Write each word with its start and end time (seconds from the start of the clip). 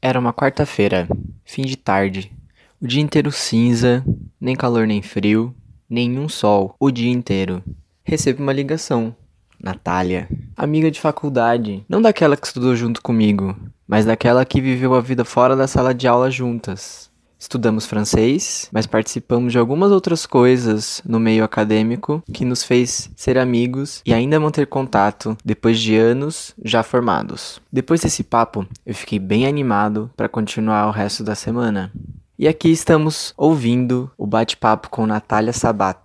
Era 0.00 0.18
uma 0.18 0.32
quarta-feira, 0.32 1.08
fim 1.44 1.62
de 1.62 1.76
tarde. 1.76 2.30
O 2.80 2.86
dia 2.86 3.02
inteiro 3.02 3.32
cinza, 3.32 4.04
nem 4.40 4.54
calor 4.54 4.86
nem 4.86 5.02
frio, 5.02 5.52
nenhum 5.90 6.28
sol, 6.28 6.76
o 6.78 6.88
dia 6.88 7.10
inteiro. 7.10 7.64
Recebo 8.04 8.40
uma 8.40 8.52
ligação. 8.52 9.14
Natália, 9.60 10.28
amiga 10.56 10.88
de 10.88 11.00
faculdade, 11.00 11.84
não 11.88 12.00
daquela 12.00 12.36
que 12.36 12.46
estudou 12.46 12.76
junto 12.76 13.02
comigo, 13.02 13.56
mas 13.88 14.06
daquela 14.06 14.44
que 14.44 14.60
viveu 14.60 14.94
a 14.94 15.00
vida 15.00 15.24
fora 15.24 15.56
da 15.56 15.66
sala 15.66 15.92
de 15.92 16.06
aula 16.06 16.30
juntas. 16.30 17.07
Estudamos 17.38 17.86
francês, 17.86 18.68
mas 18.72 18.84
participamos 18.84 19.52
de 19.52 19.58
algumas 19.58 19.92
outras 19.92 20.26
coisas 20.26 21.00
no 21.06 21.20
meio 21.20 21.44
acadêmico 21.44 22.20
que 22.32 22.44
nos 22.44 22.64
fez 22.64 23.10
ser 23.14 23.38
amigos 23.38 24.02
e 24.04 24.12
ainda 24.12 24.40
manter 24.40 24.66
contato 24.66 25.36
depois 25.44 25.78
de 25.78 25.96
anos 25.96 26.52
já 26.64 26.82
formados. 26.82 27.60
Depois 27.72 28.00
desse 28.00 28.24
papo, 28.24 28.66
eu 28.84 28.94
fiquei 28.94 29.20
bem 29.20 29.46
animado 29.46 30.10
para 30.16 30.28
continuar 30.28 30.88
o 30.88 30.90
resto 30.90 31.22
da 31.22 31.36
semana. 31.36 31.92
E 32.36 32.48
aqui 32.48 32.70
estamos 32.70 33.32
ouvindo 33.36 34.10
o 34.18 34.26
bate-papo 34.26 34.90
com 34.90 35.06
Natália 35.06 35.52
Sabat. 35.52 35.98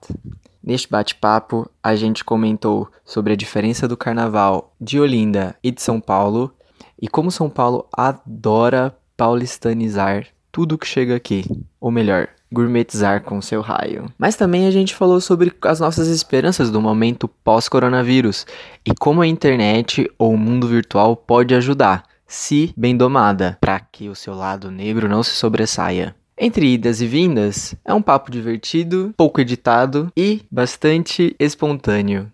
Neste 0.63 0.87
bate-papo, 0.87 1.69
a 1.81 1.95
gente 1.95 2.23
comentou 2.23 2.89
sobre 3.03 3.33
a 3.33 3.35
diferença 3.35 3.87
do 3.87 3.97
carnaval 3.97 4.73
de 4.79 4.99
Olinda 4.99 5.55
e 5.63 5.71
de 5.71 5.81
São 5.81 5.99
Paulo 5.99 6.53
e 7.01 7.07
como 7.07 7.31
São 7.31 7.49
Paulo 7.49 7.87
adora 7.91 8.95
paulistanizar 9.17 10.27
tudo 10.53 10.77
que 10.77 10.85
chega 10.85 11.15
aqui, 11.15 11.43
ou 11.81 11.89
melhor, 11.89 12.29
gourmetizar 12.53 13.23
com 13.23 13.41
seu 13.41 13.59
raio. 13.59 14.05
Mas 14.19 14.35
também 14.35 14.67
a 14.67 14.71
gente 14.71 14.93
falou 14.93 15.19
sobre 15.19 15.51
as 15.63 15.79
nossas 15.79 16.07
esperanças 16.07 16.69
do 16.69 16.79
momento 16.79 17.27
pós-coronavírus 17.27 18.45
e 18.85 18.93
como 18.93 19.23
a 19.23 19.27
internet 19.27 20.07
ou 20.15 20.31
o 20.31 20.37
mundo 20.37 20.67
virtual 20.67 21.17
pode 21.17 21.55
ajudar, 21.55 22.03
se 22.27 22.71
bem 22.77 22.95
domada, 22.95 23.57
para 23.59 23.79
que 23.79 24.07
o 24.07 24.15
seu 24.15 24.35
lado 24.35 24.69
negro 24.69 25.09
não 25.09 25.23
se 25.23 25.31
sobressaia. 25.31 26.15
Entre 26.37 26.71
idas 26.71 27.01
e 27.01 27.07
vindas, 27.07 27.73
é 27.83 27.91
um 27.91 28.01
papo 28.01 28.29
divertido, 28.29 29.11
pouco 29.17 29.41
editado 29.41 30.11
e 30.15 30.43
bastante 30.51 31.35
espontâneo. 31.39 32.31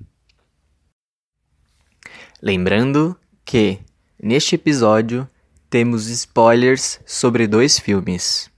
Lembrando 2.42 3.16
que, 3.46 3.80
neste 4.22 4.56
episódio, 4.56 5.26
temos 5.70 6.08
spoilers 6.08 7.00
sobre 7.06 7.48
dois 7.48 7.78
filmes: 7.78 8.50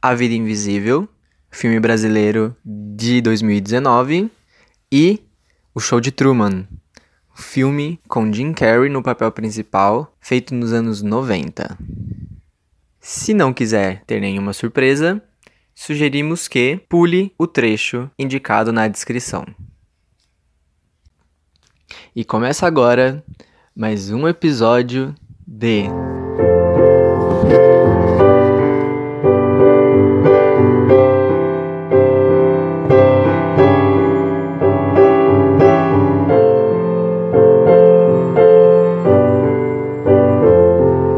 A 0.00 0.14
Vida 0.14 0.34
Invisível, 0.34 1.08
filme 1.50 1.80
brasileiro 1.80 2.56
de 2.64 3.20
2019, 3.20 4.30
e 4.92 5.20
O 5.74 5.80
Show 5.80 6.00
de 6.00 6.12
Truman, 6.12 6.66
filme 7.34 8.00
com 8.08 8.32
Jim 8.32 8.52
Carrey 8.52 8.88
no 8.88 9.02
papel 9.02 9.32
principal, 9.32 10.14
feito 10.20 10.54
nos 10.54 10.72
anos 10.72 11.02
90. 11.02 11.76
Se 13.00 13.34
não 13.34 13.52
quiser 13.52 14.04
ter 14.04 14.20
nenhuma 14.20 14.52
surpresa, 14.52 15.22
sugerimos 15.74 16.48
que 16.48 16.80
pule 16.88 17.32
o 17.36 17.46
trecho 17.46 18.10
indicado 18.18 18.72
na 18.72 18.88
descrição. 18.88 19.44
E 22.14 22.24
começa 22.24 22.66
agora 22.66 23.24
mais 23.74 24.10
um 24.10 24.26
episódio 24.26 25.14
de 25.46 25.88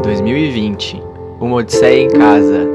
dois 0.03 0.21
mil 0.21 0.37
e 0.37 0.51
vinte. 0.51 1.01
Uma 1.39 1.57
Odisseia 1.57 2.03
em 2.03 2.09
Casa 2.09 2.68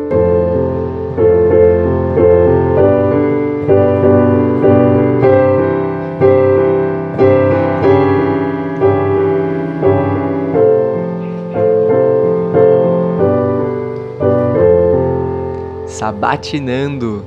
Sabatinando 16.24 17.22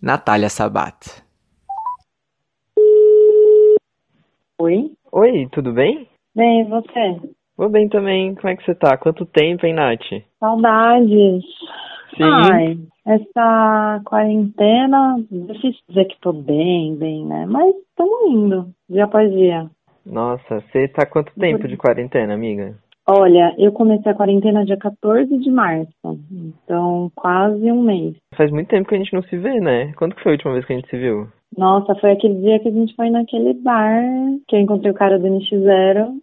Natália 0.00 0.48
Sabat 0.48 1.20
Oi? 4.60 4.92
Oi, 5.10 5.48
tudo 5.50 5.72
bem? 5.72 6.08
Bem, 6.32 6.60
e 6.60 6.64
você? 6.64 7.20
Vou 7.56 7.68
bem 7.68 7.88
também, 7.88 8.36
como 8.36 8.48
é 8.48 8.54
que 8.54 8.64
você 8.64 8.72
tá? 8.76 8.96
Quanto 8.96 9.26
tempo, 9.26 9.66
hein, 9.66 9.74
Nath? 9.74 10.22
Saudades. 10.38 11.42
Sim. 12.16 12.22
Ai, 12.22 12.78
essa 13.04 14.00
quarentena, 14.04 15.16
difícil 15.28 15.82
dizer 15.88 16.04
que 16.04 16.20
tô 16.20 16.32
bem, 16.32 16.94
bem, 16.94 17.26
né? 17.26 17.46
Mas 17.46 17.74
estamos 17.74 18.30
indo, 18.30 18.70
dia 18.88 19.06
após 19.06 19.28
dia. 19.32 19.68
Nossa, 20.04 20.60
você 20.60 20.86
tá 20.86 21.04
quanto 21.04 21.32
tempo 21.34 21.66
de 21.66 21.76
quarentena, 21.76 22.34
amiga? 22.34 22.76
Olha, 23.08 23.54
eu 23.56 23.70
comecei 23.70 24.10
a 24.10 24.14
quarentena 24.14 24.64
dia 24.64 24.76
14 24.76 25.38
de 25.38 25.48
março, 25.48 25.92
então 26.32 27.10
quase 27.14 27.70
um 27.70 27.80
mês. 27.80 28.16
Faz 28.34 28.50
muito 28.50 28.68
tempo 28.68 28.88
que 28.88 28.96
a 28.96 28.98
gente 28.98 29.12
não 29.12 29.22
se 29.22 29.36
vê, 29.36 29.60
né? 29.60 29.92
Quando 29.96 30.16
que 30.16 30.22
foi 30.22 30.32
a 30.32 30.34
última 30.34 30.52
vez 30.52 30.64
que 30.64 30.72
a 30.72 30.76
gente 30.76 30.90
se 30.90 30.96
viu? 30.96 31.28
Nossa, 31.56 31.94
foi 31.94 32.10
aquele 32.10 32.34
dia 32.40 32.58
que 32.58 32.68
a 32.68 32.72
gente 32.72 32.94
foi 32.96 33.08
naquele 33.08 33.54
bar, 33.54 34.02
que 34.48 34.56
eu 34.56 34.60
encontrei 34.60 34.90
o 34.90 34.94
cara 34.94 35.18
do 35.18 35.26
NX0. 35.26 36.14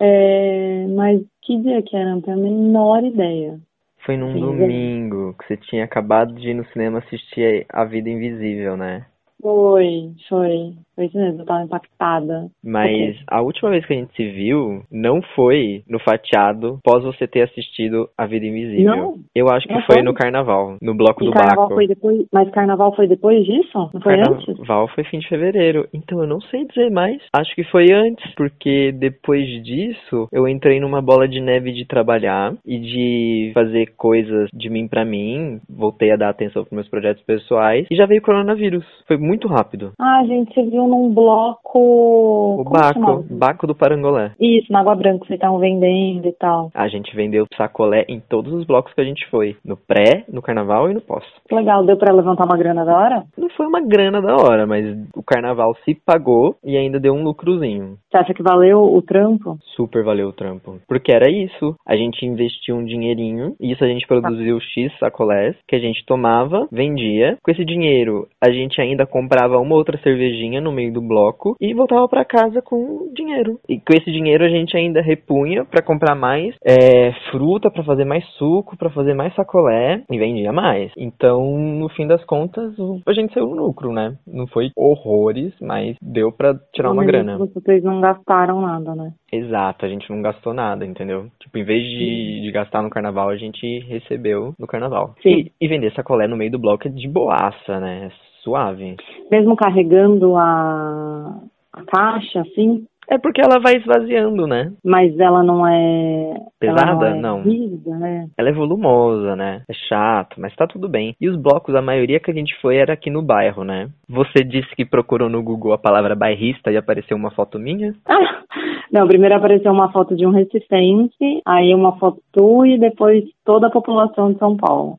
É, 0.00 0.86
mas 0.88 1.20
que 1.42 1.58
dia 1.58 1.82
que 1.82 1.94
era? 1.94 2.10
Não 2.10 2.22
tenho 2.22 2.38
a 2.38 2.40
menor 2.40 3.04
ideia. 3.04 3.58
Foi 4.06 4.16
num 4.16 4.32
Sim, 4.32 4.40
domingo 4.40 5.34
que 5.34 5.46
você 5.46 5.56
tinha 5.58 5.84
acabado 5.84 6.34
de 6.34 6.50
ir 6.50 6.54
no 6.54 6.64
cinema 6.68 7.00
assistir 7.00 7.66
A 7.68 7.84
Vida 7.84 8.08
Invisível, 8.08 8.76
né? 8.76 9.04
Foi, 9.40 10.10
foi. 10.28 10.72
Foi 10.94 11.06
isso 11.06 11.16
mesmo, 11.16 11.40
eu 11.40 11.46
tava 11.46 11.64
impactada. 11.64 12.48
Mas 12.62 13.16
a 13.26 13.40
última 13.40 13.70
vez 13.70 13.86
que 13.86 13.94
a 13.94 13.96
gente 13.96 14.14
se 14.14 14.28
viu 14.32 14.82
não 14.92 15.22
foi 15.34 15.82
no 15.88 15.98
fatiado 15.98 16.78
pós 16.84 17.02
você 17.02 17.26
ter 17.26 17.42
assistido 17.42 18.06
A 18.18 18.26
Vida 18.26 18.44
Invisível. 18.44 18.94
Não? 18.94 19.14
Eu 19.34 19.48
acho 19.48 19.66
que 19.66 19.72
Não 19.72 19.80
foi 19.82 19.96
foi? 19.96 20.02
no 20.04 20.12
carnaval, 20.12 20.76
no 20.82 20.94
bloco 20.94 21.22
E 21.24 21.26
do 21.26 21.32
carnaval 21.32 21.64
Baco. 21.64 21.74
foi 21.74 21.86
depois, 21.86 22.26
mas 22.30 22.50
carnaval 22.50 22.94
foi 22.94 23.06
depois 23.06 23.44
disso? 23.46 23.90
Não 23.94 24.00
foi 24.02 24.20
antes? 24.20 24.44
Carnaval 24.44 24.88
foi 24.88 25.04
fim 25.04 25.20
de 25.20 25.28
fevereiro. 25.28 25.88
Então 25.94 26.20
eu 26.20 26.26
não 26.26 26.40
sei 26.42 26.66
dizer 26.66 26.90
mais. 26.90 27.16
Acho 27.34 27.54
que 27.54 27.64
foi 27.64 27.86
antes, 27.92 28.34
porque 28.34 28.92
depois 28.92 29.46
disso 29.64 30.28
eu 30.30 30.46
entrei 30.46 30.80
numa 30.80 31.00
bola 31.00 31.26
de 31.26 31.40
neve 31.40 31.72
de 31.72 31.86
trabalhar 31.86 32.52
e 32.66 32.78
de 32.78 33.50
fazer 33.54 33.94
coisas 33.96 34.50
de 34.52 34.68
mim 34.68 34.86
pra 34.86 35.04
mim. 35.06 35.60
Voltei 35.68 36.10
a 36.12 36.16
dar 36.16 36.28
atenção 36.28 36.62
pros 36.62 36.74
meus 36.74 36.88
projetos 36.88 37.22
pessoais 37.24 37.86
e 37.90 37.96
já 37.96 38.04
veio 38.04 38.20
o 38.20 38.24
coronavírus. 38.24 38.84
Foi 39.06 39.16
muito 39.16 39.29
rápido. 39.48 39.92
Ah, 39.98 40.20
a 40.20 40.24
gente 40.24 40.52
se 40.54 40.62
viu 40.62 40.86
num 40.86 41.12
bloco. 41.12 41.60
O? 41.72 42.64
Baco, 42.64 43.24
Baco 43.30 43.66
do 43.66 43.74
Parangolé. 43.74 44.32
Isso, 44.40 44.72
na 44.72 44.80
Água 44.80 44.94
Branca, 44.94 45.24
vocês 45.24 45.36
estavam 45.36 45.58
vendendo 45.58 46.26
e 46.26 46.32
tal. 46.32 46.70
A 46.74 46.88
gente 46.88 47.14
vendeu 47.14 47.46
sacolé 47.56 48.04
em 48.08 48.20
todos 48.20 48.52
os 48.52 48.64
blocos 48.64 48.92
que 48.92 49.00
a 49.00 49.04
gente 49.04 49.28
foi. 49.30 49.56
No 49.64 49.76
pré, 49.76 50.24
no 50.28 50.42
carnaval 50.42 50.90
e 50.90 50.94
no 50.94 51.00
pós. 51.00 51.24
Que 51.48 51.54
legal, 51.54 51.84
deu 51.84 51.96
pra 51.96 52.12
levantar 52.12 52.44
uma 52.44 52.56
grana 52.56 52.84
da 52.84 52.96
hora? 52.96 53.24
Não 53.36 53.48
foi 53.50 53.66
uma 53.66 53.80
grana 53.80 54.20
da 54.20 54.34
hora, 54.34 54.66
mas 54.66 54.84
o 55.14 55.22
carnaval 55.22 55.74
se 55.84 55.94
pagou 55.94 56.56
e 56.64 56.76
ainda 56.76 56.98
deu 56.98 57.14
um 57.14 57.22
lucrozinho. 57.22 57.96
Você 58.10 58.16
acha 58.16 58.34
que 58.34 58.42
valeu 58.42 58.82
o 58.82 59.02
trampo? 59.02 59.58
Super 59.76 60.02
valeu 60.04 60.28
o 60.28 60.32
trampo. 60.32 60.78
Porque 60.88 61.12
era 61.12 61.30
isso. 61.30 61.76
A 61.86 61.96
gente 61.96 62.24
investiu 62.24 62.76
um 62.76 62.84
dinheirinho, 62.84 63.54
e 63.60 63.72
isso 63.72 63.84
a 63.84 63.86
gente 63.86 64.06
produziu 64.06 64.58
X 64.60 64.92
sacolés, 64.98 65.56
que 65.68 65.76
a 65.76 65.80
gente 65.80 66.04
tomava, 66.04 66.66
vendia. 66.72 67.36
Com 67.42 67.50
esse 67.50 67.64
dinheiro, 67.64 68.26
a 68.42 68.50
gente 68.50 68.80
ainda 68.80 69.06
comprava 69.06 69.19
uma 69.20 69.74
outra 69.74 69.98
cervejinha 69.98 70.60
no 70.60 70.72
meio 70.72 70.92
do 70.92 71.00
bloco 71.00 71.56
e 71.60 71.74
voltava 71.74 72.08
pra 72.08 72.24
casa 72.24 72.62
com 72.62 73.12
dinheiro. 73.14 73.58
E 73.68 73.78
com 73.78 73.92
esse 73.92 74.10
dinheiro 74.10 74.44
a 74.44 74.48
gente 74.48 74.76
ainda 74.76 75.00
repunha 75.00 75.64
pra 75.64 75.82
comprar 75.82 76.14
mais 76.14 76.54
é, 76.64 77.12
fruta, 77.30 77.70
pra 77.70 77.84
fazer 77.84 78.04
mais 78.04 78.24
suco, 78.36 78.76
pra 78.76 78.90
fazer 78.90 79.14
mais 79.14 79.34
sacolé 79.34 80.02
e 80.10 80.18
vendia 80.18 80.52
mais. 80.52 80.92
Então, 80.96 81.58
no 81.58 81.88
fim 81.90 82.06
das 82.06 82.24
contas, 82.24 82.74
a 83.06 83.12
gente 83.12 83.32
saiu 83.32 83.48
no 83.48 83.66
lucro, 83.66 83.92
né? 83.92 84.16
Não 84.26 84.46
foi 84.46 84.70
horrores, 84.76 85.52
mas 85.60 85.96
deu 86.00 86.32
pra 86.32 86.54
tirar 86.74 86.92
uma 86.92 87.04
grana. 87.04 87.38
Vocês 87.38 87.82
não 87.82 88.00
gastaram 88.00 88.60
nada, 88.60 88.94
né? 88.94 89.12
Exato, 89.32 89.86
a 89.86 89.88
gente 89.88 90.10
não 90.10 90.22
gastou 90.22 90.52
nada, 90.52 90.84
entendeu? 90.84 91.28
Tipo, 91.40 91.58
em 91.58 91.64
vez 91.64 91.84
de, 91.84 92.42
de 92.42 92.52
gastar 92.52 92.82
no 92.82 92.90
carnaval, 92.90 93.28
a 93.28 93.36
gente 93.36 93.80
recebeu 93.80 94.54
no 94.58 94.66
carnaval. 94.66 95.14
Sim. 95.22 95.30
E, 95.30 95.52
e 95.60 95.68
vender 95.68 95.92
sacolé 95.92 96.26
no 96.26 96.36
meio 96.36 96.50
do 96.50 96.58
bloco 96.58 96.88
é 96.88 96.90
de 96.90 97.08
boaça, 97.08 97.80
né? 97.80 98.10
Suave. 98.42 98.96
Mesmo 99.30 99.56
carregando 99.56 100.36
a, 100.36 101.34
a 101.72 101.82
caixa, 101.84 102.40
assim, 102.40 102.84
É 103.08 103.18
porque 103.18 103.40
ela 103.40 103.58
vai 103.60 103.76
esvaziando, 103.76 104.46
né? 104.46 104.72
mas 104.84 105.18
ela 105.18 105.42
não 105.42 105.66
é. 105.66 106.36
Pesada? 106.60 107.08
Ela 107.08 107.14
não. 107.16 107.20
Não. 107.20 107.38
É 107.40 107.42
rígida, 107.42 107.96
né? 107.96 108.28
Ela 108.38 108.48
é 108.50 108.52
volumosa, 108.52 109.34
né? 109.34 109.62
É 109.68 109.72
chato, 109.88 110.40
mas 110.40 110.54
tá 110.54 110.66
tudo 110.66 110.88
bem. 110.88 111.14
E 111.20 111.28
os 111.28 111.36
blocos, 111.36 111.74
a 111.74 111.82
maioria 111.82 112.20
que 112.20 112.30
a 112.30 112.34
gente 112.34 112.54
foi 112.60 112.76
era 112.76 112.92
aqui 112.92 113.10
no 113.10 113.22
bairro, 113.22 113.64
né? 113.64 113.88
Você 114.08 114.44
disse 114.44 114.74
que 114.76 114.84
procurou 114.84 115.28
no 115.28 115.42
Google 115.42 115.72
a 115.72 115.78
palavra 115.78 116.14
bairrista 116.14 116.70
e 116.70 116.76
apareceu 116.76 117.16
uma 117.16 117.30
foto 117.32 117.58
minha? 117.58 117.94
Ah, 118.06 118.40
Não, 118.92 119.06
primeiro 119.06 119.36
apareceu 119.36 119.70
uma 119.70 119.92
foto 119.92 120.16
de 120.16 120.26
um 120.26 120.30
recifense, 120.30 121.40
aí 121.46 121.72
uma 121.74 121.96
foto 121.98 122.20
tu 122.32 122.66
e 122.66 122.76
depois 122.76 123.24
toda 123.44 123.68
a 123.68 123.70
população 123.70 124.32
de 124.32 124.38
São 124.38 124.56
Paulo. 124.56 124.96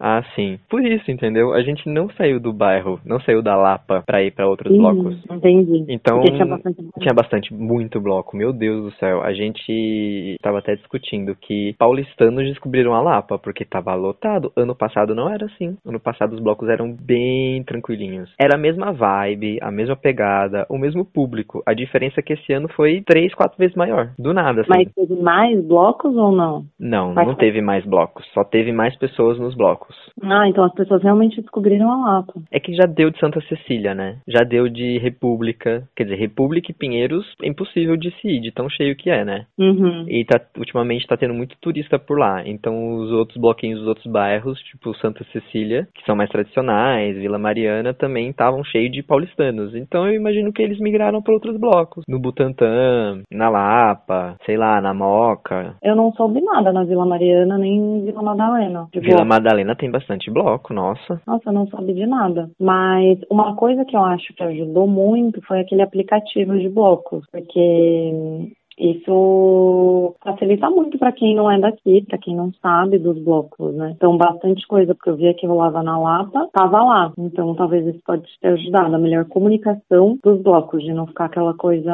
Ah, 0.00 0.22
sim. 0.34 0.58
Por 0.68 0.82
isso, 0.82 1.10
entendeu? 1.10 1.52
A 1.52 1.62
gente 1.62 1.86
não 1.88 2.08
saiu 2.10 2.40
do 2.40 2.52
bairro, 2.54 2.98
não 3.04 3.20
saiu 3.20 3.42
da 3.42 3.54
Lapa 3.54 4.02
pra 4.06 4.22
ir 4.22 4.30
pra 4.30 4.48
outros 4.48 4.72
Uhum, 4.72 4.78
blocos. 4.78 5.24
Entendi. 5.30 5.84
Então, 5.88 6.22
tinha 6.22 6.46
bastante... 6.46 6.76
tinha 6.98 7.14
bastante, 7.14 7.54
muito 7.54 8.00
bloco. 8.00 8.34
Meu 8.36 8.52
Deus 8.52 8.84
do 8.84 8.98
céu. 8.98 9.22
A 9.22 9.34
gente 9.34 10.36
tava 10.40 10.58
até 10.58 10.74
discutindo 10.74 11.36
que 11.36 11.74
paulistanos 11.78 12.44
descobriram 12.44 12.94
a 12.94 13.02
Lapa, 13.02 13.38
porque 13.38 13.64
tava 13.64 13.94
lotado. 13.94 14.50
Ano 14.56 14.74
passado 14.74 15.14
não 15.14 15.28
era 15.28 15.44
assim. 15.44 15.76
Ano 15.84 16.00
passado 16.00 16.32
os 16.32 16.40
blocos 16.40 16.68
eram 16.68 16.90
bem 16.92 17.62
tranquilinhos. 17.64 18.32
Era 18.40 18.54
a 18.54 18.58
mesma 18.58 18.92
vibe, 18.92 19.58
a 19.60 19.70
mesma 19.70 19.96
pegada, 19.96 20.66
o 20.70 20.78
mesmo 20.78 21.04
público. 21.04 21.62
A 21.66 21.74
diferença 21.74 22.20
é 22.20 22.22
que 22.22 22.32
esse 22.32 22.52
ano 22.52 22.68
foi 22.68 23.02
três, 23.02 23.34
quatro 23.34 23.58
vezes 23.58 23.76
maior. 23.76 24.12
Do 24.18 24.32
nada, 24.32 24.62
assim. 24.62 24.70
Mas 24.70 24.88
teve 24.94 25.20
mais 25.20 25.62
blocos 25.62 26.16
ou 26.16 26.32
não? 26.32 26.64
Não, 26.78 27.12
não 27.12 27.34
teve 27.34 27.60
mais 27.60 27.84
blocos. 27.84 28.24
Só 28.32 28.44
teve 28.44 28.72
mais 28.72 28.96
pessoas 28.96 29.38
nos 29.38 29.54
blocos. 29.54 29.89
Ah, 30.22 30.48
então 30.48 30.64
as 30.64 30.72
pessoas 30.74 31.02
realmente 31.02 31.40
descobriram 31.40 31.90
a 31.90 31.96
Lapa. 31.96 32.34
É 32.50 32.60
que 32.60 32.74
já 32.74 32.86
deu 32.86 33.10
de 33.10 33.18
Santa 33.18 33.40
Cecília, 33.42 33.94
né? 33.94 34.18
Já 34.26 34.44
deu 34.44 34.68
de 34.68 34.98
República. 34.98 35.88
Quer 35.96 36.04
dizer, 36.04 36.16
República 36.16 36.70
e 36.70 36.74
Pinheiros 36.74 37.26
é 37.42 37.48
impossível 37.48 37.96
de 37.96 38.10
se 38.20 38.28
ir, 38.28 38.40
de 38.40 38.52
tão 38.52 38.68
cheio 38.68 38.96
que 38.96 39.10
é, 39.10 39.24
né? 39.24 39.46
Uhum. 39.58 40.04
E 40.08 40.24
tá, 40.24 40.40
ultimamente 40.56 41.06
tá 41.06 41.16
tendo 41.16 41.34
muito 41.34 41.56
turista 41.60 41.98
por 41.98 42.18
lá. 42.18 42.42
Então 42.46 42.96
os 42.96 43.10
outros 43.12 43.38
bloquinhos 43.38 43.80
dos 43.80 43.88
outros 43.88 44.06
bairros, 44.06 44.58
tipo 44.62 44.94
Santa 44.96 45.24
Cecília, 45.32 45.88
que 45.94 46.04
são 46.04 46.16
mais 46.16 46.30
tradicionais, 46.30 47.16
Vila 47.16 47.38
Mariana, 47.38 47.94
também 47.94 48.30
estavam 48.30 48.64
cheios 48.64 48.92
de 48.92 49.02
paulistanos. 49.02 49.74
Então 49.74 50.06
eu 50.06 50.14
imagino 50.14 50.52
que 50.52 50.62
eles 50.62 50.78
migraram 50.80 51.22
para 51.22 51.34
outros 51.34 51.56
blocos. 51.56 52.04
No 52.08 52.18
Butantã, 52.18 53.20
na 53.30 53.48
Lapa, 53.48 54.36
sei 54.44 54.56
lá, 54.56 54.80
na 54.80 54.94
Moca. 54.94 55.74
Eu 55.82 55.96
não 55.96 56.12
soube 56.12 56.40
nada 56.40 56.72
na 56.72 56.84
Vila 56.84 57.06
Mariana 57.06 57.58
nem 57.58 57.76
em 57.76 58.04
Vila 58.04 58.22
Madalena. 58.22 58.88
de 58.92 59.00
Vila. 59.00 59.24
Madalena 59.24 59.74
tem 59.80 59.90
bastante 59.90 60.30
bloco, 60.30 60.74
nossa. 60.74 61.20
Nossa, 61.26 61.50
não 61.50 61.66
soube 61.66 61.94
de 61.94 62.06
nada. 62.06 62.50
Mas 62.60 63.18
uma 63.30 63.56
coisa 63.56 63.84
que 63.84 63.96
eu 63.96 64.04
acho 64.04 64.34
que 64.34 64.42
ajudou 64.42 64.86
muito 64.86 65.40
foi 65.46 65.60
aquele 65.60 65.82
aplicativo 65.82 66.56
de 66.58 66.68
blocos, 66.68 67.24
porque 67.32 68.52
isso 68.78 70.14
facilita 70.22 70.68
muito 70.70 70.98
para 70.98 71.12
quem 71.12 71.34
não 71.34 71.50
é 71.50 71.58
daqui, 71.58 72.02
para 72.06 72.18
quem 72.18 72.34
não 72.36 72.52
sabe 72.62 72.98
dos 72.98 73.18
blocos, 73.22 73.74
né? 73.74 73.92
Então, 73.96 74.16
bastante 74.16 74.66
coisa, 74.66 74.94
porque 74.94 75.10
eu 75.10 75.16
via 75.16 75.34
que 75.34 75.46
rolava 75.46 75.82
na 75.82 75.98
Lapa, 75.98 76.48
tava 76.52 76.82
lá. 76.82 77.12
Então, 77.18 77.54
talvez 77.54 77.86
isso 77.86 78.00
pode 78.04 78.24
ter 78.40 78.48
ajudado 78.48 78.94
a 78.94 78.98
melhor 78.98 79.24
comunicação 79.26 80.18
dos 80.22 80.42
blocos, 80.42 80.82
de 80.82 80.92
não 80.92 81.06
ficar 81.06 81.26
aquela 81.26 81.54
coisa 81.54 81.90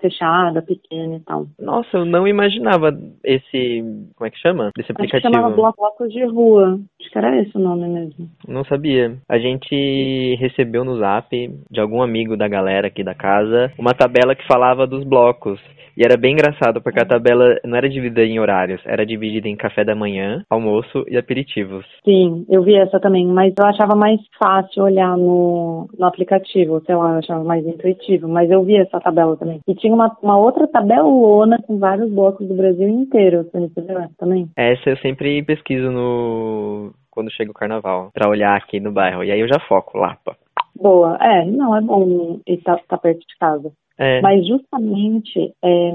fechada, 0.00 0.60
pequena 0.62 1.16
e 1.16 1.20
tal. 1.20 1.46
Nossa, 1.58 1.96
eu 1.98 2.04
não 2.04 2.26
imaginava 2.28 2.90
esse. 3.24 3.80
Como 4.16 4.26
é 4.26 4.30
que 4.30 4.38
chama? 4.38 4.70
Desse 4.76 4.92
Acho 4.92 4.94
que 5.10 5.16
aplicativo. 5.16 5.34
chamava 5.34 5.54
Blo- 5.54 5.72
blocos 5.76 6.12
de 6.12 6.24
rua. 6.24 6.78
Acho 7.00 7.10
que 7.10 7.18
era 7.18 7.40
esse 7.40 7.56
o 7.56 7.60
nome 7.60 7.88
mesmo. 7.88 8.28
Não 8.46 8.64
sabia. 8.64 9.16
A 9.28 9.38
gente 9.38 10.36
recebeu 10.36 10.84
no 10.84 10.98
zap 10.98 11.28
de 11.70 11.80
algum 11.80 12.02
amigo 12.02 12.36
da 12.36 12.48
galera 12.48 12.88
aqui 12.88 13.02
da 13.02 13.14
casa 13.14 13.72
uma 13.78 13.94
tabela 13.94 14.34
que 14.34 14.46
falava 14.46 14.86
dos 14.86 15.04
blocos. 15.04 15.60
E 15.96 16.04
era 16.04 16.16
bem 16.16 16.32
engraçado, 16.32 16.82
porque 16.82 17.00
a 17.00 17.06
tabela 17.06 17.56
não 17.64 17.76
era 17.76 17.88
dividida 17.88 18.24
em 18.24 18.40
horários, 18.40 18.80
era 18.84 19.06
dividida 19.06 19.48
em 19.48 19.56
café 19.56 19.84
da 19.84 19.94
manhã, 19.94 20.44
almoço 20.50 21.04
e 21.08 21.16
aperitivos. 21.16 21.86
Sim, 22.04 22.44
eu 22.48 22.62
vi 22.62 22.74
essa 22.74 22.98
também, 22.98 23.26
mas 23.26 23.54
eu 23.58 23.66
achava 23.66 23.94
mais 23.94 24.20
fácil 24.38 24.82
olhar 24.82 25.16
no, 25.16 25.88
no 25.96 26.06
aplicativo, 26.06 26.82
sei 26.84 26.94
lá, 26.94 27.12
eu 27.12 27.18
achava 27.18 27.44
mais 27.44 27.66
intuitivo, 27.66 28.28
mas 28.28 28.50
eu 28.50 28.62
vi 28.64 28.76
essa 28.76 29.00
tabela 29.00 29.36
também. 29.36 29.60
E 29.68 29.74
tinha 29.74 29.94
uma, 29.94 30.16
uma 30.22 30.38
outra 30.38 30.66
tabelona 30.66 31.58
com 31.66 31.78
vários 31.78 32.10
blocos 32.10 32.48
do 32.48 32.54
Brasil 32.54 32.88
inteiro, 32.88 33.44
você 33.44 33.58
recebeu 33.58 33.98
essa 33.98 34.14
também? 34.18 34.48
Essa 34.56 34.90
eu 34.90 34.96
sempre 34.98 35.42
pesquiso 35.42 35.90
no 35.90 36.92
quando 37.14 37.30
chega 37.30 37.50
o 37.50 37.54
carnaval, 37.54 38.10
pra 38.12 38.28
olhar 38.28 38.56
aqui 38.56 38.80
no 38.80 38.92
bairro. 38.92 39.22
E 39.22 39.30
aí 39.30 39.38
eu 39.38 39.46
já 39.46 39.60
foco, 39.68 39.96
Lapa. 39.96 40.36
Boa, 40.74 41.16
é, 41.20 41.44
não, 41.46 41.76
é 41.76 41.80
bom 41.80 42.40
estar 42.46 42.78
tá 42.88 42.98
perto 42.98 43.20
de 43.20 43.38
casa. 43.38 43.72
É, 43.98 44.20
Mas 44.20 44.46
justamente 44.46 45.54
é, 45.62 45.92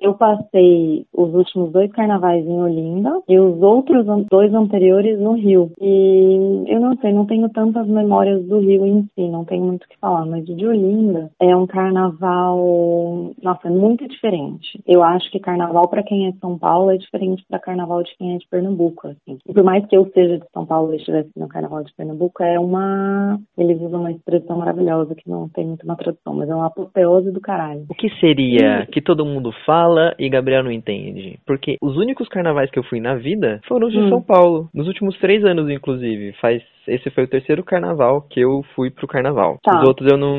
eu 0.00 0.14
passei 0.14 1.06
os 1.12 1.34
últimos 1.34 1.72
dois 1.72 1.90
carnavais 1.92 2.46
em 2.46 2.60
Olinda 2.60 3.22
e 3.28 3.38
os 3.38 3.60
outros 3.62 4.06
dois 4.30 4.52
anteriores 4.52 5.18
no 5.18 5.32
Rio. 5.32 5.70
E 5.80 6.64
eu 6.66 6.80
não 6.80 6.96
sei, 6.98 7.12
não 7.12 7.26
tenho 7.26 7.48
tantas 7.48 7.86
memórias 7.86 8.44
do 8.44 8.58
Rio 8.60 8.84
em 8.84 9.02
si, 9.14 9.28
não 9.28 9.44
tenho 9.44 9.64
muito 9.64 9.84
o 9.84 9.88
que 9.88 9.98
falar, 9.98 10.26
mas 10.26 10.44
de 10.44 10.66
Olinda 10.66 11.30
é 11.40 11.56
um 11.56 11.66
carnaval, 11.66 13.32
nossa, 13.42 13.68
é 13.68 13.70
muito 13.70 14.06
diferente. 14.06 14.80
Eu 14.86 15.02
acho 15.02 15.30
que 15.30 15.40
carnaval 15.40 15.88
para 15.88 16.02
quem 16.02 16.26
é 16.26 16.32
de 16.32 16.38
São 16.38 16.58
Paulo 16.58 16.90
é 16.90 16.96
diferente 16.96 17.44
para 17.48 17.58
carnaval 17.58 18.02
de 18.02 18.14
quem 18.16 18.34
é 18.34 18.38
de 18.38 18.46
Pernambuco, 18.48 19.08
assim. 19.08 19.38
E 19.46 19.52
por 19.52 19.62
mais 19.62 19.84
que 19.86 19.96
eu 19.96 20.10
seja 20.12 20.38
de 20.38 20.44
São 20.52 20.66
Paulo 20.66 20.92
e 20.92 20.96
estivesse 20.96 21.30
no 21.36 21.48
carnaval 21.48 21.82
de 21.82 21.94
Pernambuco, 21.94 22.42
é 22.42 22.58
uma, 22.58 23.40
eles 23.56 23.80
usam 23.80 24.00
uma 24.00 24.12
expressão 24.12 24.58
maravilhosa 24.58 25.14
que 25.14 25.28
não 25.28 25.48
tem 25.48 25.66
muito 25.66 25.84
uma 25.84 25.96
tradução, 25.96 26.34
mas 26.34 26.48
é 26.48 26.54
uma 26.54 26.66
apoteose 26.66 27.37
do 27.38 27.40
caralho. 27.40 27.84
O 27.88 27.94
que 27.94 28.10
seria 28.20 28.86
que 28.90 29.00
todo 29.00 29.24
mundo 29.24 29.52
fala 29.64 30.14
e 30.18 30.28
Gabriel 30.28 30.62
não 30.64 30.72
entende? 30.72 31.38
Porque 31.46 31.76
os 31.80 31.96
únicos 31.96 32.28
carnavais 32.28 32.70
que 32.70 32.78
eu 32.78 32.82
fui 32.82 33.00
na 33.00 33.14
vida 33.14 33.60
foram 33.66 33.86
os 33.86 33.92
de 33.92 33.98
Hum. 33.98 34.08
São 34.08 34.22
Paulo. 34.22 34.68
Nos 34.74 34.86
últimos 34.86 35.16
três 35.18 35.44
anos, 35.44 35.70
inclusive. 35.70 36.32
Faz, 36.40 36.62
esse 36.88 37.10
foi 37.10 37.24
o 37.24 37.28
terceiro 37.28 37.62
carnaval 37.62 38.22
que 38.22 38.40
eu 38.40 38.62
fui 38.74 38.90
pro 38.90 39.06
carnaval. 39.06 39.58
Tá. 39.62 39.80
Os 39.80 39.88
outros 39.88 40.10
eu 40.10 40.18
não, 40.18 40.36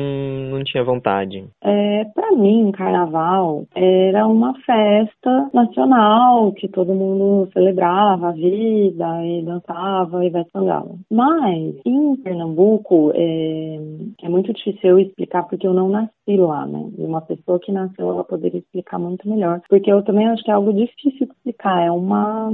não 0.50 0.64
tinha 0.64 0.84
vontade. 0.84 1.44
É, 1.62 2.04
para 2.14 2.32
mim, 2.32 2.72
carnaval 2.72 3.64
era 3.74 4.26
uma 4.26 4.54
festa 4.60 5.50
nacional 5.52 6.52
que 6.52 6.68
todo 6.68 6.94
mundo 6.94 7.48
celebrava 7.52 8.28
a 8.28 8.32
vida 8.32 9.24
e 9.24 9.42
dançava 9.42 10.24
e 10.24 10.30
vai 10.30 10.44
sangava. 10.52 10.94
Mas 11.10 11.74
em 11.84 12.16
Pernambuco 12.16 13.12
é, 13.14 13.78
é 14.22 14.28
muito 14.28 14.52
difícil 14.52 14.90
eu 14.90 14.98
explicar 14.98 15.44
porque 15.44 15.66
eu 15.66 15.74
não 15.74 15.88
nasci 15.88 16.36
lá, 16.36 16.66
né? 16.66 16.90
E 16.98 17.04
uma 17.04 17.20
pessoa 17.20 17.58
que 17.58 17.72
nasceu 17.72 18.08
ela 18.08 18.24
poderia 18.24 18.60
explicar 18.60 18.98
muito 18.98 19.28
melhor, 19.28 19.60
porque 19.68 19.90
eu 19.90 20.02
também 20.02 20.26
acho 20.28 20.42
que 20.42 20.50
é 20.50 20.54
algo 20.54 20.72
difícil 20.72 21.26
de 21.26 21.32
explicar. 21.32 21.82
É 21.82 21.90
uma 21.90 22.50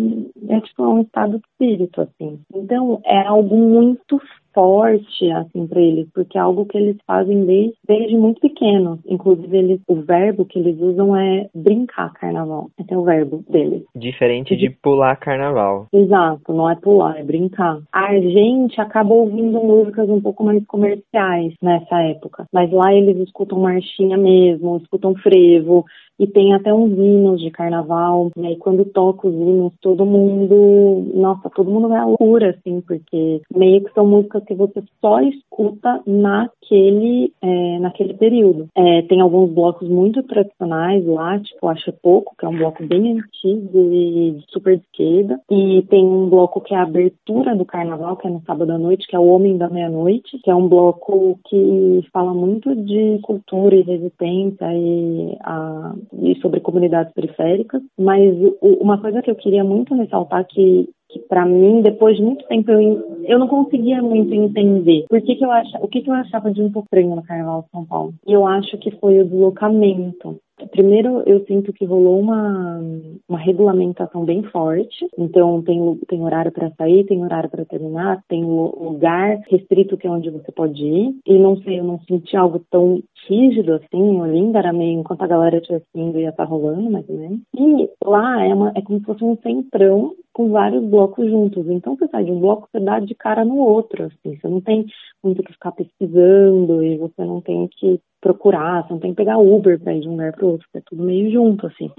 é 0.48 0.60
tipo 0.60 0.84
um 0.84 1.00
estado 1.02 1.38
de 1.38 1.44
espírito 1.48 2.00
assim. 2.00 2.40
Então 2.54 3.00
é 3.04 3.26
algo 3.26 3.56
muito 3.56 3.85
forte 4.56 5.30
assim 5.32 5.66
para 5.66 5.82
eles, 5.82 6.08
porque 6.14 6.38
é 6.38 6.40
algo 6.40 6.64
que 6.64 6.78
eles 6.78 6.96
fazem 7.06 7.44
desde, 7.44 7.74
desde 7.86 8.16
muito 8.16 8.40
pequenos. 8.40 8.98
Inclusive 9.06 9.54
eles, 9.54 9.80
o 9.86 9.96
verbo 9.96 10.46
que 10.46 10.58
eles 10.58 10.80
usam 10.80 11.14
é 11.14 11.50
brincar 11.54 12.10
carnaval. 12.14 12.70
Esse 12.80 12.94
é 12.94 12.96
o 12.96 13.04
verbo 13.04 13.44
deles. 13.50 13.82
Diferente 13.94 14.56
de 14.56 14.70
pular 14.70 15.16
carnaval. 15.16 15.88
Exato, 15.92 16.54
não 16.54 16.70
é 16.70 16.74
pular, 16.74 17.18
é 17.18 17.22
brincar. 17.22 17.80
A 17.92 18.14
gente 18.18 18.80
acaba 18.80 19.12
ouvindo 19.12 19.62
músicas 19.62 20.08
um 20.08 20.22
pouco 20.22 20.42
mais 20.42 20.64
comerciais 20.64 21.52
nessa 21.60 22.00
época, 22.02 22.46
mas 22.50 22.70
lá 22.72 22.94
eles 22.94 23.18
escutam 23.18 23.60
marchinha 23.60 24.16
mesmo, 24.16 24.78
escutam 24.78 25.14
frevo, 25.16 25.84
e 26.18 26.26
tem 26.26 26.54
até 26.54 26.72
uns 26.72 26.92
hinos 26.92 27.40
de 27.40 27.50
carnaval, 27.50 28.30
e 28.36 28.46
aí 28.46 28.56
quando 28.56 28.84
toca 28.84 29.28
os 29.28 29.34
hinos, 29.34 29.72
todo 29.80 30.06
mundo, 30.06 31.12
nossa, 31.14 31.50
todo 31.50 31.70
mundo 31.70 31.88
vai 31.88 31.98
à 31.98 32.06
loucura, 32.06 32.50
assim, 32.50 32.80
porque 32.80 33.40
meio 33.54 33.84
que 33.84 33.92
são 33.92 34.06
músicas 34.06 34.44
que 34.44 34.54
você 34.54 34.82
só 35.00 35.20
escuta 35.20 36.00
naquele, 36.06 37.32
é, 37.42 37.78
naquele 37.78 38.14
período. 38.14 38.68
É, 38.74 39.02
tem 39.02 39.20
alguns 39.20 39.50
blocos 39.50 39.88
muito 39.88 40.22
tradicionais 40.22 41.04
lá, 41.06 41.38
tipo 41.38 41.68
Acha 41.68 41.92
Pouco, 42.02 42.34
que 42.38 42.44
é 42.44 42.48
um 42.48 42.56
bloco 42.56 42.84
bem 42.86 43.18
antigo 43.18 43.92
e 43.92 44.38
super 44.48 44.76
de 44.76 44.82
esquerda, 44.84 45.40
e 45.50 45.82
tem 45.88 46.04
um 46.04 46.28
bloco 46.28 46.60
que 46.60 46.74
é 46.74 46.78
a 46.78 46.82
abertura 46.82 47.54
do 47.54 47.64
carnaval, 47.64 48.16
que 48.16 48.26
é 48.26 48.30
no 48.30 48.42
sábado 48.46 48.72
à 48.72 48.78
noite, 48.78 49.06
que 49.06 49.16
é 49.16 49.18
o 49.18 49.26
Homem 49.26 49.56
da 49.56 49.68
Meia-Noite, 49.68 50.38
que 50.42 50.50
é 50.50 50.54
um 50.54 50.68
bloco 50.68 51.38
que 51.48 52.00
fala 52.12 52.32
muito 52.32 52.74
de 52.74 53.18
cultura 53.22 53.76
e 53.76 53.82
resistência 53.82 54.66
e, 54.72 55.36
a, 55.40 55.94
e 56.12 56.34
sobre 56.40 56.60
comunidades 56.60 57.12
periféricas, 57.12 57.82
mas 57.98 58.34
uma 58.62 59.00
coisa 59.00 59.22
que 59.22 59.30
eu 59.30 59.36
queria 59.36 59.64
muito 59.64 59.94
ressaltar 59.94 60.46
que 60.46 60.88
que 61.08 61.20
para 61.20 61.46
mim, 61.46 61.82
depois 61.82 62.16
de 62.16 62.22
muito 62.22 62.44
tempo, 62.46 62.70
eu, 62.70 63.22
eu 63.24 63.38
não 63.38 63.46
conseguia 63.46 64.02
muito 64.02 64.34
entender 64.34 65.04
por 65.08 65.20
que 65.22 65.36
que 65.36 65.44
eu 65.44 65.50
acha, 65.50 65.78
o 65.80 65.88
que, 65.88 66.00
que 66.00 66.10
eu 66.10 66.14
achava 66.14 66.50
de 66.50 66.60
um 66.60 66.70
pouco 66.70 66.86
estranho 66.86 67.14
no 67.14 67.22
Carnaval 67.22 67.62
de 67.62 67.70
São 67.70 67.84
Paulo. 67.84 68.14
E 68.26 68.32
eu 68.32 68.46
acho 68.46 68.76
que 68.78 68.90
foi 68.92 69.20
o 69.20 69.24
deslocamento. 69.24 70.36
Primeiro, 70.70 71.22
eu 71.26 71.44
sinto 71.44 71.70
que 71.72 71.84
rolou 71.84 72.18
uma, 72.18 72.80
uma 73.28 73.38
regulamentação 73.38 74.24
bem 74.24 74.42
forte. 74.44 75.06
Então, 75.18 75.62
tem, 75.62 75.96
tem 76.08 76.22
horário 76.22 76.50
para 76.50 76.70
sair, 76.76 77.04
tem 77.04 77.22
horário 77.22 77.50
para 77.50 77.64
terminar, 77.66 78.22
tem 78.26 78.42
lu- 78.42 78.74
lugar 78.82 79.38
restrito 79.50 79.98
que 79.98 80.06
é 80.06 80.10
onde 80.10 80.30
você 80.30 80.50
pode 80.50 80.82
ir. 80.82 81.14
E 81.26 81.38
não 81.38 81.56
sei, 81.58 81.80
eu 81.80 81.84
não 81.84 82.00
senti 82.00 82.36
algo 82.36 82.60
tão 82.70 83.02
rígido 83.28 83.74
assim 83.74 84.20
Olinda, 84.20 84.58
era 84.58 84.72
meio 84.72 85.00
enquanto 85.00 85.22
a 85.22 85.26
galera 85.26 85.58
estivesse 85.58 85.86
indo 85.94 86.18
ia 86.18 86.30
estar 86.30 86.44
rolando, 86.44 86.90
mais 86.90 87.08
ou 87.08 87.16
menos. 87.16 87.40
E 87.54 87.90
lá 88.04 88.42
é, 88.44 88.54
uma, 88.54 88.72
é 88.74 88.80
como 88.80 88.98
se 88.98 89.04
fosse 89.04 89.24
um 89.24 89.36
centrão 89.42 90.14
com 90.32 90.50
vários 90.50 90.84
blocos 90.84 91.28
juntos. 91.30 91.68
Então 91.68 91.96
você 91.96 92.06
sai 92.08 92.24
de 92.24 92.30
um 92.30 92.40
bloco, 92.40 92.68
você 92.70 92.80
dá 92.80 92.98
de 92.98 93.14
cara 93.14 93.44
no 93.44 93.56
outro, 93.56 94.04
assim. 94.04 94.36
Você 94.36 94.48
não 94.48 94.60
tem 94.60 94.86
muito 95.22 95.42
que 95.42 95.52
ficar 95.52 95.72
pesquisando 95.72 96.82
e 96.82 96.96
você 96.96 97.24
não 97.24 97.40
tem 97.40 97.68
que 97.68 98.00
procurar, 98.26 98.82
você 98.82 98.92
não 98.92 99.00
tem 99.00 99.10
que 99.10 99.16
pegar 99.16 99.38
Uber 99.38 99.78
para 99.78 99.94
ir 99.94 100.00
de 100.00 100.08
um 100.08 100.12
lugar 100.12 100.32
para 100.32 100.46
outro, 100.46 100.66
é 100.74 100.80
tudo 100.80 101.04
meio 101.04 101.30
junto, 101.30 101.66
assim. 101.66 101.90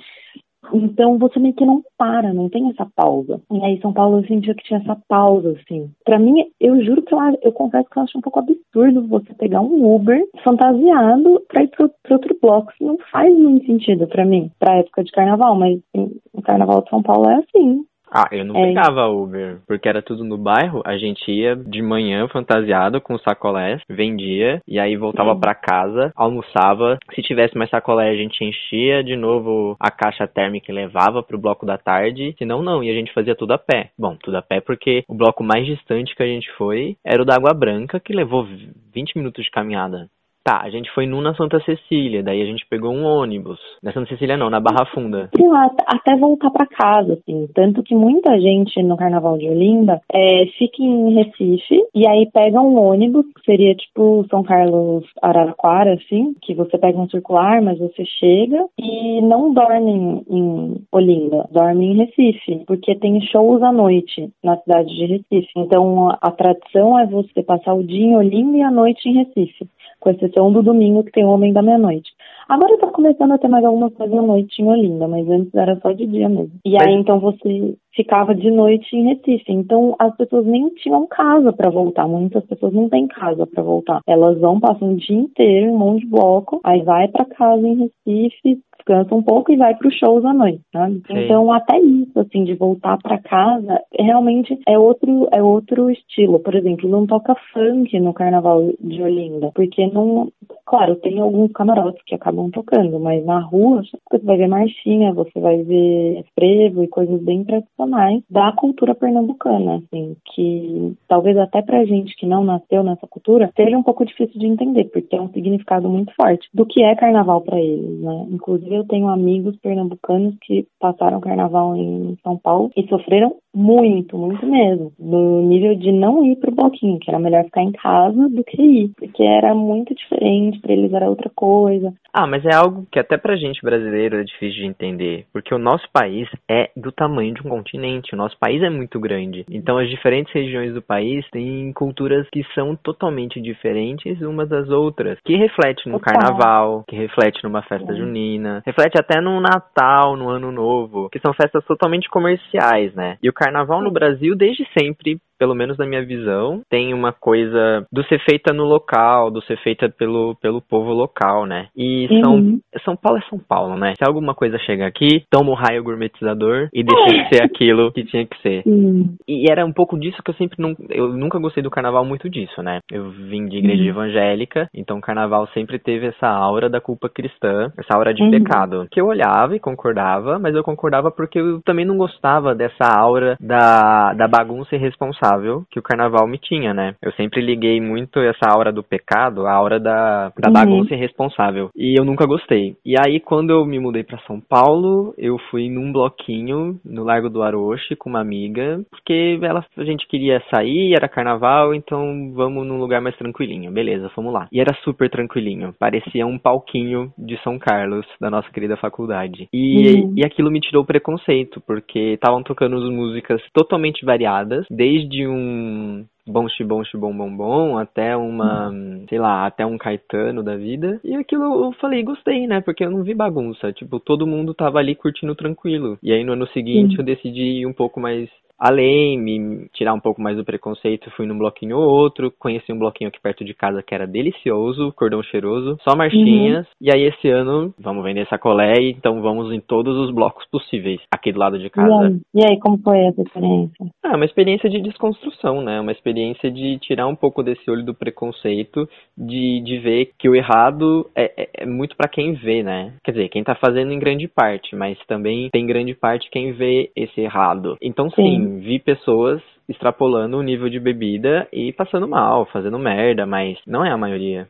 Então 0.74 1.18
você 1.18 1.40
meio 1.40 1.54
que 1.54 1.66
não 1.66 1.82
para, 1.98 2.34
não 2.34 2.50
tem 2.50 2.70
essa 2.70 2.86
pausa. 2.96 3.40
E 3.50 3.64
aí 3.64 3.80
São 3.80 3.94
Paulo 3.94 4.20
eu 4.20 4.28
sentia 4.28 4.54
que 4.54 4.64
tinha 4.64 4.80
essa 4.80 4.98
pausa, 5.08 5.52
assim. 5.52 5.90
Para 6.04 6.20
mim, 6.20 6.44
eu 6.60 6.84
juro 6.84 7.02
que 7.02 7.14
eu, 7.14 7.20
eu 7.42 7.52
confesso 7.54 7.90
que 7.90 7.98
eu 7.98 8.04
acho 8.04 8.18
um 8.18 8.22
pouco 8.22 8.40
absurdo 8.40 9.08
você 9.08 9.34
pegar 9.36 9.62
um 9.62 9.96
Uber 9.96 10.22
fantasiado 10.44 11.42
pra 11.48 11.64
ir 11.64 11.70
pro, 11.70 11.90
pro 12.04 12.14
outro 12.16 12.38
bloco. 12.42 12.72
Isso 12.74 12.84
não 12.84 12.98
faz 13.12 13.34
muito 13.38 13.66
sentido 13.66 14.08
para 14.08 14.26
mim, 14.26 14.52
pra 14.60 14.78
época 14.78 15.04
de 15.04 15.12
carnaval, 15.12 15.56
mas 15.56 15.80
assim, 15.96 16.20
o 16.34 16.42
carnaval 16.42 16.82
de 16.82 16.90
São 16.90 17.02
Paulo 17.02 17.30
é 17.30 17.36
assim. 17.36 17.86
Ah, 18.12 18.28
eu 18.32 18.46
não 18.46 18.56
é. 18.56 18.68
pegava 18.68 19.08
Uber, 19.08 19.60
porque 19.68 19.88
era 19.88 20.02
tudo 20.02 20.24
no 20.24 20.38
bairro. 20.38 20.82
A 20.86 20.98
gente 20.98 21.30
ia 21.32 21.56
de 21.56 21.82
manhã 21.82 22.28
fantasiado 22.28 23.02
com 23.02 23.18
sacolés, 23.18 23.82
vendia, 23.90 24.62
e 24.68 24.80
aí 24.80 24.96
voltava 24.96 25.36
para 25.36 25.56
casa, 25.56 26.12
almoçava. 26.16 26.98
Se 27.14 27.22
tivesse 27.22 27.58
mais 27.58 27.70
sacolé, 27.70 28.10
a 28.10 28.16
gente 28.16 28.44
enchia 28.44 29.04
de 29.04 29.16
novo 29.16 29.76
a 29.80 29.92
caixa 29.92 30.28
térmica 30.28 30.72
e 30.72 30.76
levava 30.76 31.22
pro 31.22 31.38
bloco 31.38 31.66
da 31.66 31.78
tarde. 31.78 32.36
Se 32.38 32.46
não, 32.46 32.62
não, 32.62 32.84
e 32.84 32.90
a 32.90 32.94
gente 32.94 33.14
fazia 33.14 33.36
tudo 33.36 33.54
a 33.54 33.58
pé. 33.58 33.92
Bom, 33.98 34.16
tudo 34.22 34.38
a 34.38 34.42
pé 34.42 34.62
porque 34.62 35.04
o 35.08 35.16
bloco 35.16 35.44
mais 35.44 35.66
distante 35.66 36.16
que 36.16 36.24
a 36.24 36.28
gente 36.28 36.50
foi 36.54 36.98
era 37.06 37.22
o 37.22 37.26
da 37.26 37.36
Água 37.36 37.54
Branca, 37.54 38.00
que 38.00 38.14
levou 38.14 38.46
20 38.94 39.18
minutos 39.18 39.44
de 39.44 39.52
caminhada. 39.52 40.10
Tá, 40.48 40.62
a 40.64 40.70
gente 40.70 40.90
foi 40.92 41.06
num 41.06 41.20
na 41.20 41.36
Santa 41.36 41.60
Cecília, 41.60 42.24
daí 42.24 42.42
a 42.42 42.46
gente 42.46 42.66
pegou 42.70 42.94
um 42.94 43.04
ônibus. 43.04 43.60
Na 43.84 43.92
Santa 43.92 44.08
Cecília 44.08 44.38
não, 44.38 44.50
na 44.50 44.62
Barra 44.62 44.86
Funda. 44.94 45.30
Sei 45.36 45.46
lá, 45.46 45.70
até 45.86 46.16
voltar 46.16 46.50
para 46.52 46.66
casa, 46.66 47.16
assim. 47.16 47.50
Tanto 47.54 47.84
que 47.84 47.94
muita 47.94 48.40
gente 48.40 48.82
no 48.82 48.96
Carnaval 48.96 49.38
de 49.38 49.50
Olinda 49.50 50.00
é, 50.10 50.46
fica 50.58 50.82
em 50.82 51.16
Recife 51.16 51.84
e 51.94 52.08
aí 52.08 52.32
pega 52.32 52.62
um 52.62 52.80
ônibus, 52.80 53.26
que 53.36 53.44
seria 53.44 53.76
tipo 53.76 54.26
São 54.30 54.42
Carlos 54.42 55.04
Araraquara, 55.22 55.96
assim, 55.96 56.34
que 56.42 56.54
você 56.54 56.78
pega 56.78 56.98
um 56.98 57.10
circular, 57.10 57.62
mas 57.62 57.78
você 57.78 58.06
chega 58.06 58.68
e 58.80 59.20
não 59.24 59.54
dorme 59.54 59.92
em, 59.92 60.24
em 60.30 60.76
Olinda, 60.94 61.46
dorme 61.52 61.88
em 61.88 61.98
Recife, 61.98 62.64
porque 62.66 62.96
tem 62.96 63.20
shows 63.20 63.62
à 63.62 63.74
noite 63.74 64.30
na 64.42 64.56
cidade 64.60 64.96
de 64.96 65.08
Recife. 65.08 65.52
Então 65.58 66.08
a 66.22 66.32
tradição 66.32 66.98
é 66.98 67.06
você 67.06 67.44
passar 67.44 67.74
o 67.74 67.84
dia 67.84 68.06
em 68.06 68.16
Olinda 68.16 68.58
e 68.60 68.62
a 68.62 68.72
noite 68.72 69.10
em 69.10 69.26
Recife 69.26 69.68
com 70.08 70.12
exceção 70.12 70.52
do 70.52 70.64
domingo 70.64 71.04
que 71.04 71.12
tem 71.12 71.26
o 71.26 71.30
Homem 71.30 71.52
da 71.52 71.62
Meia-Noite. 71.62 72.10
Agora 72.48 72.74
está 72.74 72.88
começando 72.88 73.34
a 73.34 73.38
ter 73.38 73.50
mais 73.50 73.66
alguma 73.66 73.92
coisa 73.92 74.18
à 74.18 74.22
noite 74.22 74.62
em 74.62 74.66
Olinda, 74.66 75.06
mas 75.06 75.28
antes 75.30 75.54
era 75.54 75.78
só 75.82 75.92
de 75.92 76.06
dia 76.06 76.30
mesmo. 76.30 76.54
E 76.64 76.78
aí 76.82 76.94
então 76.94 77.20
você 77.20 77.76
ficava 77.94 78.34
de 78.34 78.50
noite 78.50 78.96
em 78.96 79.08
Recife. 79.10 79.52
Então 79.52 79.96
as 80.00 80.16
pessoas 80.16 80.46
nem 80.46 80.70
tinham 80.76 81.06
casa 81.08 81.52
para 81.52 81.70
voltar. 81.70 82.08
Muitas 82.08 82.46
pessoas 82.46 82.72
não 82.72 82.88
têm 82.88 83.08
casa 83.08 83.46
para 83.46 83.62
voltar. 83.62 84.00
Elas 84.08 84.40
vão 84.40 84.62
passam 84.62 84.94
o 84.94 84.96
dia 84.96 85.18
inteiro 85.18 85.68
em 85.68 85.72
um 85.72 85.78
monte 85.78 86.02
de 86.02 86.08
bloco, 86.08 86.62
aí 86.64 86.82
vai 86.84 87.10
para 87.10 87.26
casa 87.26 87.68
em 87.68 87.76
Recife, 88.06 88.62
descansa 88.88 89.14
um 89.14 89.22
pouco 89.22 89.52
e 89.52 89.58
vai 89.58 89.76
para 89.76 89.88
os 89.88 89.96
shows 89.96 90.24
à 90.24 90.34
noite, 90.34 90.62
sabe? 90.72 91.02
Sim. 91.08 91.26
Então 91.26 91.52
até 91.52 91.78
isso 91.80 92.20
assim 92.20 92.46
de 92.46 92.56
voltar 92.56 92.98
para 92.98 93.18
casa 93.20 93.82
realmente 94.00 94.58
é 94.68 94.80
outro 94.80 95.28
é 95.32 95.44
outro 95.44 95.92
estilo. 95.92 96.40
Por 96.40 96.56
exemplo, 96.56 96.90
não 96.90 97.06
toca 97.06 97.36
funk 97.54 98.00
no 98.00 98.14
Carnaval 98.14 98.72
de 98.80 99.04
Olinda, 99.04 99.52
porque 99.54 99.88
não, 99.88 100.32
claro, 100.66 100.96
tem 100.96 101.20
alguns 101.20 101.52
camarotes 101.52 102.02
que 102.06 102.16
acabam 102.16 102.50
tocando, 102.50 103.00
mas 103.00 103.26
na 103.26 103.40
rua 103.40 103.82
você 104.10 104.24
vai 104.24 104.38
ver 104.38 104.48
marchinha, 104.48 105.14
você 105.14 105.40
vai 105.40 105.62
ver 105.64 106.24
frevo 106.34 106.84
e 106.84 106.88
coisas 106.88 107.22
bem 107.22 107.44
tradicionais 107.44 108.24
da 108.30 108.52
cultura 108.54 108.96
pernambucana, 108.96 109.76
assim, 109.76 110.16
que 110.34 110.94
talvez 111.08 111.38
até 111.38 111.62
pra 111.62 111.86
gente 111.86 112.16
que 112.16 112.26
não 112.26 112.44
nasceu 112.44 112.84
nessa 112.84 113.08
cultura 113.08 113.52
seja 113.56 113.78
um 113.78 113.84
pouco 113.84 114.06
difícil 114.06 114.40
de 114.40 114.48
entender, 114.48 114.86
porque 114.86 115.16
é 115.16 115.22
um 115.22 115.30
significado 115.30 115.90
muito 115.90 116.14
forte 116.16 116.48
do 116.54 116.66
que 116.66 116.84
é 116.84 116.96
carnaval 116.96 117.42
para 117.42 117.60
eles, 117.60 118.00
né? 118.02 118.28
Inclusive 118.32 118.77
eu 118.78 118.86
tenho 118.86 119.08
amigos 119.08 119.58
pernambucanos 119.58 120.36
que 120.42 120.68
passaram 120.80 121.20
carnaval 121.20 121.76
em 121.76 122.18
São 122.24 122.38
Paulo 122.38 122.72
e 122.76 122.88
sofreram 122.88 123.36
muito, 123.58 124.18
muito 124.18 124.46
mesmo. 124.46 124.94
No 125.00 125.42
nível 125.42 125.76
de 125.76 125.92
não 125.92 126.24
ir 126.24 126.36
pro 126.36 126.52
bloquinho, 126.52 127.00
que 127.00 127.10
era 127.10 127.20
melhor 127.20 127.44
ficar 127.46 127.64
em 127.64 127.72
casa 127.72 128.30
do 128.30 128.44
que 128.44 128.62
ir, 128.62 128.92
porque 128.96 129.24
era 129.24 129.56
muito 129.56 129.96
diferente, 129.96 130.60
para 130.60 130.74
eles 130.74 130.94
era 130.94 131.10
outra 131.10 131.32
coisa. 131.34 131.92
Ah, 132.14 132.28
mas 132.28 132.46
é 132.46 132.54
algo 132.54 132.86
que 132.92 133.00
até 133.00 133.18
pra 133.18 133.36
gente 133.36 133.62
brasileiro 133.64 134.18
é 134.18 134.24
difícil 134.24 134.62
de 134.62 134.66
entender, 134.66 135.26
porque 135.34 135.54
o 135.54 135.58
nosso 135.58 135.88
país 135.92 136.30
é 136.50 136.70
do 136.76 136.92
tamanho 136.92 137.34
de 137.34 137.42
um 137.46 137.50
continente, 137.50 138.14
o 138.14 138.18
nosso 138.18 138.38
país 138.40 138.62
é 138.62 138.70
muito 138.70 139.00
grande. 139.00 139.44
Então 139.50 139.78
as 139.78 139.90
diferentes 139.90 140.32
regiões 140.32 140.74
do 140.74 140.82
país 140.82 141.28
têm 141.32 141.74
culturas 141.74 142.28
que 142.32 142.44
são 142.54 142.76
totalmente 142.76 143.42
diferentes 143.42 144.22
umas 144.22 144.50
das 144.50 144.70
outras, 144.70 145.20
que 145.26 145.36
reflete 145.36 145.90
no 145.90 146.00
carnaval, 146.00 146.84
que 146.88 146.96
reflete 146.96 147.44
numa 147.44 147.64
festa 147.64 147.96
junina, 147.96 148.62
reflete 148.66 149.00
até 149.00 149.20
no 149.20 149.40
Natal, 149.40 150.16
no 150.16 150.30
Ano 150.30 150.52
Novo, 150.52 151.10
que 151.10 151.20
são 151.20 151.34
festas 151.34 151.66
totalmente 151.66 152.10
comerciais, 152.10 152.94
né? 152.94 153.18
E 153.22 153.30
o 153.30 153.34
carnaval 153.48 153.82
no 153.82 153.92
Brasil, 153.92 154.36
desde 154.36 154.68
sempre, 154.78 155.20
pelo 155.38 155.56
menos 155.56 155.78
na 155.78 155.86
minha 155.86 156.04
visão, 156.06 156.62
tem 156.70 156.94
uma 156.94 157.12
coisa 157.12 157.86
do 157.92 158.04
ser 158.06 158.20
feita 158.20 158.54
no 158.54 158.66
local, 158.66 159.30
do 159.32 159.42
ser 159.44 159.58
feita 159.60 159.90
pelo, 159.90 160.36
pelo 160.42 160.62
povo 160.62 160.92
local, 160.92 161.46
né? 161.46 161.68
E 161.76 162.08
São, 162.24 162.36
uhum. 162.36 162.60
São 162.84 162.96
Paulo 162.96 163.20
é 163.20 163.30
São 163.30 163.40
Paulo, 163.40 163.78
né? 163.78 163.94
Se 163.98 164.08
alguma 164.08 164.34
coisa 164.34 164.58
chega 164.60 164.86
aqui, 164.86 165.24
toma 165.30 165.52
um 165.52 165.56
raio 165.56 165.84
gourmetizador 165.84 166.70
e 166.74 166.84
deixa 166.84 167.06
de 167.06 167.30
ser 167.30 167.44
aquilo 167.44 167.92
que 167.92 168.04
tinha 168.04 168.26
que 168.26 168.42
ser. 168.42 168.64
Uhum. 168.66 169.16
E 169.28 169.50
era 169.50 169.66
um 169.66 169.74
pouco 169.74 170.00
disso 170.00 170.22
que 170.24 170.32
eu 170.32 170.36
sempre 170.36 170.62
não. 170.62 170.76
Eu 170.90 171.10
nunca 171.10 171.40
gostei 171.40 171.62
do 171.62 171.72
carnaval 171.72 172.04
muito 172.04 172.30
disso, 172.30 172.62
né? 172.62 172.80
Eu 172.92 173.10
vim 173.12 173.48
de 173.48 173.58
igreja 173.58 173.84
uhum. 173.84 173.90
evangélica, 173.90 174.70
então 174.74 174.98
o 174.98 175.02
carnaval 175.02 175.48
sempre 175.54 175.80
teve 175.80 176.08
essa 176.08 176.28
aura 176.28 176.70
da 176.70 176.82
culpa 176.82 177.10
cristã, 177.10 177.72
essa 177.78 177.96
aura 177.96 178.14
de 178.14 178.24
uhum. 178.24 178.32
pecado. 178.32 178.88
Que 178.92 179.02
eu 179.02 179.08
olhava 179.08 179.56
e 179.56 179.60
concordava, 179.60 180.40
mas 180.40 180.56
eu 180.56 180.64
concordava 180.64 181.12
porque 181.12 181.40
eu 181.40 181.62
também 181.64 181.86
não 181.86 181.98
gostava 181.98 182.56
dessa 182.56 182.86
aura 182.86 183.38
da, 183.40 184.14
da 184.14 184.28
bagunça 184.28 184.76
irresponsável 184.76 185.27
que 185.72 185.80
o 185.80 185.84
carnaval 185.84 186.28
me 186.28 186.38
tinha, 186.38 186.74
né? 186.74 186.96
Eu 187.02 187.12
sempre 187.14 187.42
liguei 187.42 187.80
muito 187.82 188.20
essa 188.20 188.50
aura 188.50 188.72
do 188.72 188.84
pecado, 188.84 189.46
a 189.46 189.54
aura 189.54 189.80
da, 189.80 190.32
da 190.38 190.48
uhum. 190.48 190.54
bagunça 190.54 190.94
irresponsável. 190.94 191.70
E 191.76 192.00
eu 192.00 192.06
nunca 192.06 192.26
gostei. 192.26 192.76
E 192.86 192.96
aí, 192.98 193.20
quando 193.20 193.52
eu 193.52 193.66
me 193.66 193.80
mudei 193.80 194.04
para 194.04 194.20
São 194.20 194.40
Paulo, 194.40 195.14
eu 195.18 195.38
fui 195.50 195.70
num 195.70 195.92
bloquinho 195.92 196.80
no 196.86 197.04
Largo 197.04 197.30
do 197.30 197.44
Aroche 197.44 197.96
com 197.96 198.10
uma 198.10 198.22
amiga, 198.22 198.82
porque 198.90 199.40
ela, 199.42 199.64
a 199.78 199.84
gente 199.84 200.08
queria 200.08 200.42
sair, 200.50 200.94
era 200.94 201.08
carnaval, 201.08 201.74
então 201.74 202.32
vamos 202.34 202.66
num 202.66 202.80
lugar 202.80 203.02
mais 203.02 203.16
tranquilinho. 203.18 203.72
Beleza, 203.72 204.10
fomos 204.10 204.34
lá. 204.34 204.48
E 204.52 204.60
era 204.60 204.74
super 204.84 205.10
tranquilinho. 205.10 205.74
Parecia 205.78 206.26
um 206.26 206.38
palquinho 206.38 207.12
de 207.18 207.38
São 207.44 207.58
Carlos, 207.58 208.06
da 208.20 208.30
nossa 208.30 208.50
querida 208.52 208.78
faculdade. 208.78 209.48
E, 209.54 210.02
uhum. 210.02 210.14
e 210.16 210.26
aquilo 210.26 210.52
me 210.52 210.60
tirou 210.60 210.84
o 210.84 210.86
preconceito, 210.86 211.62
porque 211.66 212.00
estavam 212.14 212.44
tocando 212.44 212.78
músicas 212.92 213.42
totalmente 213.54 214.06
variadas, 214.06 214.66
desde 214.70 215.17
de 215.18 215.28
um 215.28 216.06
bom 216.28 216.48
xibom 216.48 216.84
xibom 216.84 217.16
bom 217.18 217.36
bom 217.36 217.78
até 217.78 218.16
uma, 218.16 218.72
sei 219.10 219.18
lá, 219.18 219.48
até 219.48 219.66
um 219.66 219.78
Caetano 219.78 220.44
da 220.44 220.56
vida. 220.56 221.00
E 221.04 221.16
aquilo 221.16 221.66
eu 221.66 221.72
falei, 221.74 222.04
gostei, 222.04 222.46
né? 222.46 222.62
Porque 222.62 222.86
eu 222.86 222.92
não 222.92 223.04
vi 223.04 223.16
bagunça. 223.16 223.74
Tipo, 223.74 224.00
todo 224.00 224.28
mundo 224.28 224.54
tava 224.54 224.78
ali 224.78 224.94
curtindo 224.94 225.34
tranquilo. 225.34 225.98
E 226.04 226.12
aí 226.14 226.24
no 226.24 226.34
ano 226.34 226.48
seguinte 226.50 226.92
Sim. 226.92 227.00
eu 227.00 227.06
decidi 227.06 227.62
ir 227.62 227.66
um 227.66 227.74
pouco 227.74 228.00
mais 228.00 228.30
além, 228.60 229.18
me 229.20 229.68
tirar 229.74 229.94
um 229.94 230.00
pouco 230.00 230.22
mais 230.22 230.36
do 230.36 230.44
preconceito, 230.44 231.12
fui 231.12 231.26
num 231.26 231.38
bloquinho 231.38 231.78
ou 231.78 231.90
outro, 231.90 232.34
conheci 232.40 232.72
um 232.72 232.80
bloquinho 232.80 233.10
aqui 233.10 233.20
perto 233.22 233.46
de 233.46 233.54
casa 233.54 233.84
que 233.84 233.94
era 233.94 234.08
delicioso, 234.08 234.92
cordão 234.94 235.22
cheiroso, 235.22 235.78
só 235.82 235.96
marchinhas, 235.96 236.66
uhum. 236.66 236.74
e 236.82 236.92
aí 236.92 237.04
esse 237.04 237.30
ano 237.30 237.74
vamos 237.80 238.04
vender 238.04 238.28
sacolé, 238.28 238.74
então 238.82 239.22
vamos 239.22 239.54
em 239.54 239.60
todos 239.60 239.96
os 239.98 240.12
blocos 240.12 240.46
possíveis 240.50 241.00
aqui 241.12 241.32
do 241.32 241.40
lado 241.40 241.60
de 241.60 241.70
casa. 241.70 242.20
E 242.34 242.40
aí, 242.40 242.46
e 242.48 242.52
aí 242.52 242.60
como 242.60 242.78
foi 242.80 243.00
essa 243.00 243.22
experiência? 243.22 243.86
Ah, 244.04 244.16
uma 244.16 244.26
experiência 244.26 244.70
de 244.70 244.82
desconstrução, 244.82 245.62
né? 245.62 245.80
Uma 245.80 245.92
experiência 245.92 246.50
de 246.50 246.80
tirar 246.80 247.08
um 247.08 247.16
pouco 247.16 247.44
desse 247.44 247.70
olho 247.70 247.84
do 247.84 247.94
preconceito, 247.94 248.88
de, 249.18 249.62
de 249.62 249.80
ver 249.80 250.12
que 250.18 250.30
o 250.30 250.36
errado 250.36 251.10
é, 251.16 251.32
é, 251.38 251.50
é 251.60 251.66
muito 251.66 251.96
para 251.96 252.10
quem 252.10 252.34
vê, 252.34 252.64
né? 252.64 252.94
Quer 253.04 253.12
dizer, 253.12 253.30
quem 253.30 253.44
tá 253.44 253.56
fazendo 253.56 253.92
em 253.92 254.00
grande 254.00 254.28
parte, 254.28 254.76
mas 254.76 254.98
também 255.08 255.50
tem 255.52 255.66
grande 255.66 255.94
parte 255.94 256.30
quem 256.32 256.54
vê 256.54 256.90
esse 256.96 257.22
errado. 257.22 257.78
Então 257.82 258.10
sim, 258.10 258.24
sim 258.24 258.47
vi 258.48 258.80
pessoas 258.80 259.42
extrapolando 259.70 260.38
o 260.38 260.44
nível 260.44 260.70
de 260.70 260.80
bebida 260.80 261.48
e 261.52 261.74
passando 261.74 262.08
mal, 262.08 262.46
fazendo 262.46 262.80
merda, 262.80 263.26
mas 263.26 263.58
não 263.68 263.84
é 263.84 263.92
a 263.92 263.98
maioria. 263.98 264.48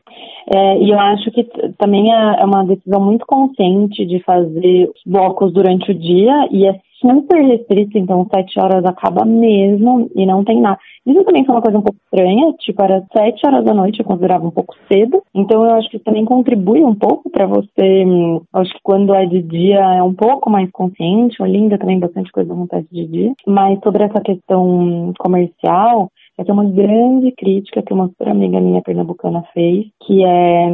É, 0.54 0.78
e 0.78 0.90
eu 0.90 0.98
acho 0.98 1.30
que 1.32 1.44
também 1.76 2.12
é, 2.12 2.40
é 2.40 2.44
uma 2.44 2.64
decisão 2.64 3.00
muito 3.00 3.26
consciente 3.26 4.06
de 4.06 4.22
fazer 4.22 4.90
blocos 5.04 5.52
durante 5.52 5.90
o 5.90 5.94
dia 5.94 6.48
e 6.50 6.66
é 6.66 6.80
super 7.00 7.40
restrito, 7.42 7.98
então 7.98 8.26
sete 8.32 8.58
horas 8.58 8.84
acaba 8.84 9.24
mesmo 9.24 10.10
e 10.14 10.26
não 10.26 10.44
tem 10.44 10.60
nada. 10.60 10.78
Isso 11.06 11.24
também 11.24 11.44
foi 11.44 11.54
uma 11.54 11.62
coisa 11.62 11.78
um 11.78 11.82
pouco 11.82 11.98
estranha, 12.04 12.52
tipo, 12.58 12.82
era 12.82 13.04
sete 13.16 13.46
horas 13.46 13.64
da 13.64 13.72
noite, 13.72 14.00
eu 14.00 14.04
considerava 14.04 14.46
um 14.46 14.50
pouco 14.50 14.74
cedo, 14.90 15.22
então 15.34 15.64
eu 15.64 15.74
acho 15.74 15.88
que 15.90 15.98
também 15.98 16.24
contribui 16.24 16.82
um 16.82 16.94
pouco 16.94 17.30
para 17.30 17.46
você, 17.46 18.04
acho 18.52 18.72
que 18.74 18.80
quando 18.82 19.14
é 19.14 19.24
de 19.26 19.42
dia 19.42 19.78
é 19.78 20.02
um 20.02 20.14
pouco 20.14 20.50
mais 20.50 20.70
consciente, 20.70 21.42
Olinda 21.42 21.78
também 21.78 21.98
bastante 21.98 22.30
coisa 22.30 22.52
acontece 22.52 22.88
de 22.92 23.06
dia, 23.06 23.32
mas 23.46 23.78
sobre 23.82 24.04
essa 24.04 24.20
questão 24.20 25.12
comercial, 25.18 26.10
é 26.38 26.44
que 26.44 26.50
é 26.50 26.54
uma 26.54 26.70
grande 26.70 27.32
crítica 27.32 27.82
que 27.82 27.92
uma 27.92 28.06
super 28.08 28.28
amiga 28.28 28.60
minha 28.60 28.80
pernambucana 28.80 29.42
fez, 29.52 29.86
que 30.06 30.24
é 30.24 30.68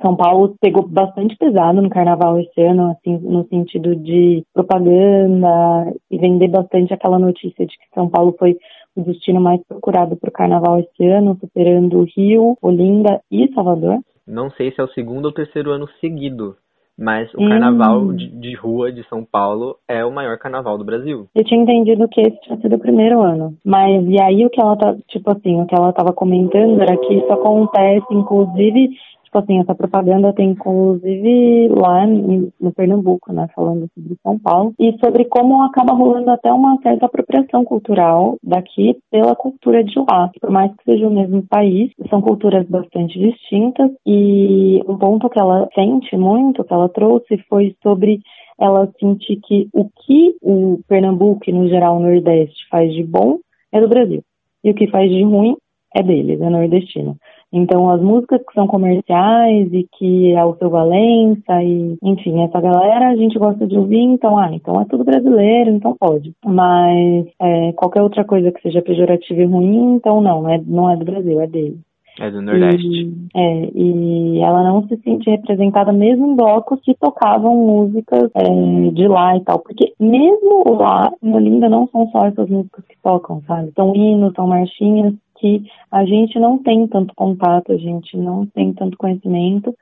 São 0.00 0.16
Paulo 0.16 0.56
pegou 0.58 0.88
bastante 0.88 1.36
pesado 1.36 1.82
no 1.82 1.90
carnaval 1.90 2.40
esse 2.40 2.62
ano, 2.62 2.90
assim, 2.92 3.18
no 3.18 3.46
sentido 3.48 3.94
de 3.94 4.42
propaganda 4.54 5.92
e 6.10 6.16
vender 6.16 6.48
bastante 6.48 6.94
aquela 6.94 7.18
notícia 7.18 7.66
de 7.66 7.76
que 7.76 7.94
São 7.94 8.08
Paulo 8.08 8.34
foi 8.38 8.56
o 8.96 9.02
destino 9.02 9.38
mais 9.38 9.60
procurado 9.68 10.16
para 10.16 10.30
o 10.30 10.32
carnaval 10.32 10.80
esse 10.80 11.06
ano, 11.06 11.36
superando 11.38 12.06
Rio, 12.16 12.56
Olinda 12.62 13.20
e 13.30 13.52
Salvador. 13.52 13.98
Não 14.26 14.50
sei 14.50 14.72
se 14.72 14.80
é 14.80 14.84
o 14.84 14.88
segundo 14.88 15.26
ou 15.26 15.32
terceiro 15.32 15.70
ano 15.70 15.86
seguido 16.00 16.56
mas 16.98 17.32
o 17.34 17.48
carnaval 17.48 18.00
hum. 18.00 18.16
de, 18.16 18.28
de, 18.28 18.54
rua 18.54 18.90
de 18.90 19.06
São 19.08 19.22
Paulo 19.22 19.76
é 19.86 20.04
o 20.04 20.10
maior 20.10 20.38
carnaval 20.38 20.78
do 20.78 20.84
Brasil. 20.84 21.28
Eu 21.34 21.44
tinha 21.44 21.60
entendido 21.60 22.08
que 22.08 22.20
esse 22.20 22.40
tinha 22.40 22.58
sido 22.58 22.76
o 22.76 22.80
primeiro 22.80 23.20
ano. 23.20 23.54
Mas 23.64 24.04
e 24.06 24.20
aí 24.20 24.46
o 24.46 24.50
que 24.50 24.60
ela 24.60 24.76
tá, 24.76 24.96
tipo 25.08 25.30
assim, 25.30 25.60
o 25.60 25.66
que 25.66 25.74
ela 25.74 25.92
tava 25.92 26.12
comentando 26.12 26.80
era 26.80 26.96
que 26.96 27.14
isso 27.14 27.30
acontece, 27.32 28.06
inclusive, 28.10 28.90
tipo 29.26 29.38
assim, 29.38 29.60
essa 29.60 29.74
propaganda 29.74 30.32
tem 30.32 30.50
inclusive 30.50 31.68
lá 31.68 32.06
no 32.06 32.72
Pernambuco, 32.72 33.32
né, 33.32 33.48
falando 33.54 33.88
sobre 33.94 34.16
São 34.22 34.38
Paulo, 34.38 34.72
e 34.78 34.96
sobre 34.98 35.24
como 35.26 35.62
acaba 35.62 35.92
rolando 35.92 36.30
até 36.30 36.52
uma 36.52 36.78
certa 36.82 37.06
apropriação 37.06 37.64
cultural 37.64 38.36
daqui 38.42 38.96
pela 39.10 39.34
cultura 39.34 39.84
de 39.84 39.98
lá. 39.98 40.30
Por 40.40 40.50
mais 40.50 40.72
que 40.74 40.84
seja 40.84 41.08
o 41.08 41.14
mesmo 41.14 41.42
país, 41.42 41.90
são 42.08 42.20
culturas 42.22 42.66
bastante 42.68 43.18
distintas, 43.18 43.90
e 44.06 44.82
um 44.88 44.96
ponto 44.96 45.28
que 45.28 45.38
ela 45.38 45.68
sente 45.74 46.16
muito, 46.16 46.64
que 46.64 46.72
ela 46.72 46.88
trouxe, 46.88 47.36
foi 47.48 47.74
sobre 47.82 48.20
ela 48.58 48.90
sentir 48.98 49.36
que 49.36 49.68
o 49.74 49.84
que 49.84 50.36
o 50.40 50.80
Pernambuco 50.88 51.42
e, 51.46 51.52
no 51.52 51.68
geral, 51.68 51.96
o 51.96 52.00
Nordeste 52.00 52.66
faz 52.70 52.92
de 52.94 53.02
bom 53.02 53.38
é 53.72 53.80
do 53.80 53.88
Brasil. 53.88 54.22
E 54.64 54.70
o 54.70 54.74
que 54.74 54.86
faz 54.86 55.10
de 55.10 55.22
ruim 55.22 55.56
é 55.94 56.02
deles, 56.02 56.40
é 56.40 56.50
nordestino. 56.50 57.16
Então, 57.52 57.88
as 57.90 58.00
músicas 58.02 58.40
que 58.46 58.54
são 58.54 58.66
comerciais 58.66 59.72
e 59.72 59.86
que 59.98 60.32
é 60.32 60.44
o 60.44 60.56
seu 60.56 60.68
Valença 60.68 61.62
e, 61.62 61.96
enfim, 62.02 62.42
essa 62.42 62.60
galera 62.60 63.08
a 63.08 63.16
gente 63.16 63.38
gosta 63.38 63.66
de 63.66 63.76
ouvir, 63.78 64.00
então, 64.00 64.36
ah, 64.36 64.50
então 64.52 64.80
é 64.80 64.84
tudo 64.84 65.04
brasileiro, 65.04 65.70
então 65.70 65.96
pode. 65.98 66.32
Mas 66.44 67.26
é, 67.40 67.72
qualquer 67.72 68.02
outra 68.02 68.24
coisa 68.24 68.50
que 68.50 68.60
seja 68.62 68.82
pejorativa 68.82 69.40
e 69.40 69.46
ruim, 69.46 69.94
então 69.94 70.20
não, 70.20 70.48
é, 70.48 70.60
não 70.66 70.90
é 70.90 70.96
do 70.96 71.04
Brasil, 71.04 71.40
é 71.40 71.46
dele. 71.46 71.78
É 72.18 72.30
do 72.30 72.40
Nordeste. 72.40 72.86
E, 72.86 73.28
é, 73.34 73.70
e 73.74 74.40
ela 74.40 74.64
não 74.64 74.86
se 74.88 74.96
sente 75.02 75.28
representada 75.28 75.92
mesmo 75.92 76.26
em 76.26 76.34
blocos 76.34 76.80
que 76.80 76.94
tocavam 76.94 77.54
músicas 77.54 78.30
é, 78.34 78.90
de 78.90 79.06
lá 79.06 79.36
e 79.36 79.44
tal. 79.44 79.58
Porque 79.58 79.92
mesmo 80.00 80.64
lá, 80.78 81.12
em 81.22 81.34
Olinda, 81.34 81.68
não 81.68 81.86
são 81.88 82.08
só 82.10 82.26
essas 82.26 82.48
músicas 82.48 82.84
que 82.86 82.96
tocam, 83.02 83.42
sabe? 83.46 83.70
São 83.76 83.94
hinos, 83.94 84.32
são 84.34 84.46
marchinhas 84.46 85.14
que 85.38 85.62
a 85.90 86.04
gente 86.04 86.38
não 86.38 86.58
tem 86.58 86.86
tanto 86.86 87.14
contato, 87.14 87.72
a 87.72 87.76
gente 87.76 88.16
não 88.16 88.46
tem 88.46 88.72
tanto 88.72 88.96
conhecimento 88.96 89.74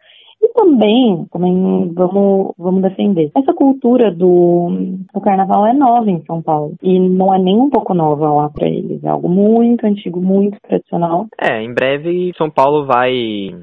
e 0.43 0.49
também, 0.49 1.27
também 1.33 1.93
vamos, 1.95 2.53
vamos 2.59 2.83
defender. 2.83 3.31
Essa 3.37 3.53
cultura 3.53 4.11
do, 4.11 4.97
do 5.13 5.21
carnaval 5.21 5.67
é 5.67 5.73
nova 5.73 6.11
em 6.11 6.23
São 6.25 6.43
Paulo. 6.43 6.75
E 6.83 6.99
não 6.99 7.35
é 7.35 7.39
nem 7.39 7.57
um 7.57 7.71
pouco 7.71 7.95
nova 7.95 8.31
lá 8.31 8.51
para 8.51 8.69
eles. 8.69 9.03
É 9.03 9.09
algo 9.09 9.29
muito 9.29 9.87
antigo, 9.87 10.21
muito 10.21 10.59
tradicional. 10.61 11.27
É, 11.41 11.63
em 11.63 11.73
breve 11.73 12.33
São 12.37 12.51
Paulo 12.51 12.87
vai, 12.87 13.13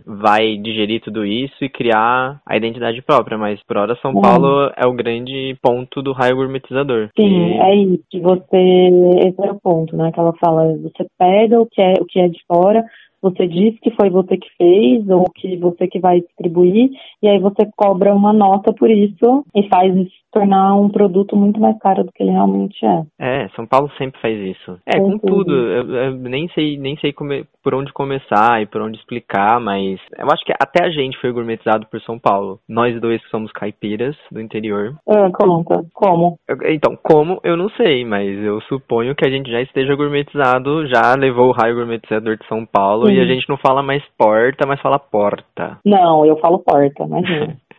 vai 0.06 0.58
digerir 0.58 1.01
tudo 1.01 1.25
isso 1.25 1.63
e 1.63 1.70
criar 1.70 2.42
a 2.46 2.58
identidade 2.58 3.01
própria. 3.01 3.38
Mas 3.38 3.62
por 3.63 3.78
hora 3.78 3.98
São 4.01 4.12
é. 4.12 4.22
Paulo 4.22 4.72
é 4.75 4.86
o 4.88 4.94
grande 4.94 5.56
ponto 5.62 6.01
do 6.01 6.13
raio 6.13 6.36
gourmetizador. 6.36 7.10
Sim, 7.18 7.54
e... 7.54 7.60
é 7.60 7.75
isso. 7.75 8.22
Você. 8.22 8.90
Esse 9.28 9.48
é 9.48 9.51
o 9.51 9.60
ponto, 9.60 9.96
né? 9.96 10.12
Que 10.12 10.20
ela 10.20 10.34
fala, 10.40 10.75
você 10.78 11.06
pega 11.18 11.60
o 11.60 11.66
que 11.66 11.82
é, 11.82 11.94
o 12.00 12.06
que 12.06 12.20
é 12.20 12.28
de 12.28 12.40
fora, 12.48 12.84
você 13.22 13.48
diz 13.48 13.80
que 13.80 13.92
foi 13.92 14.10
você 14.10 14.38
que 14.38 14.50
fez 14.58 15.08
ou 15.10 15.25
que 15.30 15.56
você 15.58 15.88
que 15.88 16.00
vai 16.00 16.22
distribuir, 16.22 16.90
e 17.22 17.28
aí 17.28 17.40
você 17.40 17.70
cobra 17.75 18.13
uma 18.13 18.34
nota 18.34 18.74
por 18.74 18.90
isso 18.90 19.46
e 19.56 19.68
faz 19.70 19.96
tornar 20.32 20.76
um 20.76 20.90
produto 20.90 21.36
muito 21.36 21.60
mais 21.60 21.78
caro 21.80 22.04
do 22.04 22.12
que 22.12 22.24
ele 22.24 22.32
realmente 22.32 22.86
é. 22.86 23.04
É, 23.20 23.50
São 23.50 23.66
Paulo 23.66 23.90
sempre 23.98 24.20
faz 24.22 24.38
isso. 24.38 24.78
É, 24.86 25.00
com, 25.00 25.18
com 25.18 25.28
tudo. 25.28 25.54
Eu, 25.54 25.96
eu, 25.96 26.12
nem 26.14 26.48
sei, 26.50 26.77
nem 26.77 26.98
sei 26.98 27.12
come, 27.14 27.46
por 27.64 27.75
onde 27.75 27.92
começar 27.94 28.62
e 28.62 28.66
por 28.66 28.82
onde 28.82 28.98
explicar, 28.98 29.60
mas 29.60 30.00
eu 30.18 30.27
acho 30.32 30.44
que 30.46 30.53
até 30.53 30.86
a 30.86 30.90
gente 30.90 31.20
foi 31.20 31.32
gourmetizado 31.32 31.86
por 31.88 32.01
São 32.01 32.18
Paulo. 32.18 32.60
Nós 32.68 33.00
dois 33.00 33.22
que 33.24 33.29
somos 33.29 33.51
caipiras 33.51 34.16
do 34.32 34.42
interior. 34.42 34.96
É, 35.08 35.29
conta. 35.32 35.84
Como? 35.94 36.38
Eu, 36.48 36.58
então, 36.72 36.98
como, 37.03 37.40
eu 37.44 37.58
não 37.58 37.70
sei, 37.72 38.05
mas 38.05 38.27
eu 38.44 38.62
suponho 38.62 39.16
que 39.16 39.25
a 39.25 39.29
gente 39.29 39.51
já 39.51 39.62
esteja 39.62 39.96
gourmetizado, 39.96 40.88
já 40.88 41.14
levou 41.16 41.50
o 41.50 41.53
raio 41.53 41.75
gourmetizador 41.75 42.38
de 42.38 42.48
São 42.48 42.66
Paulo 42.66 43.10
e 43.10 43.20
a 43.20 43.25
gente 43.25 43.48
não 43.50 43.58
fala 43.58 43.84
mais 43.84 44.03
porta, 44.18 44.66
mas 44.66 44.82
fala 44.82 45.00
porta. 45.00 45.77
Não, 45.86 46.25
eu 46.25 46.38
falo 46.38 46.60
porta, 46.60 47.03
imagina. 47.03 47.58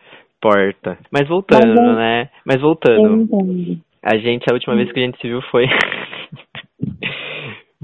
porta. 0.43 0.97
Mas 1.09 1.25
voltando, 1.25 1.73
Mas, 1.73 1.95
né? 1.95 2.29
Mas 2.45 2.59
voltando. 2.59 3.29
A 4.03 4.17
gente, 4.17 4.43
a 4.49 4.53
última 4.53 4.75
vez 4.75 4.91
que 4.91 4.99
a 4.99 5.03
gente 5.03 5.17
se 5.21 5.27
viu 5.29 5.41
foi 5.43 5.65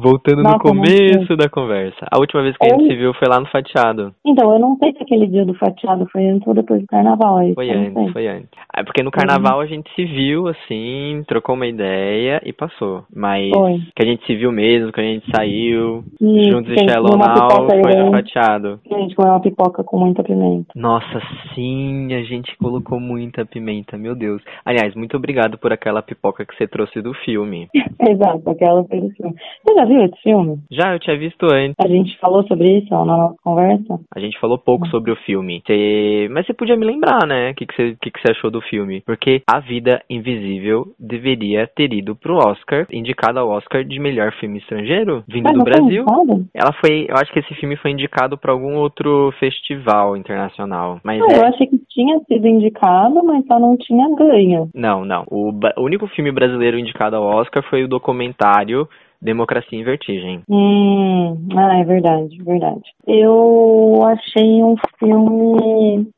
Voltando 0.02 0.42
Nossa, 0.42 0.56
no 0.56 0.64
começo 0.64 1.36
da 1.36 1.50
conversa. 1.50 2.08
A 2.10 2.18
última 2.20 2.42
vez 2.42 2.56
que 2.56 2.66
a 2.66 2.70
gente 2.70 2.88
se 2.88 2.96
viu 2.96 3.14
foi 3.16 3.28
lá 3.28 3.38
no 3.38 3.46
fatiado. 3.48 4.14
Então, 4.26 4.54
eu 4.54 4.58
não 4.58 4.78
sei 4.78 4.94
se 4.94 5.04
aquele 5.04 5.28
dia 5.28 5.46
do 5.46 5.54
fatiado 5.56 6.08
foi 6.10 6.26
antes 6.26 6.48
ou 6.48 6.54
depois 6.54 6.80
do 6.80 6.88
carnaval. 6.88 7.40
Foi 7.54 7.70
antes, 7.70 8.14
foi 8.14 8.28
antes. 8.28 8.50
É 8.74 8.82
porque 8.82 9.04
no 9.04 9.12
carnaval 9.12 9.58
uhum. 9.58 9.64
a 9.64 9.66
gente 9.66 9.94
se 9.94 10.06
viu, 10.06 10.48
assim, 10.48 11.22
trocou 11.28 11.54
uma 11.54 11.68
ideia 11.68 12.42
e 12.46 12.54
passou. 12.54 13.04
Mas 13.14 13.50
foi. 13.50 13.82
que 13.94 14.02
a 14.02 14.06
gente 14.06 14.26
se 14.26 14.38
viu 14.38 14.54
mesmo, 14.54 14.94
que 14.94 15.02
a 15.02 15.04
gente 15.04 15.30
saiu 15.36 16.02
juntos 16.22 16.72
e 16.72 16.90
Shallow 16.90 17.18
Now, 17.18 17.68
foi 17.68 17.96
no 17.96 18.12
fatiado. 18.12 18.80
A 18.90 19.00
gente 19.00 19.16
comeu 19.16 19.34
uma 19.34 19.42
pipoca 19.42 19.84
com 19.84 20.00
muita 20.00 20.24
pimenta. 20.24 20.72
Nossa, 20.76 21.22
sim, 21.54 22.14
a 22.14 22.24
gente 22.24 22.56
colocou 22.58 23.02
muita 23.02 23.46
pimenta, 23.46 23.98
meu 23.98 24.16
Deus. 24.16 24.42
Aliás, 24.64 24.96
muito 24.96 25.18
obrigado 25.18 25.58
por 25.58 25.74
aquela 25.74 26.02
pipoca 26.02 26.46
que 26.46 26.56
você 26.56 26.66
trouxe 26.66 27.02
do 27.02 27.14
filme. 27.14 27.68
Exato, 28.00 28.50
aquela 28.50 28.82
foi 28.86 29.02
do 29.02 29.10
filme. 29.10 29.36
Você 29.66 29.76
já 29.76 29.89
viu 29.90 30.06
esse 30.06 30.22
filme? 30.22 30.60
Já, 30.72 30.94
eu 30.94 31.00
tinha 31.00 31.18
visto 31.18 31.46
antes. 31.52 31.76
A 31.80 31.88
gente 31.88 32.18
falou 32.20 32.44
sobre 32.48 32.78
isso 32.78 32.90
na 32.92 33.06
nossa 33.06 33.36
conversa? 33.44 34.00
A 34.16 34.20
gente 34.20 34.40
falou 34.40 34.58
pouco 34.58 34.86
hum. 34.86 34.90
sobre 34.90 35.12
o 35.12 35.16
filme. 35.18 35.62
Você... 35.66 36.28
Mas 36.32 36.46
você 36.46 36.54
podia 36.54 36.78
me 36.78 36.86
lembrar, 36.86 37.26
né? 37.28 37.52
O 37.52 37.56
que, 37.56 37.66
que, 37.66 37.76
você, 37.76 37.98
que, 38.02 38.12
que 38.12 38.22
você 38.22 38.32
achou 38.32 38.52
do 38.52 38.62
filme? 38.62 39.02
Porque 39.02 39.42
A 39.48 39.60
Vida 39.60 40.02
Invisível 40.10 40.88
deveria 41.00 41.68
ter 41.68 41.92
ido 41.94 42.16
pro 42.16 42.38
Oscar, 42.38 42.86
indicado 42.92 43.40
ao 43.40 43.50
Oscar 43.50 43.84
de 43.84 44.00
melhor 44.00 44.32
filme 44.40 44.60
estrangeiro, 44.60 45.24
vindo 45.28 45.46
Mas 45.46 45.58
do 45.58 45.64
Brasil. 45.64 46.06
Ela 46.54 46.74
foi. 46.74 47.08
Eu 47.10 47.16
acho 47.16 47.32
que 47.34 47.40
esse 47.40 47.54
filme 47.56 47.76
foi 47.78 47.92
indicado 47.92 48.38
para 48.38 48.52
algum 48.52 48.76
outro 48.78 49.34
festival 49.40 50.16
internacional. 50.16 51.00
Mas 51.04 51.22
ah, 51.22 51.34
é... 51.34 51.40
Eu 51.40 51.46
achei 51.48 51.68
que 51.68 51.80
tinha 51.90 52.20
sido 52.20 52.48
indicado, 52.48 53.24
mas 53.24 53.46
só 53.46 53.60
não 53.60 53.76
tinha 53.78 54.08
ganho. 54.16 54.70
Não, 54.74 55.04
não. 55.04 55.24
O, 55.30 55.52
o 55.78 55.84
único 55.84 56.08
filme 56.08 56.32
brasileiro 56.32 56.78
indicado 56.78 57.16
ao 57.16 57.24
Oscar 57.24 57.64
foi 57.70 57.84
o 57.84 57.88
documentário 57.88 58.88
Democracia 59.22 59.78
em 59.78 59.84
Vertigem. 59.84 60.42
Hum, 60.50 61.48
ah, 61.56 61.80
é 61.80 61.84
verdade, 61.84 62.42
verdade. 62.44 62.84
Eu 63.06 64.02
achei 64.06 64.64
um 64.64 64.76
filme 64.98 66.10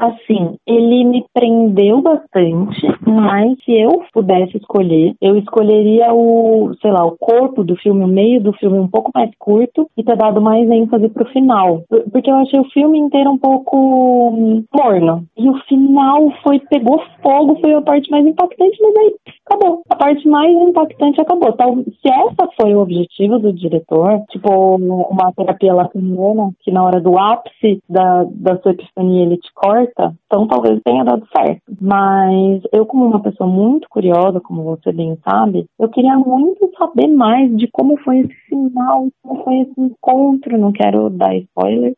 Assim, 0.00 0.56
ele 0.66 1.04
me 1.04 1.26
prendeu 1.34 2.00
bastante, 2.00 2.86
mas 3.06 3.54
se 3.62 3.72
eu 3.72 4.02
pudesse 4.14 4.56
escolher, 4.56 5.14
eu 5.20 5.36
escolheria 5.36 6.14
o, 6.14 6.72
sei 6.80 6.90
lá, 6.90 7.04
o 7.04 7.18
corpo 7.18 7.62
do 7.62 7.76
filme, 7.76 8.02
o 8.02 8.08
meio 8.08 8.40
do 8.40 8.54
filme 8.54 8.78
um 8.78 8.88
pouco 8.88 9.10
mais 9.14 9.30
curto 9.38 9.86
e 9.98 10.02
ter 10.02 10.16
dado 10.16 10.40
mais 10.40 10.70
ênfase 10.70 11.10
pro 11.10 11.26
final. 11.26 11.82
Porque 12.10 12.30
eu 12.30 12.36
achei 12.36 12.58
o 12.58 12.70
filme 12.70 12.98
inteiro 12.98 13.30
um 13.30 13.36
pouco 13.36 14.30
hum, 14.30 14.64
morno. 14.74 15.26
E 15.36 15.50
o 15.50 15.58
final 15.68 16.32
foi, 16.42 16.60
pegou 16.60 17.02
fogo, 17.22 17.58
foi 17.60 17.74
a 17.74 17.82
parte 17.82 18.10
mais 18.10 18.26
impactante, 18.26 18.78
mas 18.80 18.96
aí 18.96 19.14
acabou. 19.46 19.82
A 19.90 19.96
parte 19.96 20.26
mais 20.26 20.50
impactante 20.50 21.20
acabou. 21.20 21.50
Então, 21.50 21.84
se 21.84 22.08
essa 22.08 22.48
foi 22.58 22.74
o 22.74 22.80
objetivo 22.80 23.38
do 23.38 23.52
diretor, 23.52 24.22
tipo, 24.30 24.76
uma 24.76 25.30
terapia 25.36 25.74
lacaniana, 25.74 26.52
que 26.60 26.70
na 26.70 26.84
hora 26.84 27.00
do 27.00 27.18
ápice 27.18 27.82
da, 27.86 28.24
da 28.30 28.56
sua 28.62 28.72
epifania 28.72 29.24
ele 29.24 29.36
te 29.36 29.52
corta, 29.54 29.89
certa, 29.90 30.14
então 30.26 30.46
talvez 30.46 30.80
tenha 30.84 31.04
dado 31.04 31.26
certo. 31.34 31.62
Mas 31.80 32.62
eu, 32.72 32.86
como 32.86 33.06
uma 33.06 33.22
pessoa 33.22 33.48
muito 33.48 33.88
curiosa, 33.88 34.40
como 34.40 34.62
você 34.64 34.92
bem 34.92 35.16
sabe, 35.24 35.66
eu 35.78 35.88
queria 35.88 36.16
muito 36.18 36.70
saber 36.78 37.08
mais 37.08 37.54
de 37.56 37.68
como 37.72 37.96
foi 37.98 38.20
esse 38.20 38.34
final, 38.48 39.08
como 39.22 39.44
foi 39.44 39.58
esse 39.60 39.80
encontro. 39.80 40.58
Não 40.58 40.72
quero 40.72 41.10
dar 41.10 41.34
spoiler. 41.36 41.94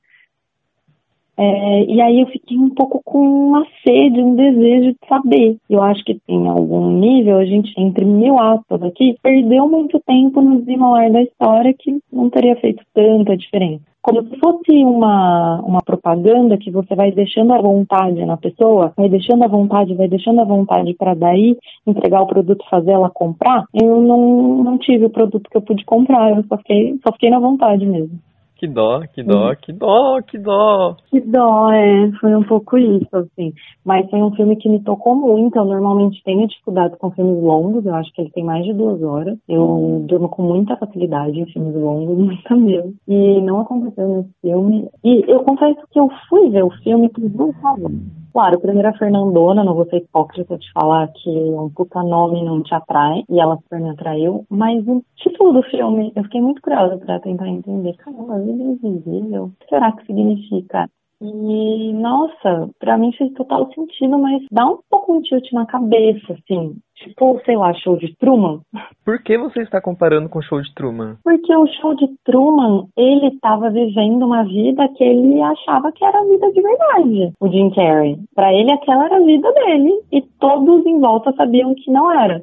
É, 1.43 1.85
e 1.85 2.01
aí 2.01 2.21
eu 2.21 2.27
fiquei 2.27 2.57
um 2.57 2.71
pouco 2.71 3.01
com 3.05 3.19
uma 3.19 3.67
sede, 3.85 4.23
um 4.23 4.37
desejo 4.37 4.93
de 4.93 5.09
saber. 5.09 5.57
Eu 5.69 5.83
acho 5.83 6.05
que 6.05 6.21
em 6.29 6.49
algum 6.49 6.89
nível 6.91 7.39
a 7.39 7.45
gente, 7.45 7.73
entre 7.77 8.05
mil 8.05 8.39
aspas 8.39 8.81
aqui, 8.85 9.17
perdeu 9.21 9.69
muito 9.69 10.01
tempo 10.07 10.41
no 10.41 10.61
desenrolar 10.61 11.11
da 11.11 11.23
história 11.23 11.75
que 11.77 11.99
não 12.13 12.31
teria 12.31 12.55
feito 12.57 12.85
tanta 12.95 13.37
diferença 13.37 13.93
como 14.03 14.21
se 14.25 14.37
fosse 14.41 14.85
uma, 14.85 15.61
uma 15.61 15.81
propaganda 15.81 16.59
que 16.59 16.73
você 16.73 16.93
vai 16.97 17.13
deixando 17.13 17.53
a 17.53 17.63
vontade 17.63 18.25
na 18.27 18.37
pessoa, 18.37 18.93
vai 18.97 19.09
deixando 19.09 19.45
a 19.45 19.49
vontade, 19.49 19.95
vai 19.95 20.09
deixando 20.09 20.41
a 20.41 20.45
vontade 20.45 20.93
para 20.95 21.15
daí 21.15 21.57
entregar 21.87 22.21
o 22.21 22.27
produto, 22.27 22.65
fazer 22.69 22.91
ela 22.91 23.09
comprar. 23.09 23.65
Eu 23.73 24.01
não, 24.01 24.65
não 24.65 24.77
tive 24.77 25.05
o 25.05 25.11
produto 25.11 25.49
que 25.49 25.57
eu 25.57 25.63
pude 25.63 25.85
comprar, 25.85 26.37
eu 26.37 26.45
só 26.49 26.59
fiquei, 26.59 26.99
só 27.07 27.13
fiquei 27.13 27.31
na 27.31 27.39
vontade 27.39 27.87
mesmo. 27.87 28.19
Que 28.63 28.69
dó, 28.69 29.01
que 29.13 29.25
dó, 29.25 29.51
hum. 29.51 29.57
que 29.61 29.73
dó, 29.73 30.23
que 30.23 30.39
dó. 30.39 30.97
Que 31.11 31.21
dó, 31.21 31.73
é. 31.73 32.13
Foi 32.21 32.33
um 32.33 32.45
pouco 32.45 32.79
isso, 32.79 33.09
assim. 33.13 33.53
Mas 33.85 34.09
foi 34.09 34.23
um 34.23 34.33
filme 34.37 34.55
que 34.55 34.69
me 34.69 34.79
tocou 34.79 35.17
muito. 35.17 35.59
Eu 35.59 35.65
normalmente 35.65 36.23
tenho 36.23 36.47
dificuldade 36.47 36.97
com 36.97 37.11
filmes 37.11 37.43
longos. 37.43 37.85
Eu 37.85 37.93
acho 37.97 38.13
que 38.13 38.21
ele 38.21 38.31
tem 38.31 38.45
mais 38.45 38.65
de 38.65 38.73
duas 38.73 39.03
horas. 39.03 39.37
Eu 39.49 40.05
durmo 40.07 40.29
com 40.29 40.43
muita 40.43 40.77
facilidade 40.77 41.41
em 41.41 41.47
filmes 41.47 41.75
longos, 41.75 42.15
muita 42.25 42.55
mesmo. 42.55 42.95
E 43.09 43.41
não 43.41 43.63
aconteceu 43.63 44.07
nesse 44.07 44.31
filme. 44.41 44.89
E 45.03 45.25
eu 45.27 45.41
confesso 45.41 45.81
que 45.91 45.99
eu 45.99 46.09
fui 46.29 46.49
ver 46.51 46.63
o 46.63 46.71
filme 46.85 47.09
por 47.09 47.29
duas 47.29 47.57
razões. 47.57 48.22
Claro, 48.33 48.59
primeiro 48.61 48.89
a 48.89 48.95
Fernandona, 48.95 49.63
não 49.63 49.75
vou 49.75 49.85
ser 49.87 49.99
hipócrita 49.99 50.57
de 50.57 50.73
falar 50.73 51.07
que 51.09 51.29
um 51.29 51.69
puta 51.69 52.03
nome 52.03 52.43
não 52.43 52.63
te 52.63 52.75
atrai, 52.75 53.25
e 53.29 53.39
ela 53.39 53.59
super 53.59 53.79
me 53.79 53.91
atraiu, 53.91 54.47
mas 54.49 54.83
o 54.89 55.05
título 55.17 55.53
do 55.53 55.63
filme, 55.65 56.13
eu 56.17 56.23
fiquei 56.25 56.41
muito 56.41 56.63
curiosa 56.63 56.97
para 56.97 57.21
tentar 57.21 57.47
entender. 57.49 57.95
Caramba, 57.99 58.39
vida 58.39 58.63
invisível, 58.63 59.45
o 59.45 59.53
que 59.61 59.69
será 59.69 59.93
que 59.93 60.07
significa? 60.07 60.89
E, 61.21 61.93
nossa, 61.93 62.69
pra 62.81 62.99
mim 62.99 63.13
fez 63.13 63.33
total 63.35 63.71
sentido, 63.73 64.19
mas 64.19 64.43
dá 64.51 64.67
um 64.67 64.79
pouco 64.91 65.15
um 65.15 65.21
tilt 65.21 65.53
na 65.53 65.67
cabeça, 65.67 66.33
assim. 66.33 66.75
Tipo, 67.03 67.41
sei 67.45 67.57
lá, 67.57 67.75
show 67.75 67.97
de 67.97 68.15
Truman. 68.17 68.61
Por 69.05 69.21
que 69.23 69.37
você 69.37 69.63
está 69.63 69.81
comparando 69.81 70.29
com 70.29 70.39
o 70.39 70.43
show 70.43 70.61
de 70.61 70.73
Truman? 70.75 71.17
Porque 71.25 71.55
o 71.55 71.67
show 71.67 71.95
de 71.97 72.09
Truman, 72.25 72.87
ele 72.97 73.27
estava 73.29 73.71
vivendo 73.71 74.25
uma 74.25 74.45
vida 74.45 74.89
que 74.97 75.03
ele 75.03 75.43
achava 75.43 75.91
que 75.91 76.05
era 76.05 76.21
a 76.21 76.25
vida 76.25 76.53
de 76.53 76.63
verdade, 76.63 77.33
o 77.41 77.49
Jim 77.49 77.71
Carrey. 77.71 78.19
Para 78.35 78.53
ele, 78.53 78.73
aquela 78.73 79.07
era 79.07 79.17
a 79.17 79.25
vida 79.25 79.53
dele 79.53 80.01
e 80.13 80.23
todos 80.23 80.87
em 80.87 81.01
volta 81.01 81.33
sabiam 81.33 81.75
que 81.75 81.91
não 81.91 82.11
era. 82.13 82.43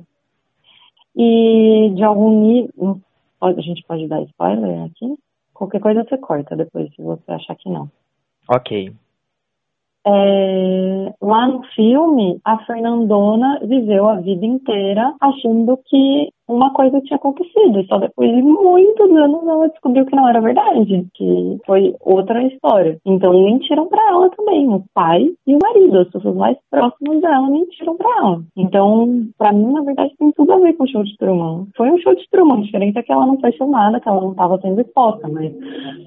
E 1.15 1.91
de 1.95 2.03
algum 2.03 2.41
nível. 2.41 2.99
A 3.41 3.53
gente 3.53 3.83
pode 3.87 4.05
dar 4.07 4.21
spoiler 4.23 4.83
aqui? 4.83 5.15
Qualquer 5.53 5.79
coisa 5.79 6.03
você 6.03 6.17
corta 6.17 6.55
depois, 6.57 6.93
se 6.93 7.01
você 7.01 7.31
achar 7.31 7.55
que 7.55 7.69
não. 7.69 7.89
Ok. 8.49 8.93
É, 10.07 11.13
lá 11.21 11.47
no 11.47 11.63
filme, 11.75 12.39
a 12.45 12.57
Fernandona 12.65 13.59
viveu 13.63 14.07
a 14.07 14.15
vida 14.15 14.45
inteira 14.45 15.13
achando 15.19 15.77
que 15.85 16.29
uma 16.49 16.73
coisa 16.73 16.99
tinha 17.01 17.17
acontecido. 17.17 17.83
Só 17.87 17.97
depois 17.99 18.29
de 18.29 18.41
muitos 18.41 19.09
anos 19.11 19.47
ela 19.47 19.69
descobriu 19.69 20.05
que 20.05 20.15
não 20.15 20.27
era 20.27 20.41
verdade, 20.41 21.05
que 21.13 21.57
foi 21.65 21.95
outra 22.01 22.43
história. 22.43 22.97
Então 23.05 23.31
mentiram 23.43 23.87
para 23.87 24.09
ela 24.09 24.29
também, 24.31 24.67
o 24.67 24.83
pai 24.93 25.29
e 25.45 25.55
o 25.55 25.59
marido, 25.61 25.99
as 25.99 26.09
pessoas 26.09 26.35
mais 26.35 26.57
próximas 26.69 27.21
dela 27.21 27.49
mentiram 27.49 27.95
para 27.95 28.17
ela. 28.17 28.41
Então, 28.57 29.27
para 29.37 29.53
mim, 29.53 29.71
na 29.71 29.81
verdade, 29.81 30.13
tem 30.17 30.31
tudo 30.31 30.51
a 30.53 30.59
ver 30.59 30.73
com 30.73 30.83
o 30.83 30.87
show 30.87 31.03
de 31.03 31.15
Truman. 31.17 31.67
Foi 31.77 31.91
um 31.91 31.97
show 31.99 32.15
de 32.15 32.27
Truman, 32.29 32.61
diferente 32.61 32.97
é 32.97 33.03
que 33.03 33.11
ela 33.11 33.25
não 33.25 33.39
foi 33.39 33.51
filmada, 33.51 33.99
que 33.99 34.09
ela 34.09 34.21
não 34.21 34.31
estava 34.31 34.59
sendo 34.59 34.81
exposta, 34.81 35.27
mas 35.27 35.53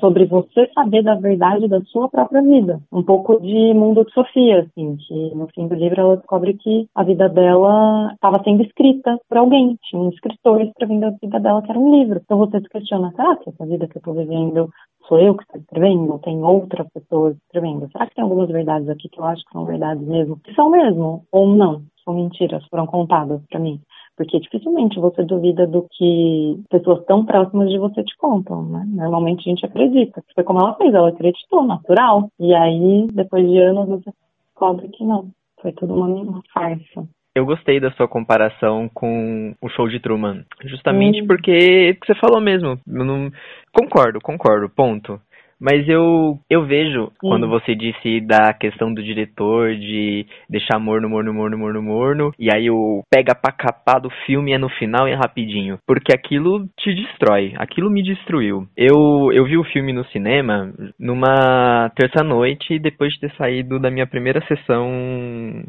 sobre 0.01 0.25
você 0.25 0.69
saber 0.75 1.03
da 1.03 1.15
verdade 1.15 1.69
da 1.69 1.81
sua 1.83 2.09
própria 2.09 2.43
vida. 2.43 2.81
Um 2.93 3.03
pouco 3.03 3.41
de 3.41 3.73
mundo 3.75 4.05
de 4.05 4.13
Sofia, 4.13 4.61
assim, 4.61 4.97
que 4.97 5.35
no 5.35 5.47
fim 5.55 5.69
do 5.69 5.75
livro 5.75 6.01
ela 6.01 6.17
descobre 6.17 6.55
que 6.55 6.89
a 6.95 7.03
vida 7.05 7.29
dela 7.29 8.13
estava 8.15 8.43
sendo 8.43 8.63
escrita 8.63 9.19
por 9.29 9.39
alguém, 9.39 9.79
tinha 9.83 10.03
um 10.03 10.09
escritor 10.09 10.32
estou 10.35 10.61
escrevendo 10.61 11.05
a 11.05 11.11
vida 11.11 11.41
dela, 11.41 11.63
que 11.63 11.71
era 11.71 11.79
um 11.79 11.95
livro. 11.99 12.21
Então 12.23 12.39
você 12.39 12.61
se 12.61 12.69
questiona, 12.69 13.13
será 13.13 13.37
que 13.37 13.51
essa 13.51 13.67
vida 13.67 13.87
que 13.89 13.97
eu 13.97 14.01
estou 14.01 14.15
vivendo 14.15 14.71
sou 15.09 15.19
eu 15.19 15.37
que 15.37 15.43
estou 15.43 15.61
escrevendo? 15.61 16.19
Tem 16.19 16.43
outras 16.43 16.87
pessoas 16.93 17.37
escrevendo? 17.37 17.89
Será 17.91 18.07
que 18.07 18.15
tem 18.15 18.23
algumas 18.23 18.49
verdades 18.49 18.89
aqui 18.89 19.09
que 19.09 19.21
eu 19.21 19.25
acho 19.25 19.45
que 19.45 19.53
são 19.53 19.65
verdades 19.65 20.07
mesmo? 20.07 20.39
Que 20.41 20.55
são 20.55 20.71
mesmo? 20.71 21.25
Ou 21.31 21.47
não? 21.47 21.83
São 22.05 22.15
mentiras, 22.15 22.67
foram 22.67 22.87
contadas 22.87 23.41
para 23.49 23.61
mim. 23.61 23.81
Porque 24.17 24.39
dificilmente 24.41 25.01
você 25.01 25.25
duvida 25.25 25.67
do 25.67 25.87
que 25.91 26.61
pessoas 26.69 27.05
tão 27.07 27.25
próximas 27.25 27.71
de 27.71 27.79
você 27.79 28.03
te 28.05 28.17
contam, 28.17 28.63
né? 28.65 28.85
Normalmente 28.87 29.41
a 29.41 29.51
gente 29.51 29.65
acredita. 29.65 30.23
Foi 30.35 30.45
como 30.45 30.61
ela 30.61 30.75
fez, 30.75 30.93
ela 30.93 31.09
acreditou, 31.09 31.65
natural. 31.65 32.29
E 32.39 32.55
aí, 32.55 33.07
depois 33.13 33.49
de 33.49 33.59
anos, 33.59 33.89
você 33.89 34.13
descobre 34.49 34.89
que 34.89 35.05
não. 35.05 35.31
Foi 35.61 35.73
tudo 35.73 35.95
uma 35.95 36.43
farsa. 36.53 37.09
Eu 37.35 37.47
gostei 37.47 37.81
da 37.81 37.91
sua 37.93 38.07
comparação 38.07 38.91
com 38.93 39.55
o 39.61 39.69
show 39.71 39.89
de 39.89 39.99
Truman. 40.01 40.45
Justamente 40.65 41.23
hum. 41.23 41.27
porque 41.27 41.97
você 42.05 42.15
falou 42.15 42.41
mesmo. 42.41 42.79
Eu 42.87 43.05
não... 43.05 43.31
Concordo, 43.73 44.19
concordo, 44.21 44.69
ponto. 44.69 45.19
Mas 45.63 45.89
eu, 45.89 46.41
eu 46.51 46.67
vejo, 46.67 47.07
Sim. 47.07 47.13
quando 47.21 47.49
você 47.49 47.73
disse 47.77 48.21
da 48.21 48.53
questão 48.53 48.93
do 48.93 49.01
diretor 49.01 49.77
de 49.77 50.27
deixar 50.51 50.77
morno, 50.81 51.09
morno, 51.09 51.33
morno, 51.33 51.57
morno, 51.57 51.81
morno, 51.81 52.35
e 52.37 52.53
aí 52.53 52.69
o 52.69 53.05
pega 53.09 53.33
pra 53.33 53.53
capar 53.53 54.01
do 54.01 54.11
filme 54.27 54.53
é 54.53 54.59
no 54.59 54.69
final 54.69 55.07
e 55.07 55.13
é 55.13 55.15
rapidinho. 55.15 55.79
Porque 55.87 56.13
aquilo 56.13 56.67
te 56.77 56.93
destrói. 56.93 57.55
Aquilo 57.57 57.89
me 57.89 58.03
destruiu. 58.03 58.67
Eu, 58.77 59.31
eu 59.33 59.45
vi 59.45 59.57
o 59.57 59.63
filme 59.63 59.93
no 59.93 60.05
cinema 60.07 60.75
numa 60.99 61.89
terça-noite, 61.95 62.81
depois 62.81 63.13
de 63.13 63.21
ter 63.21 63.33
saído 63.37 63.79
da 63.79 63.89
minha 63.89 64.07
primeira 64.07 64.45
sessão 64.49 65.63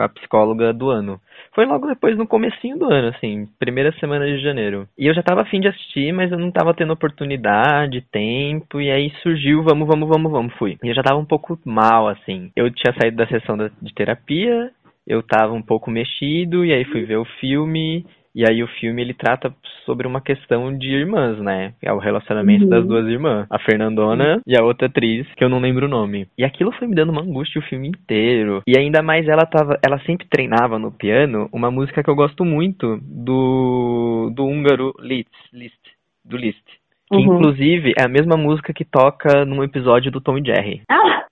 com 0.00 0.04
a 0.04 0.08
psicóloga 0.08 0.72
do 0.72 0.88
ano. 0.88 1.20
Foi 1.54 1.66
logo 1.66 1.86
depois, 1.86 2.16
no 2.16 2.26
comecinho 2.26 2.78
do 2.78 2.86
ano, 2.86 3.08
assim, 3.08 3.46
primeira 3.58 3.92
semana 3.98 4.24
de 4.24 4.42
janeiro. 4.42 4.88
E 4.96 5.06
eu 5.06 5.14
já 5.14 5.22
tava 5.22 5.42
afim 5.42 5.60
de 5.60 5.68
assistir, 5.68 6.12
mas 6.12 6.32
eu 6.32 6.38
não 6.38 6.50
tava 6.50 6.72
tendo 6.72 6.92
oportunidade, 6.92 8.04
tempo, 8.10 8.80
e 8.80 8.90
aí 8.90 9.12
surgiu, 9.22 9.62
vamos, 9.62 9.86
vamos, 9.86 10.08
vamos, 10.08 10.32
vamos, 10.32 10.54
fui. 10.54 10.78
E 10.82 10.88
eu 10.88 10.94
já 10.94 11.02
tava 11.02 11.18
um 11.18 11.24
pouco 11.24 11.58
mal, 11.64 12.08
assim. 12.08 12.50
Eu 12.56 12.70
tinha 12.70 12.94
saído 12.98 13.16
da 13.16 13.26
sessão 13.26 13.56
de 13.58 13.94
terapia, 13.94 14.70
eu 15.06 15.22
tava 15.22 15.52
um 15.52 15.62
pouco 15.62 15.90
mexido, 15.90 16.64
e 16.64 16.72
aí 16.72 16.84
fui 16.84 17.04
ver 17.04 17.16
o 17.16 17.26
filme, 17.40 18.06
e 18.34 18.48
aí 18.48 18.62
o 18.62 18.68
filme 18.68 19.02
ele 19.02 19.14
trata 19.14 19.52
sobre 19.84 20.06
uma 20.06 20.20
questão 20.20 20.76
de 20.76 20.88
irmãs, 20.88 21.38
né? 21.38 21.74
É 21.82 21.92
o 21.92 21.98
relacionamento 21.98 22.64
uhum. 22.64 22.70
das 22.70 22.86
duas 22.86 23.06
irmãs, 23.06 23.46
a 23.50 23.58
Fernandona 23.58 24.36
uhum. 24.36 24.40
e 24.46 24.56
a 24.56 24.64
outra 24.64 24.86
atriz, 24.86 25.26
que 25.34 25.42
eu 25.42 25.48
não 25.48 25.58
lembro 25.58 25.86
o 25.86 25.88
nome. 25.88 26.28
E 26.38 26.44
aquilo 26.44 26.72
foi 26.72 26.86
me 26.86 26.94
dando 26.94 27.10
uma 27.10 27.22
angústia 27.22 27.60
o 27.60 27.64
filme 27.64 27.88
inteiro. 27.88 28.62
E 28.66 28.78
ainda 28.78 29.02
mais 29.02 29.26
ela 29.26 29.44
tava, 29.44 29.78
ela 29.84 29.98
sempre 30.00 30.26
treinava 30.28 30.78
no 30.78 30.92
piano 30.92 31.48
uma 31.52 31.70
música 31.70 32.02
que 32.02 32.10
eu 32.10 32.14
gosto 32.14 32.44
muito 32.44 32.98
do 33.02 34.32
do 34.34 34.44
húngaro 34.44 34.94
Liszt, 35.00 35.30
Liszt 35.52 35.80
do 36.24 36.36
Liszt. 36.36 36.64
Que 37.08 37.16
uhum. 37.16 37.34
inclusive 37.34 37.92
é 37.98 38.04
a 38.04 38.08
mesma 38.08 38.36
música 38.36 38.72
que 38.72 38.84
toca 38.84 39.44
num 39.44 39.64
episódio 39.64 40.12
do 40.12 40.20
Tom 40.20 40.38
e 40.38 40.44
Jerry. 40.44 40.82
Ah! 40.88 41.26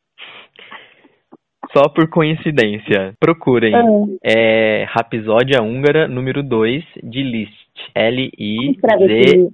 Só 1.72 1.88
por 1.88 2.08
coincidência. 2.08 3.14
Procurem. 3.20 3.74
É, 4.22 4.82
é 4.82 4.84
Rapisódia 4.84 5.62
Húngara, 5.62 6.08
número 6.08 6.42
2, 6.42 6.84
de 7.02 7.22
Liszt. 7.22 7.68
L-I-Z... 7.94 9.48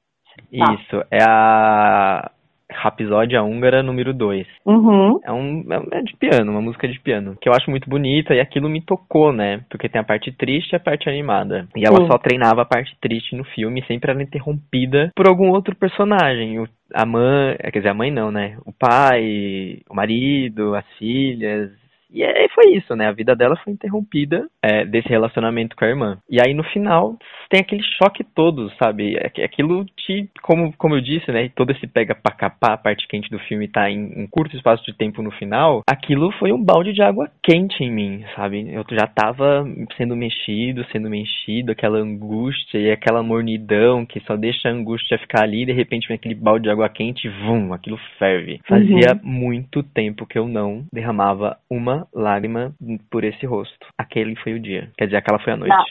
Tá. 0.57 0.75
Isso, 0.75 1.03
é 1.11 1.19
a 1.23 2.31
Rapsódia 2.77 3.43
Húngara 3.43 3.83
número 3.83 4.13
2. 4.13 4.47
Uhum. 4.65 5.21
É, 5.25 5.33
um, 5.33 5.65
é 5.93 6.03
de 6.03 6.17
piano, 6.17 6.53
uma 6.53 6.61
música 6.61 6.89
de 6.89 6.99
piano, 7.01 7.37
que 7.41 7.49
eu 7.49 7.53
acho 7.53 7.71
muito 7.71 7.89
bonita 7.89 8.35
e 8.35 8.41
aquilo 8.41 8.69
me 8.69 8.81
tocou, 8.81 9.33
né? 9.33 9.63
Porque 9.71 9.89
tem 9.89 10.01
a 10.01 10.05
parte 10.05 10.33
triste 10.33 10.73
e 10.73 10.77
a 10.77 10.81
parte 10.81 11.09
animada. 11.09 11.67
E 11.75 11.87
ela 11.87 12.07
só 12.07 12.19
treinava 12.19 12.63
a 12.63 12.67
parte 12.67 12.97
triste 13.01 13.35
no 13.35 13.45
filme, 13.45 13.85
sempre 13.87 14.11
era 14.11 14.23
interrompida 14.23 15.11
por 15.15 15.27
algum 15.27 15.51
outro 15.51 15.75
personagem. 15.75 16.59
O, 16.61 16.69
a 16.95 17.05
mãe, 17.05 17.57
quer 17.57 17.79
dizer, 17.79 17.89
a 17.89 17.95
mãe 17.95 18.11
não, 18.11 18.31
né? 18.31 18.57
O 18.65 18.73
pai, 18.73 19.81
o 19.89 19.95
marido, 19.95 20.75
as 20.75 20.87
filhas, 20.99 21.71
e 22.11 22.25
aí 22.25 22.49
foi 22.55 22.75
isso, 22.77 22.95
né? 22.95 23.07
A 23.07 23.13
vida 23.13 23.35
dela 23.35 23.57
foi 23.57 23.73
interrompida 23.73 24.47
é, 24.63 24.85
desse 24.85 25.09
relacionamento 25.09 25.77
com 25.77 25.85
a 25.85 25.89
irmã. 25.89 26.19
E 26.29 26.41
aí 26.41 26.55
no 26.55 26.65
final 26.65 27.17
tem 27.51 27.61
aquele 27.61 27.83
choque 27.83 28.25
todo, 28.25 28.71
sabe? 28.83 29.17
É 29.17 29.45
aquilo 29.45 29.85
te, 29.85 30.29
como, 30.43 30.73
como 30.77 30.95
eu 30.95 31.01
disse, 31.01 31.31
né? 31.31 31.49
Todo 31.55 31.71
esse 31.71 31.87
pega 31.87 32.15
pra 32.15 32.35
capar, 32.35 32.73
a 32.73 32.77
parte 32.77 33.07
quente 33.09 33.31
do 33.31 33.39
filme 33.41 33.69
tá 33.69 33.91
em 33.91 34.13
um 34.17 34.27
curto 34.27 34.57
espaço 34.57 34.85
de 34.85 34.97
tempo 34.97 35.23
no 35.23 35.31
final. 35.33 35.83
Aquilo 35.89 36.31
foi 36.33 36.53
um 36.53 36.63
balde 36.63 36.93
de 36.93 37.03
água 37.03 37.31
quente 37.43 37.83
em 37.83 37.93
mim, 37.93 38.25
sabe? 38.35 38.73
Eu 38.73 38.85
já 38.91 39.07
tava 39.07 39.65
sendo 39.97 40.17
mexido, 40.17 40.85
sendo 40.93 41.09
mexido, 41.11 41.73
aquela 41.73 41.99
angústia 41.99 42.79
e 42.79 42.91
aquela 42.91 43.23
mornidão 43.23 44.05
que 44.05 44.21
só 44.21 44.37
deixa 44.37 44.69
a 44.69 44.73
angústia 44.73 45.19
ficar 45.19 45.43
ali 45.43 45.63
e 45.63 45.67
de 45.67 45.73
repente 45.73 46.09
vem 46.09 46.17
aquele 46.17 46.35
balde 46.35 46.65
de 46.65 46.71
água 46.71 46.89
quente 46.89 47.27
e 47.27 47.31
vum, 47.31 47.73
aquilo 47.73 47.99
ferve. 48.19 48.61
Fazia 48.67 49.13
uhum. 49.13 49.21
muito 49.23 49.83
tempo 49.83 50.27
que 50.27 50.39
eu 50.39 50.49
não 50.49 50.85
derramava 50.93 51.57
uma 51.71 51.96
lágrima 52.15 52.73
por 53.11 53.25
esse 53.25 53.45
rosto. 53.47 53.87
Aquele 53.99 54.37
foi 54.37 54.55
o 54.55 54.61
dia. 54.61 54.91
Quer 54.99 55.07
dizer, 55.07 55.17
aquela 55.19 55.39
foi 55.39 55.53
a 55.53 55.57
noite. 55.57 55.75
Tá. 55.75 55.85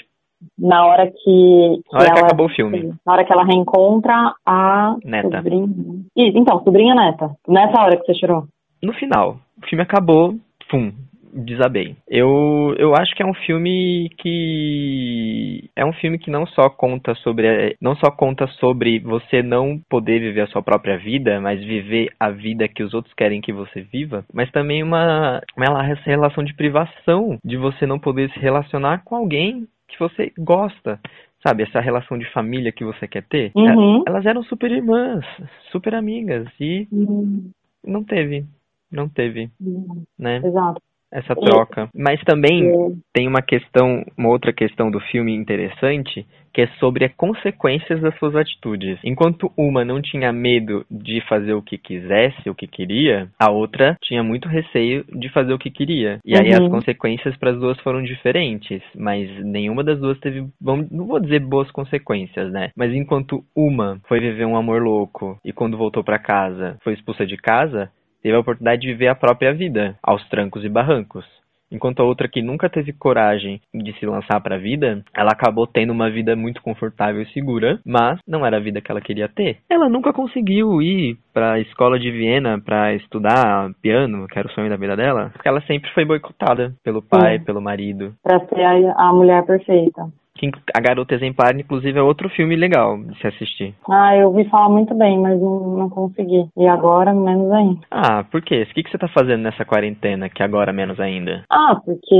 Na 0.59 0.85
hora 0.85 1.07
que. 1.07 1.13
que 1.15 1.93
Na 1.93 1.99
hora 1.99 2.05
que 2.13 2.17
ela- 2.19 2.27
acabou 2.27 2.45
o 2.47 2.49
filme. 2.49 2.93
Na 3.05 3.13
hora 3.13 3.23
que 3.25 3.31
ela 3.33 3.45
reencontra 3.45 4.33
a 4.45 4.95
Neta. 5.03 5.37
sobrinha. 5.37 5.67
Isso, 6.15 6.37
então, 6.37 6.63
sobrinha 6.63 6.93
neta. 6.93 7.31
Nessa 7.47 7.81
hora 7.81 7.97
que 7.97 8.05
você 8.05 8.13
chorou. 8.13 8.43
No 8.83 8.93
final, 8.93 9.37
o 9.61 9.65
filme 9.67 9.81
acabou, 9.81 10.35
pum, 10.69 10.91
desabei. 11.35 11.95
Eu, 12.07 12.73
eu 12.77 12.95
acho 12.95 13.13
que 13.15 13.21
é 13.21 13.25
um 13.25 13.33
filme 13.33 14.09
que 14.17 15.69
é 15.75 15.85
um 15.85 15.93
filme 15.93 16.17
que 16.17 16.31
não 16.31 16.45
só 16.47 16.69
conta 16.69 17.13
sobre 17.15 17.75
não 17.81 17.95
só 17.95 18.09
conta 18.09 18.47
sobre 18.59 18.99
você 18.99 19.43
não 19.43 19.79
poder 19.89 20.19
viver 20.19 20.41
a 20.41 20.47
sua 20.47 20.63
própria 20.63 20.97
vida, 20.97 21.39
mas 21.41 21.59
viver 21.63 22.11
a 22.19 22.29
vida 22.29 22.67
que 22.67 22.83
os 22.83 22.93
outros 22.93 23.13
querem 23.13 23.41
que 23.41 23.51
você 23.51 23.81
viva, 23.81 24.23
mas 24.33 24.49
também 24.51 24.81
uma 24.81 25.41
uma 25.57 25.83
relação 26.05 26.43
de 26.43 26.53
privação 26.53 27.37
de 27.43 27.57
você 27.57 27.85
não 27.85 27.99
poder 27.99 28.29
se 28.31 28.39
relacionar 28.39 29.03
com 29.03 29.15
alguém 29.15 29.67
que 29.87 29.99
você 29.99 30.31
gosta. 30.37 30.99
Sabe, 31.45 31.61
essa 31.61 31.79
relação 31.79 32.17
de 32.17 32.25
família 32.31 32.71
que 32.71 32.83
você 32.83 33.07
quer 33.07 33.23
ter? 33.27 33.51
Uhum. 33.55 34.01
Elas 34.07 34.25
eram 34.25 34.41
super 34.41 34.71
irmãs, 34.71 35.23
super 35.71 35.93
amigas 35.93 36.47
e 36.59 36.87
Uhum. 36.91 37.51
não 37.85 38.03
teve, 38.03 38.45
não 38.91 39.07
teve, 39.07 39.51
Uhum. 39.61 40.03
né? 40.17 40.37
Exato. 40.43 40.81
Essa 41.15 41.33
troca. 41.35 41.89
Mas 41.95 42.19
também 42.23 42.67
É. 42.67 42.71
tem 43.13 43.27
uma 43.27 43.41
questão, 43.41 44.03
uma 44.17 44.29
outra 44.29 44.51
questão 44.51 44.91
do 44.91 44.99
filme 44.99 45.33
interessante, 45.33 46.25
que 46.53 46.61
é 46.61 46.67
sobre 46.79 47.03
as 47.05 47.13
consequências 47.15 47.99
das 48.01 48.17
suas 48.17 48.35
atitudes. 48.35 48.97
Enquanto 49.03 49.51
uma 49.57 49.83
não 49.83 50.01
tinha 50.01 50.31
medo 50.31 50.85
de 50.89 51.19
fazer 51.27 51.53
o 51.53 51.61
que 51.61 51.77
quisesse, 51.77 52.49
o 52.49 52.55
que 52.55 52.65
queria, 52.67 53.27
a 53.39 53.51
outra 53.51 53.97
tinha 54.01 54.23
muito 54.23 54.47
receio 54.47 55.03
de 55.09 55.29
fazer 55.29 55.53
o 55.53 55.57
que 55.59 55.69
queria. 55.69 56.19
E 56.25 56.33
aí 56.37 56.51
Uhum. 56.51 56.65
as 56.65 56.71
consequências 56.71 57.35
para 57.37 57.51
as 57.51 57.59
duas 57.59 57.77
foram 57.81 58.01
diferentes, 58.03 58.81
mas 58.97 59.29
nenhuma 59.43 59.83
das 59.83 59.99
duas 59.99 60.17
teve, 60.19 60.45
vamos, 60.61 60.89
não 60.89 61.05
vou 61.05 61.19
dizer 61.19 61.39
boas 61.39 61.69
consequências, 61.71 62.51
né? 62.51 62.69
Mas 62.75 62.93
enquanto 62.93 63.43
uma 63.55 63.99
foi 64.07 64.19
viver 64.19 64.45
um 64.45 64.55
amor 64.57 64.81
louco 64.81 65.37
e 65.45 65.51
quando 65.51 65.77
voltou 65.77 66.03
para 66.03 66.19
casa 66.19 66.77
foi 66.83 66.93
expulsa 66.93 67.25
de 67.25 67.35
casa, 67.37 67.89
teve 68.25 68.35
a 68.35 68.39
oportunidade 68.39 68.81
de 68.81 68.87
viver 68.87 69.07
a 69.07 69.13
própria 69.13 69.53
vida, 69.53 69.95
aos 70.01 70.27
trancos 70.29 70.65
e 70.65 70.69
barrancos. 70.69 71.23
Enquanto 71.71 71.99
a 71.99 72.03
outra 72.03 72.27
que 72.27 72.41
nunca 72.41 72.67
teve 72.67 72.91
coragem 72.91 73.61
de 73.71 73.93
se 73.99 74.05
lançar 74.07 74.41
para 74.41 74.55
a 74.55 74.59
vida, 74.59 75.03
ela 75.15 75.29
acabou 75.31 75.67
tendo 75.67 75.93
uma 75.93 76.09
vida 76.09 76.35
muito 76.35 76.59
confortável 76.63 77.21
e 77.21 77.31
segura, 77.33 77.79
mas 77.85 78.17
não 78.27 78.43
era 78.43 78.57
a 78.57 78.59
vida 78.59 78.81
que 78.81 78.89
ela 78.89 78.99
queria 78.99 79.29
ter. 79.29 79.57
Ela 79.69 79.87
nunca 79.87 80.11
conseguiu 80.11 80.81
ir 80.81 81.19
para 81.31 81.53
a 81.53 81.59
escola 81.59 81.99
de 81.99 82.09
Viena 82.09 82.59
para 82.59 82.95
estudar 82.95 83.69
piano, 83.79 84.27
que 84.27 84.39
era 84.39 84.47
o 84.47 84.51
sonho 84.51 84.69
da 84.71 84.75
vida 84.75 84.95
dela, 84.95 85.29
porque 85.31 85.47
ela 85.47 85.61
sempre 85.61 85.91
foi 85.91 86.03
boicotada 86.03 86.73
pelo 86.83 87.03
pai, 87.03 87.37
Sim. 87.37 87.45
pelo 87.45 87.61
marido. 87.61 88.15
Pra 88.23 88.39
ser 88.39 88.63
a, 88.63 89.09
a 89.09 89.13
mulher 89.13 89.45
perfeita. 89.45 90.07
Que 90.35 90.51
a 90.75 90.81
Garota 90.81 91.15
Exemplar, 91.15 91.55
inclusive, 91.57 91.97
é 91.97 92.01
outro 92.01 92.29
filme 92.29 92.55
legal 92.55 92.97
de 92.97 93.17
se 93.19 93.27
assistir. 93.27 93.73
Ah, 93.89 94.15
eu 94.15 94.27
ouvi 94.27 94.43
falar 94.49 94.69
muito 94.69 94.93
bem, 94.93 95.17
mas 95.19 95.39
não, 95.39 95.77
não 95.77 95.89
consegui. 95.89 96.47
E 96.57 96.67
agora, 96.67 97.13
menos 97.13 97.51
ainda. 97.51 97.79
Ah, 97.89 98.23
por 98.23 98.41
quê? 98.41 98.63
O 98.69 98.73
que, 98.73 98.83
que 98.83 98.91
você 98.91 98.97
tá 98.97 99.07
fazendo 99.07 99.43
nessa 99.43 99.63
quarentena 99.63 100.29
que 100.29 100.43
agora 100.43 100.73
menos 100.73 100.99
ainda? 100.99 101.43
Ah, 101.49 101.79
porque 101.83 102.15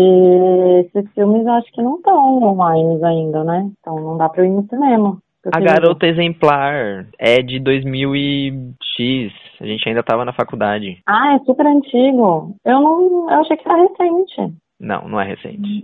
esses 0.85 1.11
filmes 1.13 1.45
eu 1.45 1.53
acho 1.53 1.71
que 1.73 1.81
não 1.81 1.97
estão 1.97 2.41
online 2.41 3.03
ainda, 3.03 3.43
né? 3.43 3.69
Então 3.79 3.95
não 3.95 4.17
dá 4.17 4.29
pra 4.29 4.41
eu 4.41 4.45
ir 4.45 4.51
no 4.51 4.67
cinema. 4.67 5.17
A 5.53 5.59
Garota 5.59 6.07
Exemplar 6.07 7.05
é 7.19 7.41
de 7.41 7.59
2000 7.59 8.15
e 8.15 8.53
X. 8.97 9.31
A 9.61 9.65
gente 9.65 9.87
ainda 9.87 10.01
tava 10.01 10.25
na 10.25 10.33
faculdade. 10.33 10.97
Ah, 11.07 11.35
é 11.35 11.39
super 11.45 11.65
antigo. 11.67 12.55
Eu 12.65 12.81
não. 12.81 13.29
Eu 13.29 13.41
achei 13.41 13.55
que 13.55 13.67
era 13.67 13.81
recente. 13.83 14.55
Não, 14.79 15.07
não 15.07 15.19
é 15.19 15.25
recente. 15.25 15.83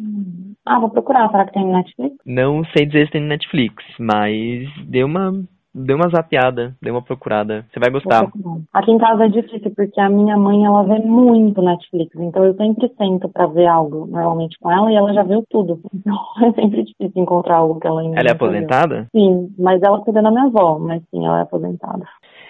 Ah, 0.65 0.80
vou 0.80 0.89
procurar. 0.89 1.30
Será 1.32 1.45
que 1.45 1.54
tem 1.54 1.65
no 1.65 1.73
Netflix? 1.73 2.15
Não 2.25 2.63
sei 2.75 2.86
dizer 2.86 3.06
se 3.06 3.13
tem 3.13 3.21
no 3.21 3.27
Netflix, 3.27 3.84
mas 3.99 4.67
deu 4.86 5.08
uma, 5.08 5.32
deu 5.73 5.95
uma 5.95 6.10
zapeada, 6.10 6.75
deu 6.82 6.93
uma 6.93 7.01
procurada. 7.01 7.65
Você 7.71 7.80
vai 7.80 7.89
gostar. 7.89 8.27
Aqui 8.73 8.91
em 8.91 8.97
casa 8.97 9.25
é 9.25 9.30
difícil, 9.30 9.71
porque 9.75 9.99
a 9.99 10.10
minha 10.10 10.38
mãe, 10.38 10.63
ela 10.65 10.84
vê 10.84 10.99
muito 10.99 11.62
Netflix. 11.62 12.15
Então 12.19 12.43
eu 12.43 12.54
sempre 12.56 12.91
sento 12.97 13.27
pra 13.30 13.47
ver 13.47 13.65
algo, 13.67 14.06
normalmente 14.08 14.58
com 14.60 14.71
ela, 14.71 14.91
e 14.91 14.95
ela 14.95 15.13
já 15.13 15.23
viu 15.23 15.43
tudo. 15.49 15.80
Então 15.93 16.47
é 16.47 16.51
sempre 16.54 16.84
difícil 16.84 17.12
encontrar 17.21 17.58
algo 17.58 17.80
que 17.80 17.88
ela 17.88 18.01
ainda 18.01 18.19
Ela 18.19 18.30
é 18.30 18.34
não 18.34 18.38
viu. 18.38 18.47
aposentada? 18.47 19.08
Sim, 19.15 19.54
mas 19.58 19.82
ela 19.82 20.01
cuida 20.01 20.21
da 20.21 20.30
minha 20.32 20.45
avó, 20.45 20.77
mas 20.80 21.01
sim, 21.10 21.25
ela 21.25 21.39
é 21.39 21.41
aposentada. 21.43 22.06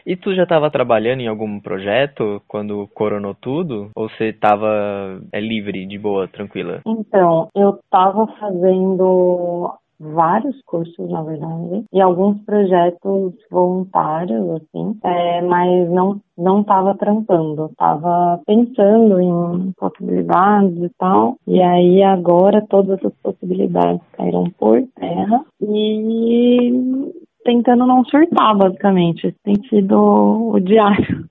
E 0.06 0.16
tu 0.16 0.34
já 0.34 0.46
tava 0.46 0.70
trabalhando 0.70 1.22
em 1.22 1.28
algum 1.28 1.60
projeto 1.60 2.42
quando 2.48 2.88
coronou 2.94 3.36
tudo? 3.36 3.90
Ou 3.96 4.10
você 4.10 4.34
tava 4.34 5.22
é, 5.32 5.40
livre, 5.40 5.86
de 5.86 5.98
boa, 5.98 6.28
tranquila? 6.28 6.82
Então, 6.86 7.50
eu 7.56 7.72
estava 7.72 8.28
fazendo 8.40 9.72
vários 10.02 10.60
cursos, 10.64 11.10
na 11.10 11.22
verdade, 11.22 11.86
e 11.94 12.02
alguns 12.02 12.42
projetos 12.44 13.34
voluntários, 13.52 14.50
assim, 14.50 14.98
é, 15.04 15.42
mas 15.42 15.90
não 15.92 16.20
não 16.36 16.62
estava 16.62 16.96
trampando, 16.96 17.68
estava 17.68 18.42
pensando 18.48 19.20
em 19.20 19.72
possibilidades 19.74 20.76
e 20.82 20.90
tal, 20.98 21.36
e 21.46 21.62
aí 21.62 22.02
agora 22.02 22.66
todas 22.68 22.98
essas 22.98 23.14
possibilidades 23.22 24.02
caíram 24.14 24.46
por 24.58 24.82
terra 24.96 25.46
e 25.62 27.21
tentando 27.44 27.86
não 27.86 28.04
surtar, 28.06 28.56
basicamente. 28.56 29.36
Tem 29.44 29.56
sido 29.70 30.52
o 30.54 30.60
diário, 30.60 31.26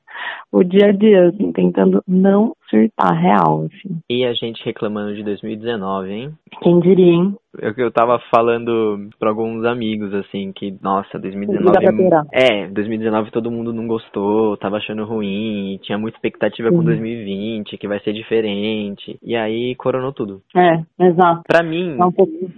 o 0.52 0.62
dia 0.64 0.86
a 0.88 0.92
dia, 0.92 1.28
assim, 1.28 1.52
tentando 1.52 2.02
não 2.06 2.54
surtar 2.68 3.14
real, 3.16 3.66
assim. 3.66 3.98
E 4.08 4.24
a 4.24 4.32
gente 4.32 4.64
reclamando 4.64 5.14
de 5.14 5.22
2019, 5.24 6.10
hein? 6.12 6.32
Quem 6.62 6.78
diria, 6.80 7.12
hein? 7.12 7.34
Eu, 7.58 7.72
eu 7.76 7.90
tava 7.90 8.20
falando 8.32 9.08
pra 9.18 9.30
alguns 9.30 9.64
amigos, 9.64 10.14
assim, 10.14 10.52
que, 10.52 10.72
nossa, 10.80 11.18
Vida 11.18 11.36
2019. 11.36 11.78
pra 11.80 11.92
piorar. 11.92 12.24
É, 12.32 12.68
2019 12.68 13.32
todo 13.32 13.50
mundo 13.50 13.72
não 13.72 13.88
gostou, 13.88 14.56
tava 14.56 14.76
achando 14.76 15.04
ruim, 15.04 15.78
tinha 15.82 15.98
muita 15.98 16.16
expectativa 16.16 16.68
com 16.70 16.76
Uhum. 16.78 16.84
2020, 16.84 17.76
que 17.76 17.88
vai 17.88 17.98
ser 18.00 18.12
diferente. 18.12 19.18
E 19.20 19.34
aí 19.34 19.74
coronou 19.74 20.12
tudo. 20.12 20.40
É, 20.56 20.80
exato. 21.06 21.42
Pra 21.48 21.62
mim, 21.64 21.96
É 21.98 22.04
um 22.04 22.12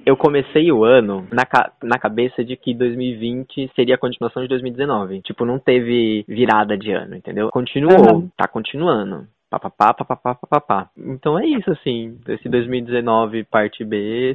eu 0.04 0.16
comecei 0.16 0.70
o 0.70 0.84
ano 0.84 1.26
na, 1.32 1.46
ca- 1.46 1.72
na 1.82 1.98
cabeça 1.98 2.44
de 2.44 2.54
que 2.56 2.74
2020 2.74 3.70
seria 3.74 3.94
a 3.94 3.98
continuação 3.98 4.42
de 4.42 4.48
2019. 4.48 5.22
Tipo, 5.22 5.46
não 5.46 5.58
teve 5.58 6.22
virada 6.28 6.76
de 6.76 6.92
ano, 6.92 7.16
entendeu? 7.16 7.41
Continuou, 7.50 8.14
Uhum. 8.16 8.28
tá 8.37 8.46
continuando. 8.48 9.26
Papapá, 9.50 9.92
papapá, 9.92 10.35
papapá. 10.35 10.88
Então 10.96 11.38
é 11.38 11.46
isso, 11.46 11.70
assim. 11.70 12.18
Esse 12.28 12.48
2019 12.48 13.44
parte 13.44 13.85
B 13.85 14.35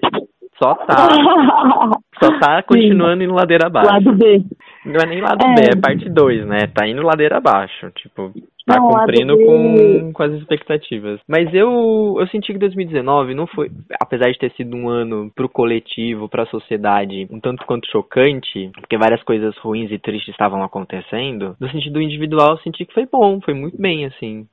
só 0.62 0.76
tá, 0.76 0.96
só 2.22 2.40
tá 2.40 2.62
continuando 2.64 3.24
indo 3.24 3.34
ladeira 3.34 3.68
abaixo. 3.68 3.92
Lado 3.92 4.14
B. 4.14 4.44
Não 4.88 5.02
é 5.02 5.06
nem 5.06 5.22
lado 5.22 5.46
É. 5.46 5.56
B, 5.56 5.62
é 5.74 5.76
parte 5.76 6.10
2, 6.10 6.46
né? 6.46 6.68
Tá 6.74 6.88
indo 6.88 7.02
ladeira 7.02 7.38
abaixo. 7.38 7.92
Tipo, 7.92 8.32
tá 8.66 8.78
Não, 8.78 8.88
cumprindo 8.88 9.38
com, 9.38 10.14
com 10.14 10.24
as 10.24 10.34
expectativas. 10.34 11.20
Mas 11.28 11.54
eu, 11.54 12.16
eu 12.20 12.28
senti 12.28 12.54
que 12.54 12.60
2019 12.60 13.34
não 13.34 13.48
foi, 13.48 13.70
apesar 14.02 14.32
de 14.32 14.40
ter 14.40 14.52
sido 14.54 14.76
um 14.76 14.90
ano 14.90 15.32
pro 15.36 15.50
coletivo, 15.50 16.30
pra 16.30 16.46
sociedade, 16.46 17.28
um 17.30 17.40
tanto 17.40 17.66
quanto 17.66 17.90
chocante, 17.92 18.70
porque 18.76 18.98
várias 18.98 19.22
coisas 19.24 19.56
ruins 19.58 19.92
e 19.92 20.00
tristes 20.00 20.30
estavam 20.30 20.64
acontecendo, 20.64 21.56
no 21.60 21.70
sentido 21.70 22.02
individual 22.02 22.52
eu 22.52 22.58
senti 22.60 22.86
que 22.86 22.94
foi 22.94 23.06
bom, 23.06 23.40
foi 23.42 23.54
muito 23.54 23.80
bem, 23.80 24.06
assim. 24.06 24.48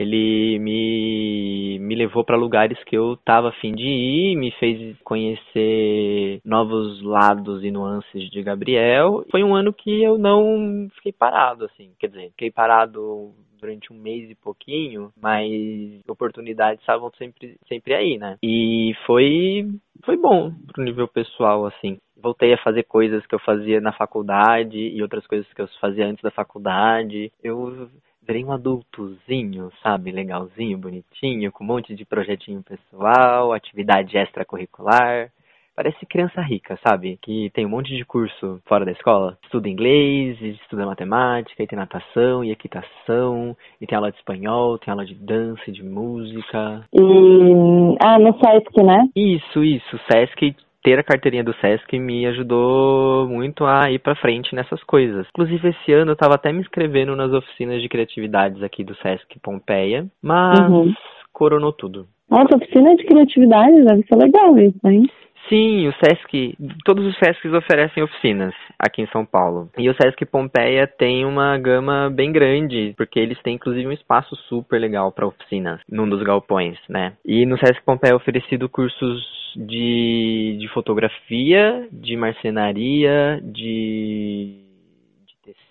Ele 0.00 0.58
me, 0.58 1.78
me 1.78 1.94
levou 1.94 2.24
para 2.24 2.34
lugares 2.34 2.82
que 2.84 2.96
eu 2.96 3.18
tava 3.18 3.50
afim 3.50 3.72
de 3.72 3.84
ir, 3.84 4.34
me 4.34 4.50
fez 4.52 4.96
conhecer 5.04 6.40
novos 6.42 7.02
lados 7.02 7.62
e 7.62 7.70
nuances 7.70 8.30
de 8.30 8.42
Gabriel. 8.42 9.26
Foi 9.30 9.44
um 9.44 9.54
ano 9.54 9.74
que 9.74 10.02
eu 10.02 10.16
não 10.16 10.88
fiquei 10.94 11.12
parado, 11.12 11.66
assim. 11.66 11.90
Quer 11.98 12.08
dizer, 12.08 12.30
fiquei 12.30 12.50
parado 12.50 13.34
durante 13.60 13.92
um 13.92 13.96
mês 13.96 14.30
e 14.30 14.34
pouquinho, 14.34 15.12
mas 15.20 16.00
oportunidades 16.08 16.80
estavam 16.80 17.10
sempre, 17.18 17.58
sempre 17.68 17.92
aí, 17.92 18.16
né? 18.16 18.38
E 18.42 18.94
foi, 19.06 19.68
foi 20.02 20.16
bom 20.16 20.50
pro 20.72 20.82
nível 20.82 21.06
pessoal, 21.06 21.66
assim. 21.66 21.98
Voltei 22.16 22.54
a 22.54 22.62
fazer 22.62 22.84
coisas 22.84 23.24
que 23.26 23.34
eu 23.34 23.38
fazia 23.40 23.80
na 23.80 23.92
faculdade 23.92 24.78
e 24.78 25.02
outras 25.02 25.26
coisas 25.26 25.50
que 25.52 25.60
eu 25.60 25.68
fazia 25.78 26.06
antes 26.06 26.22
da 26.22 26.30
faculdade. 26.30 27.30
Eu 27.42 27.90
virei 28.30 28.44
um 28.44 28.52
adultozinho, 28.52 29.72
sabe? 29.82 30.12
Legalzinho, 30.12 30.78
bonitinho, 30.78 31.50
com 31.50 31.64
um 31.64 31.66
monte 31.66 31.96
de 31.96 32.04
projetinho 32.04 32.62
pessoal, 32.62 33.52
atividade 33.52 34.16
extracurricular. 34.16 35.32
Parece 35.74 36.06
criança 36.06 36.40
rica, 36.40 36.78
sabe? 36.86 37.18
Que 37.20 37.50
tem 37.50 37.66
um 37.66 37.70
monte 37.70 37.96
de 37.96 38.04
curso 38.04 38.60
fora 38.66 38.84
da 38.84 38.92
escola. 38.92 39.36
Estuda 39.42 39.68
inglês, 39.68 40.40
estuda 40.40 40.86
matemática, 40.86 41.60
e 41.60 41.66
tem 41.66 41.76
natação 41.76 42.44
e 42.44 42.52
equitação, 42.52 43.56
e 43.80 43.86
tem 43.86 43.96
aula 43.96 44.12
de 44.12 44.18
espanhol, 44.18 44.78
tem 44.78 44.92
aula 44.92 45.04
de 45.04 45.14
dança, 45.14 45.62
e 45.66 45.72
de 45.72 45.82
música. 45.82 46.84
E. 46.92 47.96
Ah, 48.00 48.18
no 48.18 48.38
Sesc, 48.38 48.80
né? 48.80 49.08
Isso, 49.16 49.64
isso. 49.64 49.98
Sesc, 50.08 50.54
ter 50.82 50.98
a 50.98 51.02
carteirinha 51.02 51.44
do 51.44 51.54
Sesc 51.56 51.98
me 51.98 52.26
ajudou 52.26 53.28
muito 53.28 53.64
a 53.64 53.90
ir 53.90 53.98
pra 53.98 54.14
frente 54.14 54.54
nessas 54.54 54.82
coisas. 54.84 55.26
Inclusive, 55.28 55.68
esse 55.68 55.92
ano 55.92 56.12
eu 56.12 56.16
tava 56.16 56.34
até 56.34 56.52
me 56.52 56.60
inscrevendo 56.60 57.14
nas 57.14 57.32
oficinas 57.32 57.82
de 57.82 57.88
criatividades 57.88 58.62
aqui 58.62 58.82
do 58.82 58.94
Sesc 58.96 59.38
Pompeia, 59.42 60.06
mas 60.22 60.68
Uhum. 60.70 60.92
coronou 61.32 61.72
tudo. 61.72 62.06
Nossa, 62.30 62.56
oficina 62.56 62.94
de 62.94 63.04
criatividade 63.04 63.84
deve 63.84 64.04
ser 64.04 64.16
legal 64.16 64.56
isso, 64.58 64.78
hein? 64.84 65.02
Sim, 65.48 65.88
o 65.88 65.92
Sesc, 65.94 66.56
todos 66.84 67.04
os 67.04 67.16
Sescs 67.18 67.52
oferecem 67.52 68.02
oficinas 68.02 68.54
aqui 68.78 69.02
em 69.02 69.08
São 69.08 69.24
Paulo. 69.24 69.68
E 69.76 69.88
o 69.90 69.94
Sesc 69.94 70.24
Pompeia 70.26 70.86
tem 70.86 71.24
uma 71.24 71.58
gama 71.58 72.08
bem 72.10 72.30
grande, 72.30 72.94
porque 72.96 73.18
eles 73.18 73.40
têm 73.42 73.56
inclusive 73.56 73.86
um 73.86 73.92
espaço 73.92 74.36
super 74.48 74.78
legal 74.80 75.10
para 75.10 75.26
oficinas 75.26 75.80
num 75.88 76.08
dos 76.08 76.22
galpões, 76.22 76.78
né? 76.88 77.14
E 77.24 77.44
no 77.46 77.58
Sesc 77.58 77.82
Pompeia 77.82 78.12
é 78.12 78.14
oferecido 78.14 78.68
cursos 78.68 79.20
de, 79.56 80.56
de 80.60 80.68
fotografia, 80.68 81.88
de 81.90 82.16
marcenaria, 82.16 83.40
de 83.42 84.69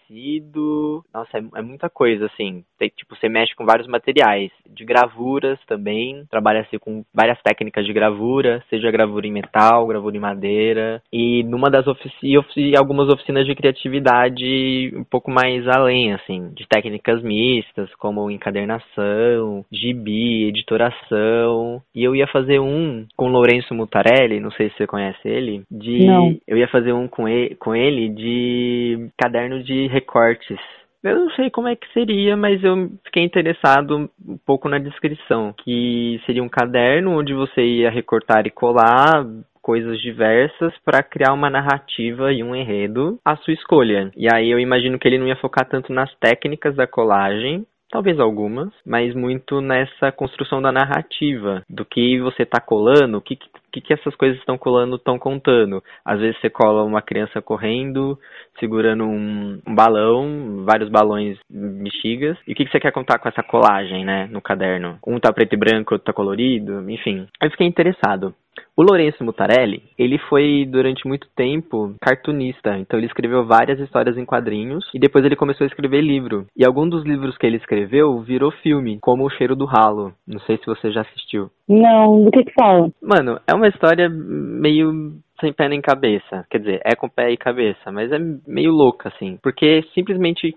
tecido. 0.10 1.04
Nossa, 1.14 1.38
é, 1.38 1.60
é, 1.60 1.62
muita 1.62 1.90
coisa, 1.90 2.26
assim. 2.26 2.64
Tem, 2.78 2.90
tipo, 2.90 3.16
você 3.16 3.30
mexe 3.30 3.56
com 3.56 3.66
vários 3.66 3.88
materiais. 3.88 4.52
De 4.68 4.84
gravuras 4.84 5.60
também. 5.68 6.26
Trabalha 6.30 6.62
assim 6.62 6.78
com 6.80 7.04
várias 7.14 7.40
técnicas 7.42 7.86
de 7.86 7.94
gravura, 7.94 8.64
seja 8.70 8.92
gravura 8.92 9.28
em 9.28 9.32
metal, 9.32 9.86
gravura 9.88 10.16
em 10.16 10.20
madeira. 10.20 11.02
E 11.12 11.44
numa 11.44 11.70
das 11.70 11.88
oficinas, 11.88 12.46
algumas 12.78 13.10
oficinas 13.10 13.46
de 13.46 13.56
criatividade 13.56 14.92
um 14.96 15.04
pouco 15.04 15.30
mais 15.30 15.68
além, 15.68 16.14
assim, 16.14 16.50
de 16.54 16.68
técnicas 16.68 17.22
mistas, 17.22 17.94
como 17.96 18.32
encadernação, 18.32 19.66
gibi, 19.72 20.46
editoração. 20.46 21.82
E 21.94 22.04
eu 22.04 22.16
ia 22.16 22.28
fazer 22.28 22.60
um 22.60 23.06
com 23.16 23.26
o 23.26 23.32
Lourenço 23.32 23.74
Mutarelli, 23.74 24.40
não 24.40 24.52
sei 24.52 24.70
se 24.70 24.78
você 24.78 24.88
conhece 24.88 25.28
ele, 25.28 25.64
de. 25.70 26.06
Não. 26.06 26.36
Eu 26.48 26.58
ia 26.58 26.68
fazer 26.68 26.94
um 26.94 27.08
com 27.08 27.28
ele, 27.28 27.56
com 27.56 27.76
ele 27.76 28.10
de 28.10 29.10
caderno 29.18 29.62
de 29.64 29.88
recortes. 30.00 30.60
Eu 31.02 31.16
não 31.16 31.30
sei 31.32 31.50
como 31.50 31.68
é 31.68 31.76
que 31.76 31.92
seria, 31.94 32.36
mas 32.36 32.62
eu 32.62 32.90
fiquei 33.06 33.24
interessado 33.24 34.10
um 34.28 34.38
pouco 34.46 34.68
na 34.68 34.80
descrição, 34.80 35.54
que 35.64 36.20
seria 36.26 36.44
um 36.44 36.50
caderno 36.50 37.18
onde 37.18 37.34
você 37.34 37.62
ia 37.62 37.90
recortar 37.90 38.46
e 38.46 38.52
colar 38.52 39.26
coisas 39.62 40.00
diversas 40.02 40.74
para 40.84 41.04
criar 41.04 41.34
uma 41.34 41.50
narrativa 41.50 42.34
e 42.34 42.44
um 42.44 42.56
enredo 42.56 43.18
à 43.24 43.36
sua 43.38 43.54
escolha. 43.54 44.12
E 44.16 44.28
aí 44.34 44.50
eu 44.50 44.60
imagino 44.60 45.00
que 45.00 45.08
ele 45.08 45.18
não 45.18 45.28
ia 45.28 45.38
focar 45.38 45.68
tanto 45.68 45.94
nas 45.94 46.14
técnicas 46.16 46.76
da 46.76 46.86
colagem, 46.86 47.66
talvez 47.90 48.20
algumas, 48.20 48.70
mas 48.86 49.14
muito 49.16 49.62
nessa 49.62 50.12
construção 50.12 50.62
da 50.62 50.72
narrativa, 50.72 51.64
do 51.70 51.86
que 51.86 52.20
você 52.20 52.44
está 52.44 52.60
colando, 52.60 53.18
o 53.18 53.22
que, 53.22 53.36
que, 53.36 53.48
que 53.72 53.94
essas 53.94 54.16
coisas 54.16 54.38
estão 54.40 54.58
colando, 54.58 54.96
estão 54.96 55.18
contando. 55.18 55.84
Às 56.04 56.20
vezes 56.20 56.40
você 56.40 56.50
cola 56.50 56.84
uma 56.84 57.02
criança 57.02 57.42
correndo, 57.42 58.18
segurando 58.60 59.04
um, 59.04 59.60
um 59.66 59.76
balão, 59.76 60.64
vários 60.66 60.90
balões 60.90 61.38
bexigas, 61.50 62.38
e 62.48 62.54
o 62.54 62.56
que, 62.56 62.66
que 62.66 62.72
você 62.72 62.80
quer 62.80 62.92
contar 62.92 63.20
com 63.20 63.30
essa 63.30 63.44
colagem, 63.44 64.04
né, 64.06 64.28
no 64.32 64.42
caderno? 64.42 64.98
Um 65.06 65.20
tá 65.20 65.32
preto 65.32 65.54
e 65.54 65.58
branco, 65.58 65.94
outro 65.94 66.06
tá 66.06 66.14
colorido, 66.14 66.90
enfim. 66.90 67.28
Eu 67.42 67.52
fiquei 67.52 67.68
interessado. 67.68 68.34
O 68.76 68.82
Lourenço 68.82 69.24
Mutarelli, 69.24 69.84
ele 69.98 70.18
foi 70.30 70.66
durante 70.66 71.06
muito 71.06 71.28
tempo 71.36 71.96
cartunista, 72.02 72.78
então 72.78 72.98
ele 72.98 73.08
escreveu 73.08 73.46
várias 73.46 73.80
histórias 73.80 74.18
em 74.18 74.26
quadrinhos 74.26 74.90
e 74.94 75.00
depois 75.00 75.26
ele 75.26 75.36
começou 75.36 75.66
a 75.66 75.68
escrever 75.68 76.02
livro. 76.02 76.46
E 76.56 76.66
algum 76.66 76.88
dos 76.88 77.04
livros 77.04 77.38
que 77.38 77.46
ele 77.46 77.58
escreveu 77.58 78.22
virou 78.22 78.52
filme, 78.52 78.98
como 79.02 79.26
O 79.26 79.30
Cheiro 79.30 79.56
do 79.56 79.66
Ralo. 79.66 80.14
Não 80.26 80.40
sei 80.42 80.58
se 80.58 80.66
você 80.66 80.92
já 80.92 81.02
assistiu. 81.02 81.50
Não, 81.68 82.24
do 82.24 82.32
que 82.32 82.46
que 82.46 82.54
fala? 82.54 82.90
Mano, 83.02 83.40
é 83.46 83.54
uma 83.60 83.68
história 83.68 84.10
meio 84.10 85.20
sem 85.40 85.54
pé 85.54 85.70
nem 85.70 85.82
cabeça. 85.82 86.46
Quer 86.50 86.60
dizer, 86.60 86.82
é 86.84 86.96
com 86.96 87.08
pé 87.08 87.32
e 87.32 87.38
cabeça, 87.38 87.92
mas 87.92 88.12
é 88.12 88.20
meio 88.48 88.72
louca, 88.72 89.10
assim. 89.10 89.38
Porque 89.42 89.84
simplesmente 89.94 90.56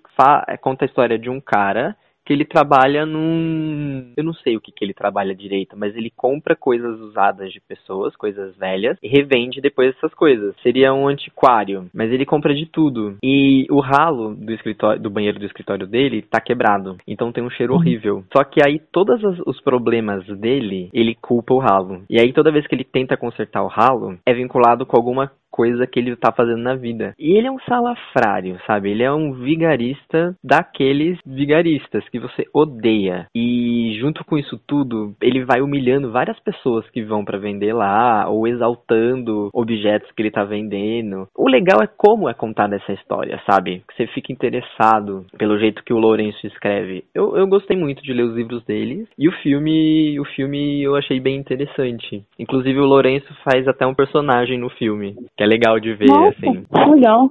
conta 0.60 0.84
a 0.84 0.86
história 0.86 1.18
de 1.18 1.28
um 1.30 1.40
cara 1.40 1.96
que 2.24 2.32
ele 2.32 2.44
trabalha 2.44 3.04
num. 3.04 4.12
Eu 4.16 4.24
não 4.24 4.34
sei 4.34 4.56
o 4.56 4.60
que, 4.60 4.72
que 4.72 4.84
ele 4.84 4.94
trabalha 4.94 5.34
direito, 5.34 5.76
mas 5.76 5.94
ele 5.96 6.10
compra 6.10 6.56
coisas 6.56 7.00
usadas 7.00 7.52
de 7.52 7.60
pessoas, 7.60 8.14
coisas 8.16 8.56
velhas, 8.56 8.96
e 9.02 9.08
revende 9.08 9.60
depois 9.60 9.94
essas 9.96 10.14
coisas. 10.14 10.54
Seria 10.62 10.92
um 10.94 11.08
antiquário, 11.08 11.88
mas 11.92 12.10
ele 12.10 12.24
compra 12.24 12.54
de 12.54 12.66
tudo. 12.66 13.16
E 13.22 13.66
o 13.70 13.80
ralo 13.80 14.34
do 14.34 14.52
escritório, 14.52 15.00
do 15.00 15.10
banheiro 15.10 15.38
do 15.38 15.46
escritório 15.46 15.86
dele 15.86 16.22
tá 16.22 16.40
quebrado. 16.40 16.96
Então 17.06 17.32
tem 17.32 17.42
um 17.42 17.50
cheiro 17.50 17.72
uhum. 17.72 17.78
horrível. 17.78 18.24
Só 18.34 18.44
que 18.44 18.60
aí 18.64 18.78
todos 18.78 19.20
os 19.46 19.60
problemas 19.60 20.24
dele, 20.38 20.90
ele 20.92 21.14
culpa 21.14 21.54
o 21.54 21.58
ralo. 21.58 22.02
E 22.08 22.20
aí 22.20 22.32
toda 22.32 22.52
vez 22.52 22.66
que 22.66 22.74
ele 22.74 22.84
tenta 22.84 23.16
consertar 23.16 23.62
o 23.62 23.68
ralo, 23.68 24.18
é 24.26 24.32
vinculado 24.32 24.86
com 24.86 24.96
alguma 24.96 25.30
coisa 25.52 25.86
que 25.86 26.00
ele 26.00 26.16
tá 26.16 26.32
fazendo 26.32 26.62
na 26.62 26.74
vida. 26.74 27.14
E 27.18 27.36
ele 27.36 27.46
é 27.46 27.52
um 27.52 27.60
salafrário, 27.60 28.58
sabe? 28.66 28.90
Ele 28.90 29.02
é 29.02 29.12
um 29.12 29.34
vigarista 29.34 30.34
daqueles 30.42 31.18
vigaristas 31.24 32.08
que 32.08 32.18
você 32.18 32.46
odeia. 32.54 33.26
E 33.34 33.96
junto 34.00 34.24
com 34.24 34.38
isso 34.38 34.58
tudo, 34.66 35.14
ele 35.20 35.44
vai 35.44 35.60
humilhando 35.60 36.10
várias 36.10 36.40
pessoas 36.40 36.88
que 36.90 37.02
vão 37.02 37.24
para 37.24 37.38
vender 37.38 37.74
lá, 37.74 38.28
ou 38.28 38.48
exaltando 38.48 39.50
objetos 39.52 40.10
que 40.12 40.22
ele 40.22 40.30
tá 40.30 40.42
vendendo. 40.42 41.28
O 41.36 41.48
legal 41.48 41.82
é 41.82 41.86
como 41.86 42.28
é 42.28 42.34
contada 42.34 42.76
essa 42.76 42.92
história, 42.92 43.40
sabe? 43.48 43.82
Que 43.86 43.94
você 43.94 44.06
fica 44.08 44.32
interessado 44.32 45.26
pelo 45.36 45.58
jeito 45.58 45.84
que 45.84 45.92
o 45.92 45.98
Lourenço 45.98 46.46
escreve. 46.46 47.04
Eu, 47.14 47.36
eu 47.36 47.46
gostei 47.46 47.76
muito 47.76 48.02
de 48.02 48.12
ler 48.12 48.22
os 48.22 48.34
livros 48.34 48.64
dele. 48.64 49.06
E 49.18 49.28
o 49.28 49.32
filme, 49.42 50.18
o 50.18 50.24
filme 50.24 50.82
eu 50.82 50.96
achei 50.96 51.20
bem 51.20 51.36
interessante. 51.36 52.24
Inclusive 52.38 52.78
o 52.78 52.86
Lourenço 52.86 53.32
faz 53.44 53.68
até 53.68 53.86
um 53.86 53.94
personagem 53.94 54.58
no 54.58 54.70
filme, 54.70 55.14
que 55.42 55.44
é 55.44 55.46
legal 55.46 55.80
de 55.80 55.92
ver, 55.94 56.06
Nossa, 56.06 56.36
assim. 56.38 56.64
Legal. 56.90 57.28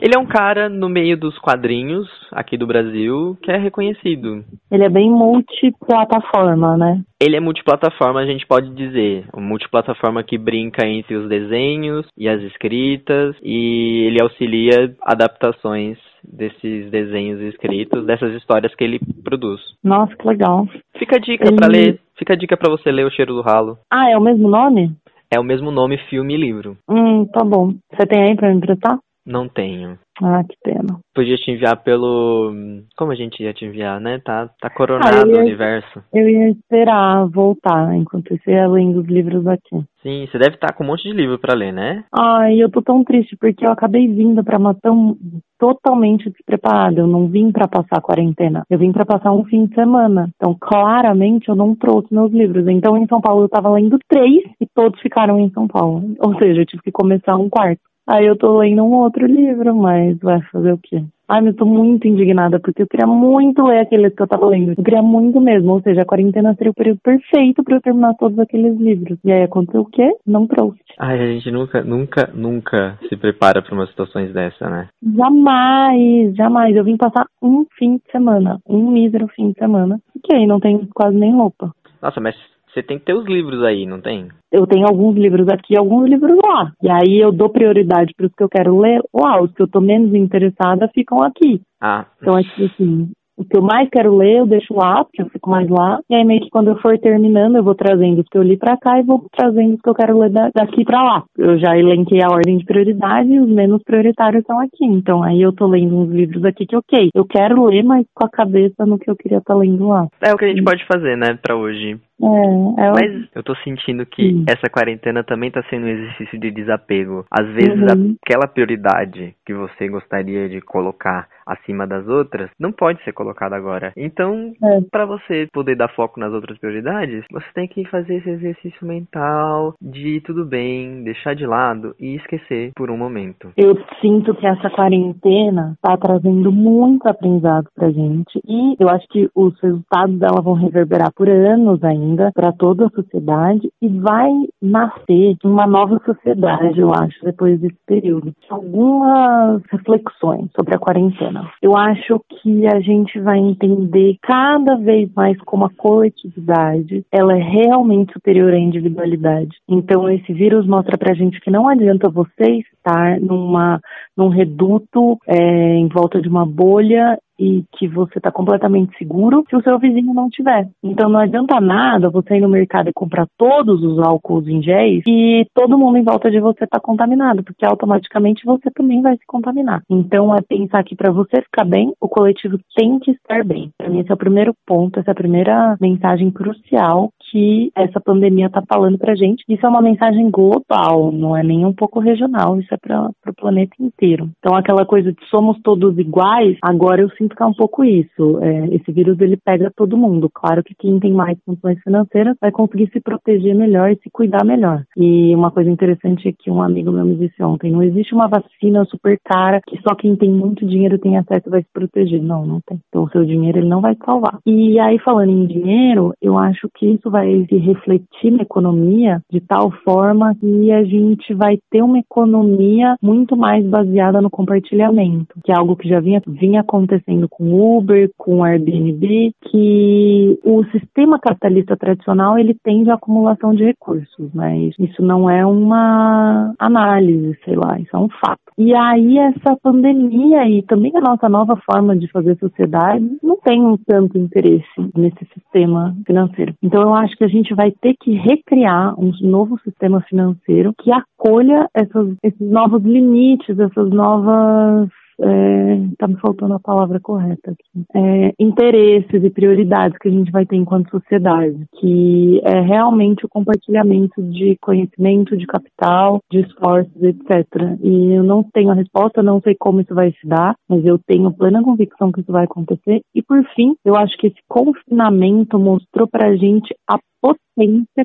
Ele 0.00 0.14
é 0.14 0.18
um 0.18 0.26
cara 0.26 0.68
no 0.68 0.88
meio 0.88 1.16
dos 1.16 1.36
quadrinhos 1.38 2.06
aqui 2.30 2.56
do 2.56 2.66
Brasil 2.66 3.36
que 3.42 3.50
é 3.50 3.56
reconhecido. 3.56 4.44
Ele 4.70 4.84
é 4.84 4.88
bem 4.88 5.10
multiplataforma, 5.10 6.76
né? 6.76 7.00
Ele 7.20 7.36
é 7.36 7.40
multiplataforma, 7.40 8.20
a 8.20 8.26
gente 8.26 8.46
pode 8.46 8.70
dizer. 8.74 9.26
Um 9.34 9.40
multiplataforma 9.40 10.22
que 10.22 10.36
brinca 10.36 10.86
entre 10.86 11.16
os 11.16 11.28
desenhos 11.28 12.06
e 12.16 12.28
as 12.28 12.40
escritas 12.42 13.34
e 13.42 14.06
ele 14.06 14.22
auxilia 14.22 14.94
adaptações 15.02 15.98
desses 16.22 16.90
desenhos 16.90 17.40
escritos, 17.40 18.04
dessas 18.04 18.34
histórias 18.34 18.74
que 18.74 18.84
ele 18.84 19.00
produz. 19.24 19.60
Nossa, 19.82 20.14
que 20.14 20.28
legal. 20.28 20.68
Fica 20.98 21.16
a 21.16 21.20
dica 21.20 21.48
ele... 21.48 21.56
para 21.56 21.66
ler, 21.66 22.00
fica 22.16 22.34
a 22.34 22.36
dica 22.36 22.56
para 22.56 22.70
você 22.70 22.92
ler 22.92 23.06
O 23.06 23.10
Cheiro 23.10 23.34
do 23.34 23.40
Ralo. 23.40 23.78
Ah, 23.90 24.10
é 24.10 24.16
o 24.16 24.20
mesmo 24.20 24.48
nome? 24.48 24.92
É 25.30 25.38
o 25.38 25.44
mesmo 25.44 25.70
nome, 25.70 25.98
filme 26.08 26.34
e 26.34 26.38
livro. 26.38 26.76
Hum, 26.88 27.26
tá 27.26 27.44
bom. 27.44 27.74
Você 27.92 28.06
tem 28.06 28.22
aí 28.22 28.36
pra 28.36 28.48
me 28.48 28.56
emprestar? 28.56 28.98
Não 29.28 29.46
tenho. 29.46 29.98
Ah, 30.22 30.42
que 30.42 30.56
pena. 30.64 30.98
Podia 31.14 31.36
te 31.36 31.50
enviar 31.50 31.76
pelo. 31.82 32.50
Como 32.96 33.12
a 33.12 33.14
gente 33.14 33.42
ia 33.42 33.52
te 33.52 33.66
enviar, 33.66 34.00
né? 34.00 34.18
Tá, 34.24 34.48
tá 34.58 34.70
coronado 34.70 35.14
ah, 35.14 35.28
ia... 35.28 35.36
o 35.36 35.40
universo. 35.40 36.02
Eu 36.14 36.28
ia 36.28 36.48
esperar 36.48 37.26
voltar, 37.26 37.94
enquanto 37.94 38.34
isso 38.34 38.50
ia 38.50 38.66
lendo 38.66 39.00
os 39.00 39.06
livros 39.06 39.46
aqui. 39.46 39.84
Sim, 40.02 40.26
você 40.26 40.38
deve 40.38 40.54
estar 40.54 40.68
tá 40.68 40.72
com 40.72 40.82
um 40.82 40.86
monte 40.86 41.02
de 41.02 41.12
livro 41.12 41.38
para 41.38 41.54
ler, 41.54 41.72
né? 41.72 42.04
Ai, 42.10 42.56
eu 42.56 42.70
tô 42.70 42.80
tão 42.80 43.04
triste 43.04 43.36
porque 43.38 43.66
eu 43.66 43.70
acabei 43.70 44.08
vindo 44.08 44.42
pra 44.42 44.58
Matão 44.58 45.14
totalmente 45.58 46.30
despreparada. 46.30 47.00
Eu 47.00 47.06
não 47.06 47.28
vim 47.28 47.52
para 47.52 47.68
passar 47.68 47.98
a 47.98 48.02
quarentena. 48.02 48.62
Eu 48.70 48.78
vim 48.78 48.92
para 48.92 49.04
passar 49.04 49.32
um 49.32 49.44
fim 49.44 49.66
de 49.66 49.74
semana. 49.74 50.30
Então, 50.36 50.56
claramente, 50.58 51.50
eu 51.50 51.54
não 51.54 51.74
trouxe 51.74 52.14
meus 52.14 52.32
livros. 52.32 52.66
Então, 52.66 52.96
em 52.96 53.06
São 53.06 53.20
Paulo, 53.20 53.44
eu 53.44 53.48
tava 53.48 53.70
lendo 53.70 53.98
três 54.08 54.42
e 54.58 54.66
todos 54.74 54.98
ficaram 55.00 55.38
em 55.38 55.50
São 55.50 55.68
Paulo. 55.68 56.14
Ou 56.18 56.34
seja, 56.38 56.62
eu 56.62 56.66
tive 56.66 56.82
que 56.82 56.92
começar 56.92 57.36
um 57.36 57.50
quarto. 57.50 57.82
Aí 58.08 58.24
eu 58.24 58.36
tô 58.36 58.58
lendo 58.58 58.82
um 58.82 58.94
outro 58.94 59.26
livro, 59.26 59.76
mas 59.76 60.18
vai 60.20 60.40
fazer 60.50 60.72
o 60.72 60.78
quê? 60.78 61.04
Ai, 61.28 61.42
mas 61.42 61.48
eu 61.48 61.56
tô 61.56 61.66
muito 61.66 62.08
indignada, 62.08 62.58
porque 62.58 62.80
eu 62.80 62.86
queria 62.86 63.06
muito 63.06 63.62
ler 63.62 63.80
aqueles 63.80 64.14
que 64.14 64.22
eu 64.22 64.26
tava 64.26 64.46
lendo. 64.46 64.72
Eu 64.78 64.82
queria 64.82 65.02
muito 65.02 65.38
mesmo, 65.38 65.72
ou 65.72 65.82
seja, 65.82 66.00
a 66.00 66.06
quarentena 66.06 66.54
seria 66.54 66.70
o 66.70 66.74
período 66.74 67.00
perfeito 67.02 67.62
para 67.62 67.76
eu 67.76 67.82
terminar 67.82 68.14
todos 68.14 68.38
aqueles 68.38 68.78
livros. 68.78 69.18
E 69.22 69.30
aí 69.30 69.42
aconteceu 69.42 69.82
o 69.82 69.90
quê? 69.90 70.10
Não 70.26 70.46
trouxe. 70.46 70.80
Ai, 70.98 71.20
a 71.20 71.26
gente 71.26 71.50
nunca, 71.50 71.84
nunca, 71.84 72.30
nunca 72.32 72.98
se 73.10 73.14
prepara 73.14 73.60
para 73.60 73.74
umas 73.74 73.90
situações 73.90 74.32
dessa, 74.32 74.70
né? 74.70 74.88
Jamais, 75.02 76.34
jamais. 76.34 76.74
Eu 76.74 76.84
vim 76.84 76.96
passar 76.96 77.26
um 77.42 77.66
fim 77.78 77.98
de 77.98 78.10
semana, 78.10 78.58
um 78.66 78.90
mísero 78.90 79.28
fim 79.36 79.50
de 79.50 79.58
semana. 79.58 80.00
Que 80.24 80.34
aí 80.34 80.46
não 80.46 80.58
tem 80.58 80.78
quase 80.94 81.14
nem 81.14 81.34
roupa. 81.34 81.72
Nossa, 82.00 82.22
mas 82.22 82.34
você 82.78 82.82
tem 82.82 82.98
que 82.98 83.04
ter 83.04 83.14
os 83.14 83.26
livros 83.26 83.62
aí, 83.64 83.84
não 83.84 84.00
tem? 84.00 84.28
Eu 84.52 84.66
tenho 84.66 84.86
alguns 84.86 85.16
livros 85.16 85.48
aqui 85.48 85.74
e 85.74 85.78
alguns 85.78 86.08
livros 86.08 86.36
lá. 86.36 86.72
E 86.82 86.88
aí 86.88 87.18
eu 87.20 87.32
dou 87.32 87.50
prioridade 87.50 88.12
para 88.16 88.26
os 88.26 88.32
que 88.34 88.42
eu 88.42 88.48
quero 88.48 88.78
ler 88.78 89.02
lá. 89.12 89.42
Os 89.42 89.52
que 89.52 89.62
eu 89.62 89.68
tô 89.68 89.80
menos 89.80 90.14
interessada 90.14 90.88
ficam 90.94 91.22
aqui. 91.22 91.60
Ah. 91.80 92.06
Então, 92.20 92.36
acho 92.36 92.54
que 92.54 92.66
assim, 92.66 93.10
o 93.38 93.44
que 93.44 93.56
eu 93.56 93.62
mais 93.62 93.88
quero 93.88 94.16
ler, 94.16 94.38
eu 94.38 94.46
deixo 94.46 94.74
lá, 94.74 95.04
porque 95.04 95.22
eu 95.22 95.28
fico 95.30 95.48
mais 95.48 95.68
lá. 95.68 96.00
E 96.10 96.14
aí, 96.14 96.24
meio 96.24 96.40
que 96.40 96.50
quando 96.50 96.68
eu 96.68 96.78
for 96.80 96.98
terminando, 96.98 97.56
eu 97.56 97.62
vou 97.62 97.74
trazendo 97.74 98.20
os 98.20 98.28
que 98.28 98.36
eu 98.36 98.42
li 98.42 98.56
pra 98.56 98.76
cá 98.76 98.98
e 98.98 99.04
vou 99.04 99.24
trazendo 99.34 99.74
os 99.74 99.80
que 99.80 99.88
eu 99.88 99.94
quero 99.94 100.18
ler 100.18 100.30
daqui 100.30 100.84
pra 100.84 101.02
lá. 101.02 101.24
Eu 101.36 101.56
já 101.58 101.78
elenquei 101.78 102.20
a 102.22 102.32
ordem 102.32 102.58
de 102.58 102.64
prioridade 102.64 103.30
e 103.30 103.40
os 103.40 103.48
menos 103.48 103.80
prioritários 103.84 104.40
estão 104.40 104.58
aqui. 104.58 104.84
Então, 104.84 105.22
aí 105.22 105.40
eu 105.40 105.52
tô 105.52 105.66
lendo 105.68 105.96
uns 105.96 106.10
livros 106.10 106.44
aqui 106.44 106.66
que, 106.66 106.76
ok, 106.76 107.10
eu 107.14 107.24
quero 107.24 107.64
ler, 107.66 107.84
mas 107.84 108.04
com 108.12 108.26
a 108.26 108.30
cabeça 108.30 108.84
no 108.84 108.98
que 108.98 109.08
eu 109.08 109.16
queria 109.16 109.38
estar 109.38 109.54
tá 109.54 109.58
lendo 109.58 109.86
lá. 109.86 110.08
É 110.20 110.32
o 110.32 110.36
que 110.36 110.44
a 110.44 110.48
gente 110.48 110.64
pode 110.64 110.84
fazer, 110.86 111.16
né, 111.16 111.38
pra 111.40 111.54
hoje. 111.54 111.98
É, 112.20 112.84
é 112.84 112.90
Mas 112.90 113.28
eu 113.34 113.42
tô 113.42 113.54
sentindo 113.56 114.04
que 114.04 114.22
Sim. 114.22 114.44
essa 114.48 114.68
quarentena 114.68 115.22
também 115.22 115.50
tá 115.50 115.62
sendo 115.70 115.86
um 115.86 115.88
exercício 115.88 116.38
de 116.38 116.50
desapego. 116.50 117.24
Às 117.30 117.46
vezes, 117.54 117.80
uhum. 117.80 118.16
aquela 118.26 118.48
prioridade 118.48 119.34
que 119.46 119.54
você 119.54 119.88
gostaria 119.88 120.48
de 120.48 120.60
colocar 120.60 121.28
acima 121.48 121.86
das 121.86 122.06
outras, 122.06 122.50
não 122.58 122.70
pode 122.70 123.02
ser 123.02 123.12
colocada 123.12 123.56
agora. 123.56 123.92
Então, 123.96 124.52
é. 124.62 124.80
para 124.90 125.06
você 125.06 125.48
poder 125.52 125.76
dar 125.76 125.88
foco 125.88 126.20
nas 126.20 126.32
outras 126.32 126.58
prioridades, 126.58 127.24
você 127.30 127.46
tem 127.54 127.66
que 127.66 127.84
fazer 127.86 128.16
esse 128.16 128.30
exercício 128.30 128.86
mental 128.86 129.74
de 129.80 130.20
tudo 130.20 130.44
bem, 130.44 131.02
deixar 131.02 131.34
de 131.34 131.46
lado 131.46 131.94
e 131.98 132.16
esquecer 132.16 132.72
por 132.76 132.90
um 132.90 132.96
momento. 132.96 133.50
Eu 133.56 133.74
sinto 134.00 134.34
que 134.34 134.46
essa 134.46 134.70
quarentena 134.70 135.72
está 135.74 135.96
trazendo 135.96 136.52
muito 136.52 137.08
aprendizado 137.08 137.68
pra 137.74 137.90
gente 137.90 138.40
e 138.46 138.76
eu 138.78 138.88
acho 138.88 139.06
que 139.08 139.30
os 139.34 139.58
resultados 139.60 140.18
dela 140.18 140.40
vão 140.42 140.54
reverberar 140.54 141.12
por 141.14 141.28
anos 141.28 141.82
ainda 141.82 142.30
para 142.34 142.52
toda 142.52 142.86
a 142.86 142.90
sociedade 142.90 143.70
e 143.80 143.88
vai 143.88 144.30
nascer 144.60 145.36
uma 145.44 145.66
nova 145.66 146.00
sociedade, 146.04 146.78
eu 146.78 146.92
acho, 146.92 147.24
depois 147.24 147.60
desse 147.60 147.78
período. 147.86 148.32
Algumas 148.48 149.62
reflexões 149.70 150.50
sobre 150.54 150.74
a 150.74 150.78
quarentena. 150.78 151.37
Eu 151.60 151.76
acho 151.76 152.20
que 152.28 152.66
a 152.66 152.80
gente 152.80 153.18
vai 153.20 153.38
entender 153.38 154.16
cada 154.22 154.76
vez 154.76 155.10
mais 155.14 155.38
como 155.42 155.64
a 155.64 155.70
coletividade 155.70 157.04
ela 157.10 157.36
é 157.36 157.42
realmente 157.42 158.12
superior 158.12 158.52
à 158.52 158.58
individualidade. 158.58 159.56
Então 159.68 160.08
esse 160.08 160.32
vírus 160.32 160.66
mostra 160.66 160.96
pra 160.96 161.14
gente 161.14 161.40
que 161.40 161.50
não 161.50 161.68
adianta 161.68 162.08
você 162.08 162.62
estar 162.72 163.20
numa 163.20 163.80
num 164.16 164.28
reduto 164.28 165.18
é, 165.26 165.36
em 165.76 165.88
volta 165.88 166.20
de 166.20 166.28
uma 166.28 166.44
bolha 166.44 167.18
e 167.38 167.64
que 167.76 167.86
você 167.86 168.18
está 168.18 168.30
completamente 168.30 168.96
seguro 168.98 169.44
se 169.48 169.56
o 169.56 169.62
seu 169.62 169.78
vizinho 169.78 170.12
não 170.12 170.28
tiver. 170.28 170.68
Então 170.82 171.08
não 171.08 171.20
adianta 171.20 171.60
nada 171.60 172.10
você 172.10 172.36
ir 172.36 172.40
no 172.40 172.48
mercado 172.48 172.88
e 172.88 172.92
comprar 172.92 173.26
todos 173.36 173.82
os 173.82 173.98
álcools 173.98 174.48
em 174.48 174.62
géis 174.62 175.02
e 175.06 175.46
todo 175.54 175.78
mundo 175.78 175.98
em 175.98 176.04
volta 176.04 176.30
de 176.30 176.40
você 176.40 176.64
está 176.64 176.80
contaminado, 176.80 177.42
porque 177.42 177.64
automaticamente 177.64 178.44
você 178.44 178.70
também 178.70 179.00
vai 179.02 179.16
se 179.16 179.26
contaminar. 179.26 179.82
Então 179.88 180.34
é 180.34 180.40
pensar 180.40 180.82
que 180.84 180.96
para 180.96 181.12
você 181.12 181.42
ficar 181.42 181.64
bem, 181.64 181.92
o 182.00 182.08
coletivo 182.08 182.58
tem 182.74 182.98
que 182.98 183.12
estar 183.12 183.44
bem. 183.44 183.70
Para 183.78 183.90
mim 183.90 184.00
esse 184.00 184.10
é 184.10 184.14
o 184.14 184.18
primeiro 184.18 184.52
ponto, 184.66 184.98
essa 184.98 185.10
é 185.10 185.12
a 185.12 185.14
primeira 185.14 185.76
mensagem 185.80 186.30
crucial 186.30 187.10
que 187.30 187.70
essa 187.76 188.00
pandemia 188.00 188.46
está 188.46 188.62
falando 188.66 188.98
para 188.98 189.14
gente. 189.14 189.44
Isso 189.48 189.64
é 189.64 189.68
uma 189.68 189.82
mensagem 189.82 190.30
global, 190.30 191.12
não 191.12 191.36
é 191.36 191.42
nem 191.42 191.64
um 191.64 191.72
pouco 191.72 192.00
regional, 192.00 192.58
isso 192.58 192.72
é 192.72 192.76
para 192.76 193.10
o 193.26 193.34
planeta 193.34 193.74
inteiro. 193.78 194.30
Então 194.38 194.56
aquela 194.56 194.84
coisa 194.84 195.12
de 195.12 195.24
somos 195.26 195.58
todos 195.62 195.98
iguais, 195.98 196.56
agora 196.62 197.02
eu 197.02 197.10
sinto 197.10 197.27
simplificar 197.28 197.48
um 197.48 197.54
pouco 197.54 197.84
isso. 197.84 198.38
É, 198.40 198.74
esse 198.74 198.90
vírus 198.90 199.20
ele 199.20 199.36
pega 199.36 199.72
todo 199.76 199.96
mundo. 199.96 200.30
Claro 200.32 200.64
que 200.64 200.74
quem 200.74 200.98
tem 200.98 201.12
mais 201.12 201.38
condições 201.44 201.80
financeiras 201.82 202.36
vai 202.40 202.50
conseguir 202.50 202.90
se 202.92 203.00
proteger 203.00 203.54
melhor 203.54 203.90
e 203.90 203.96
se 203.96 204.10
cuidar 204.10 204.44
melhor. 204.44 204.82
E 204.96 205.34
uma 205.34 205.50
coisa 205.50 205.70
interessante 205.70 206.28
é 206.28 206.32
que 206.32 206.50
um 206.50 206.62
amigo 206.62 206.90
meu 206.90 207.04
me 207.04 207.16
disse 207.16 207.42
ontem: 207.42 207.70
não 207.70 207.82
existe 207.82 208.14
uma 208.14 208.28
vacina 208.28 208.84
super 208.86 209.18
cara 209.24 209.60
que 209.66 209.78
só 209.82 209.94
quem 209.94 210.16
tem 210.16 210.30
muito 210.30 210.66
dinheiro 210.66 210.98
tem 210.98 211.16
acesso 211.16 211.50
vai 211.50 211.62
se 211.62 211.68
proteger. 211.72 212.22
Não, 212.22 212.46
não 212.46 212.60
tem. 212.66 212.80
Então 212.88 213.04
o 213.04 213.10
seu 213.10 213.24
dinheiro 213.24 213.58
ele 213.58 213.68
não 213.68 213.80
vai 213.80 213.96
salvar. 214.04 214.38
E 214.46 214.78
aí 214.78 214.98
falando 214.98 215.30
em 215.30 215.46
dinheiro, 215.46 216.12
eu 216.20 216.38
acho 216.38 216.68
que 216.74 216.86
isso 216.86 217.10
vai 217.10 217.46
se 217.48 217.56
refletir 217.56 218.30
na 218.30 218.42
economia 218.42 219.20
de 219.30 219.40
tal 219.40 219.70
forma 219.84 220.34
que 220.34 220.72
a 220.72 220.84
gente 220.84 221.34
vai 221.34 221.58
ter 221.70 221.82
uma 221.82 221.98
economia 221.98 222.96
muito 223.02 223.36
mais 223.36 223.64
baseada 223.66 224.20
no 224.20 224.30
compartilhamento, 224.30 225.34
que 225.44 225.52
é 225.52 225.56
algo 225.56 225.76
que 225.76 225.88
já 225.88 226.00
vinha, 226.00 226.22
vinha 226.26 226.60
acontecendo 226.60 227.17
acontecendo 227.18 227.28
com 227.28 227.78
Uber, 227.78 228.10
com 228.16 228.44
Airbnb, 228.44 229.32
que 229.42 230.38
o 230.44 230.64
sistema 230.66 231.18
capitalista 231.18 231.76
tradicional 231.76 232.38
ele 232.38 232.56
tende 232.62 232.90
à 232.90 232.94
acumulação 232.94 233.54
de 233.54 233.64
recursos, 233.64 234.30
mas 234.32 234.74
isso 234.78 235.02
não 235.02 235.28
é 235.28 235.44
uma 235.44 236.54
análise, 236.58 237.36
sei 237.44 237.56
lá, 237.56 237.78
isso 237.80 237.94
é 237.94 237.98
um 237.98 238.08
fato. 238.08 238.40
E 238.56 238.74
aí 238.74 239.18
essa 239.18 239.56
pandemia 239.62 240.48
e 240.48 240.62
também 240.62 240.92
a 240.96 241.00
nossa 241.00 241.28
nova 241.28 241.56
forma 241.70 241.96
de 241.96 242.10
fazer 242.10 242.36
sociedade 242.38 243.04
não 243.22 243.36
tem 243.36 243.60
um 243.62 243.76
tanto 243.76 244.18
interesse 244.18 244.66
nesse 244.96 245.24
sistema 245.34 245.94
financeiro. 246.06 246.54
Então 246.62 246.82
eu 246.82 246.94
acho 246.94 247.16
que 247.16 247.24
a 247.24 247.28
gente 247.28 247.54
vai 247.54 247.70
ter 247.70 247.94
que 248.00 248.12
recriar 248.12 248.98
um 248.98 249.12
novo 249.22 249.58
sistema 249.60 250.00
financeiro 250.02 250.74
que 250.80 250.90
acolha 250.90 251.68
essas, 251.74 252.14
esses 252.22 252.50
novos 252.50 252.82
limites, 252.82 253.58
essas 253.58 253.90
novas 253.90 254.88
é, 255.20 256.06
me 256.06 256.16
faltando 256.20 256.54
a 256.54 256.60
palavra 256.60 256.98
correta 257.00 257.50
aqui, 257.50 257.84
é, 257.94 258.32
interesses 258.38 259.22
e 259.22 259.30
prioridades 259.30 259.98
que 259.98 260.08
a 260.08 260.10
gente 260.10 260.30
vai 260.30 260.46
ter 260.46 260.56
enquanto 260.56 260.90
sociedade, 260.90 261.66
que 261.78 262.40
é 262.44 262.60
realmente 262.60 263.24
o 263.24 263.28
compartilhamento 263.28 264.22
de 264.22 264.56
conhecimento, 264.60 265.36
de 265.36 265.46
capital, 265.46 266.20
de 266.30 266.40
esforços, 266.40 267.02
etc. 267.02 267.46
E 267.82 268.12
eu 268.12 268.22
não 268.22 268.42
tenho 268.42 268.70
a 268.70 268.74
resposta, 268.74 269.22
não 269.22 269.40
sei 269.40 269.54
como 269.58 269.80
isso 269.80 269.94
vai 269.94 270.12
se 270.12 270.26
dar, 270.26 270.54
mas 270.68 270.84
eu 270.84 270.98
tenho 270.98 271.32
plena 271.32 271.62
convicção 271.62 272.10
que 272.10 272.20
isso 272.20 272.32
vai 272.32 272.44
acontecer. 272.44 273.00
E 273.14 273.22
por 273.22 273.44
fim, 273.54 273.74
eu 273.84 273.96
acho 273.96 274.16
que 274.18 274.28
esse 274.28 274.40
confinamento 274.48 275.58
mostrou 275.58 276.08
para 276.08 276.28
a 276.28 276.36
gente 276.36 276.74
a 276.88 276.98
potência 277.20 277.47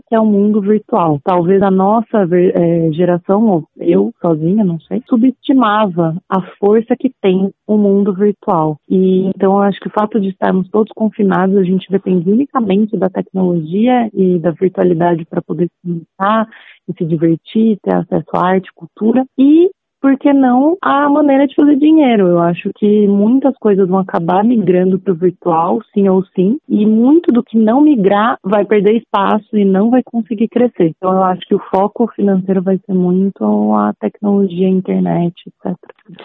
que 0.07 0.15
é 0.15 0.19
o 0.19 0.25
mundo 0.25 0.61
virtual. 0.61 1.19
Talvez 1.23 1.61
a 1.61 1.69
nossa 1.69 2.27
é, 2.31 2.91
geração, 2.91 3.45
ou 3.47 3.67
eu 3.77 4.13
sozinha, 4.21 4.63
não 4.63 4.79
sei, 4.79 5.03
subestimava 5.07 6.15
a 6.29 6.41
força 6.57 6.95
que 6.97 7.11
tem 7.21 7.51
o 7.67 7.77
mundo 7.77 8.13
virtual. 8.13 8.77
E 8.89 9.27
então 9.27 9.53
eu 9.53 9.59
acho 9.59 9.79
que 9.79 9.87
o 9.87 9.93
fato 9.93 10.19
de 10.19 10.29
estarmos 10.29 10.69
todos 10.69 10.91
confinados, 10.95 11.57
a 11.57 11.63
gente 11.63 11.89
depende 11.89 12.29
unicamente 12.29 12.97
da 12.97 13.09
tecnologia 13.09 14.09
e 14.13 14.39
da 14.39 14.51
virtualidade 14.51 15.25
para 15.25 15.41
poder 15.41 15.65
se 15.65 15.81
comunicar 15.81 16.47
e 16.87 16.93
se 16.93 17.05
divertir, 17.05 17.77
ter 17.81 17.95
acesso 17.95 18.29
à 18.33 18.45
arte, 18.45 18.73
cultura. 18.73 19.25
E 19.37 19.69
por 20.03 20.17
que 20.17 20.33
não 20.33 20.77
a 20.81 21.07
maneira 21.07 21.47
de 21.47 21.55
fazer 21.55 21.77
dinheiro? 21.77 22.27
Eu 22.27 22.39
acho 22.39 22.69
que 22.75 23.07
muitas 23.07 23.57
coisas 23.57 23.87
vão 23.87 23.99
acabar 23.99 24.43
migrando 24.43 24.99
para 24.99 25.13
o 25.13 25.15
virtual, 25.15 25.79
sim 25.93 26.09
ou 26.09 26.25
sim, 26.35 26.59
e 26.67 26.85
muito 26.85 27.31
do 27.31 27.41
que 27.41 27.57
não 27.57 27.79
migrar 27.79 28.37
vai 28.43 28.65
perder 28.65 28.97
espaço 28.97 29.57
e 29.57 29.63
não 29.63 29.89
vai 29.89 30.03
conseguir 30.03 30.49
crescer. 30.49 30.89
Então 30.89 31.13
eu 31.13 31.23
acho 31.23 31.47
que 31.47 31.55
o 31.55 31.63
foco 31.73 32.11
financeiro 32.13 32.61
vai 32.61 32.77
ser 32.79 32.93
muito 32.93 33.45
a 33.73 33.93
tecnologia, 33.93 34.67
a 34.67 34.71
internet, 34.71 35.35
etc. 35.47 35.77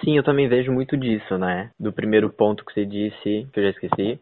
Sim, 0.04 0.16
eu 0.16 0.24
também 0.24 0.48
vejo 0.48 0.72
muito 0.72 0.96
disso, 0.96 1.38
né? 1.38 1.70
Do 1.78 1.92
primeiro 1.92 2.30
ponto 2.30 2.64
que 2.64 2.72
você 2.72 2.84
disse, 2.84 3.46
que 3.52 3.60
eu 3.60 3.62
já 3.62 3.70
esqueci. 3.70 4.18